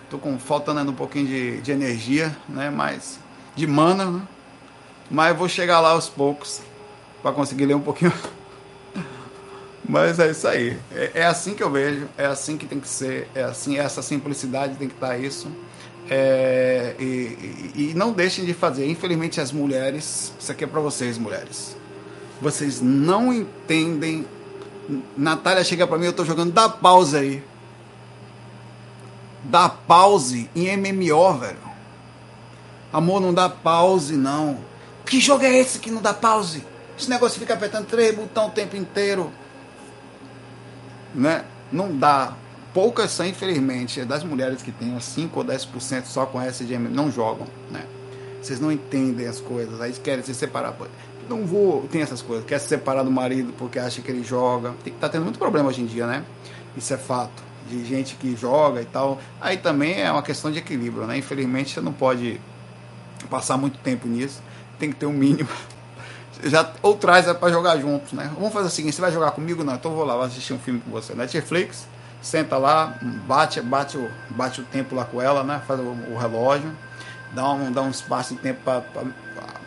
tô 0.08 0.20
com 0.20 0.38
faltando 0.38 0.92
um 0.92 0.94
pouquinho 0.94 1.26
de, 1.26 1.62
de 1.62 1.72
energia, 1.72 2.36
né, 2.48 2.70
mas 2.70 3.20
de 3.56 3.66
mana, 3.66 4.06
né? 4.06 4.22
Mas 5.10 5.36
vou 5.36 5.50
chegar 5.50 5.80
lá 5.80 5.90
aos 5.90 6.08
poucos 6.08 6.62
para 7.24 7.32
conseguir 7.32 7.66
ler 7.66 7.74
um 7.74 7.82
pouquinho. 7.82 8.14
Mas 9.84 10.20
é 10.20 10.32
isso 10.32 10.48
aí. 10.48 10.78
É, 10.96 11.12
é, 11.16 11.26
assim 11.26 11.54
que 11.54 11.62
eu 11.62 11.70
vejo, 11.70 12.08
é 12.18 12.26
assim 12.26 12.56
que 12.56 12.66
tem 12.66 12.80
que 12.80 12.88
ser, 12.88 13.28
é 13.36 13.44
assim, 13.44 13.78
essa 13.78 14.02
simplicidade 14.02 14.76
tem 14.76 14.88
que 14.88 14.94
estar 14.94 15.18
isso. 15.18 15.52
É, 16.10 16.96
e, 16.98 17.04
e, 17.04 17.92
e, 17.92 17.94
não 17.94 18.14
deixem 18.14 18.46
de 18.46 18.54
fazer. 18.54 18.90
Infelizmente, 18.90 19.42
as 19.42 19.52
mulheres, 19.52 20.32
isso 20.40 20.50
aqui 20.50 20.64
é 20.64 20.68
para 20.68 20.80
vocês, 20.80 21.18
mulheres. 21.18 21.76
Vocês 22.40 22.80
não 22.80 23.34
entendem. 23.34 24.26
Natália 25.18 25.64
chega 25.64 25.86
para 25.86 25.98
mim, 25.98 26.06
eu 26.06 26.14
tô 26.14 26.24
jogando, 26.24 26.54
dá 26.54 26.70
pausa 26.70 27.20
aí 27.20 27.44
dá 29.44 29.70
pause 29.70 30.50
em 30.56 30.76
MMO, 30.78 31.34
velho. 31.40 31.72
Amor, 32.92 33.22
não 33.22 33.34
dá 33.34 33.50
pause, 33.50 34.16
não. 34.16 34.60
Que 35.06 35.20
jogo 35.20 35.44
é 35.44 35.58
esse 35.58 35.80
que 35.80 35.90
não 35.90 36.02
dá 36.02 36.14
pause? 36.14 36.64
Esse 36.98 37.10
negócio 37.10 37.40
fica 37.40 37.54
apertando 37.54 37.88
três 37.88 38.16
botões 38.16 38.48
o 38.48 38.52
tempo 38.52 38.76
inteiro. 38.76 39.32
Né? 41.16 41.44
Não 41.72 41.96
dá. 41.96 42.34
Poucas 42.74 43.12
são, 43.12 43.26
infelizmente, 43.26 44.06
das 44.06 44.24
mulheres 44.24 44.62
que 44.62 44.72
têm 44.72 44.98
5 44.98 45.40
ou 45.40 45.46
10% 45.46 46.06
só 46.06 46.26
com 46.26 46.42
SGM, 46.42 46.88
não 46.90 47.12
jogam, 47.12 47.46
né? 47.70 47.84
Vocês 48.42 48.62
não 48.62 48.72
entendem 48.72 49.28
as 49.28 49.42
coisas, 49.42 49.82
aí 49.82 49.92
querem 49.92 50.24
se 50.24 50.34
separar. 50.34 50.74
Não 51.28 51.46
vou, 51.46 51.86
tem 51.92 52.02
essas 52.02 52.22
coisas, 52.22 52.46
quer 52.46 52.60
se 52.60 52.70
separar 52.70 53.04
do 53.04 53.12
marido 53.12 53.54
porque 53.58 53.78
acha 53.78 54.02
que 54.02 54.10
ele 54.10 54.24
joga. 54.24 54.74
Tem, 54.86 54.94
tá 54.94 55.10
tendo 55.10 55.24
muito 55.24 55.38
problema 55.38 55.68
hoje 55.68 55.82
em 55.82 55.86
dia, 55.86 56.08
né? 56.08 56.24
Isso 56.78 56.94
é 56.94 56.98
fato 56.98 57.51
de 57.78 57.86
gente 57.86 58.16
que 58.16 58.36
joga 58.36 58.82
e 58.82 58.86
tal. 58.86 59.20
Aí 59.40 59.58
também 59.58 60.02
é 60.02 60.12
uma 60.12 60.22
questão 60.22 60.52
de 60.52 60.60
equilíbrio, 60.60 61.06
né? 61.08 61.18
Infelizmente 61.18 61.74
você 61.74 61.82
não 61.82 61.94
pode 61.94 62.40
passar 63.30 63.58
muito 63.58 63.78
tempo 63.80 64.08
nisso. 64.08 64.42
Tem 64.78 64.92
que 64.92 64.96
ter 64.96 65.06
um 65.06 65.14
mínimo. 65.14 65.50
Já, 66.44 66.72
ou 66.82 66.96
traz 66.96 67.28
é 67.28 67.34
para 67.34 67.52
jogar 67.52 67.78
juntos, 67.78 68.14
né? 68.14 68.32
Vamos 68.36 68.52
fazer 68.54 68.68
o 68.68 68.72
seguinte: 68.72 68.96
você 68.96 69.02
vai 69.02 69.12
jogar 69.12 69.32
comigo? 69.32 69.64
Não, 69.64 69.76
então 69.76 69.92
vou 69.92 70.04
lá, 70.04 70.16
vou 70.16 70.24
assistir 70.24 70.54
um 70.54 70.60
filme 70.60 70.82
com 70.82 70.92
você. 70.92 71.14
Netflix, 71.14 71.88
senta 72.22 72.58
lá, 72.58 72.98
bate, 73.28 73.62
bate, 73.62 73.98
o, 73.98 74.10
bate 74.30 74.62
o 74.62 74.64
tempo 74.64 74.96
lá 74.96 75.06
com 75.06 75.22
ela, 75.22 75.44
né? 75.44 75.62
Faz 75.68 75.80
o, 75.80 75.84
o 75.84 76.18
relógio, 76.18 76.72
dá 77.34 77.50
um, 77.52 77.72
dá 77.72 77.82
um 77.84 77.90
espaço 77.90 78.34
de 78.36 78.42
tempo 78.42 78.60
para. 78.64 78.84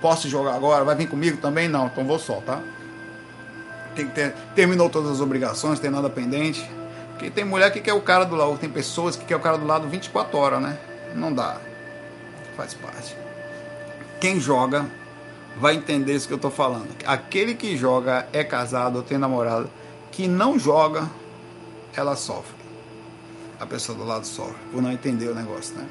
Posso 0.00 0.28
jogar 0.28 0.54
agora? 0.54 0.84
Vai 0.84 0.96
vir 0.96 1.08
comigo 1.08 1.38
também? 1.38 1.68
Não, 1.68 1.86
então 1.86 2.04
vou 2.04 2.18
só, 2.18 2.34
tá? 2.40 2.60
tem 3.94 4.06
que 4.06 4.12
ter, 4.12 4.34
terminou 4.54 4.90
todas 4.90 5.12
as 5.12 5.20
obrigações, 5.20 5.78
tem 5.78 5.90
nada 5.90 6.10
pendente. 6.10 6.68
Porque 7.14 7.30
tem 7.30 7.44
mulher 7.44 7.72
que 7.72 7.80
quer 7.80 7.94
o 7.94 8.00
cara 8.00 8.24
do 8.24 8.34
lado, 8.34 8.58
tem 8.58 8.68
pessoas 8.68 9.14
que 9.14 9.24
quer 9.24 9.36
o 9.36 9.40
cara 9.40 9.56
do 9.56 9.64
lado 9.64 9.88
24 9.88 10.36
horas, 10.36 10.60
né? 10.60 10.78
Não 11.14 11.32
dá. 11.32 11.58
Faz 12.56 12.74
parte. 12.74 13.16
Quem 14.20 14.40
joga 14.40 14.86
vai 15.56 15.76
entender 15.76 16.14
isso 16.14 16.26
que 16.26 16.34
eu 16.34 16.38
tô 16.38 16.50
falando. 16.50 16.88
Aquele 17.06 17.54
que 17.54 17.76
joga 17.76 18.26
é 18.32 18.42
casado 18.42 18.96
ou 18.96 19.02
tem 19.02 19.16
namorado, 19.16 19.70
que 20.10 20.26
não 20.26 20.58
joga, 20.58 21.08
ela 21.96 22.16
sofre. 22.16 22.54
A 23.60 23.66
pessoa 23.66 23.96
do 23.96 24.04
lado 24.04 24.26
sofre, 24.26 24.56
por 24.72 24.82
não 24.82 24.90
entender 24.90 25.28
o 25.28 25.34
negócio, 25.34 25.76
né? 25.76 25.86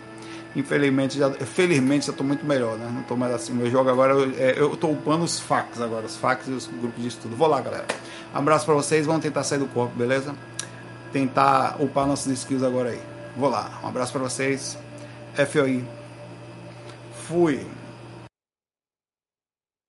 Infelizmente, 0.56 1.18
já, 1.18 1.32
felizmente 1.32 2.08
já 2.08 2.14
tô 2.14 2.24
muito 2.24 2.46
melhor, 2.46 2.78
né? 2.78 2.92
Não 2.94 3.02
tô 3.04 3.16
mais 3.16 3.34
assim. 3.34 3.54
Meu 3.54 3.72
jogo 3.72 3.90
agora, 3.90 4.14
eu, 4.14 4.32
é, 4.38 4.54
eu 4.60 4.76
tô 4.76 4.90
upando 4.90 5.24
os 5.24 5.40
facs 5.40 5.82
agora, 5.82 6.06
os 6.06 6.16
facs 6.16 6.48
e 6.48 6.52
os 6.52 6.68
grupos 6.68 7.02
de 7.02 7.08
estudo. 7.08 7.36
Vou 7.36 7.48
lá, 7.48 7.60
galera. 7.62 7.86
Abraço 8.34 8.66
para 8.66 8.76
vocês, 8.76 9.06
vamos 9.06 9.24
tentar 9.24 9.44
sair 9.44 9.60
do 9.60 9.68
corpo, 9.68 9.96
beleza? 9.96 10.36
Tentar 11.14 11.78
upar 11.80 12.08
nossos 12.08 12.32
skills 12.34 12.64
agora 12.64 12.90
aí. 12.90 13.02
Vou 13.38 13.50
lá. 13.50 13.80
Um 13.84 13.88
abraço 13.88 14.12
para 14.12 14.24
vocês. 14.24 14.78
FOI. 15.36 15.86
Fui. 17.28 17.66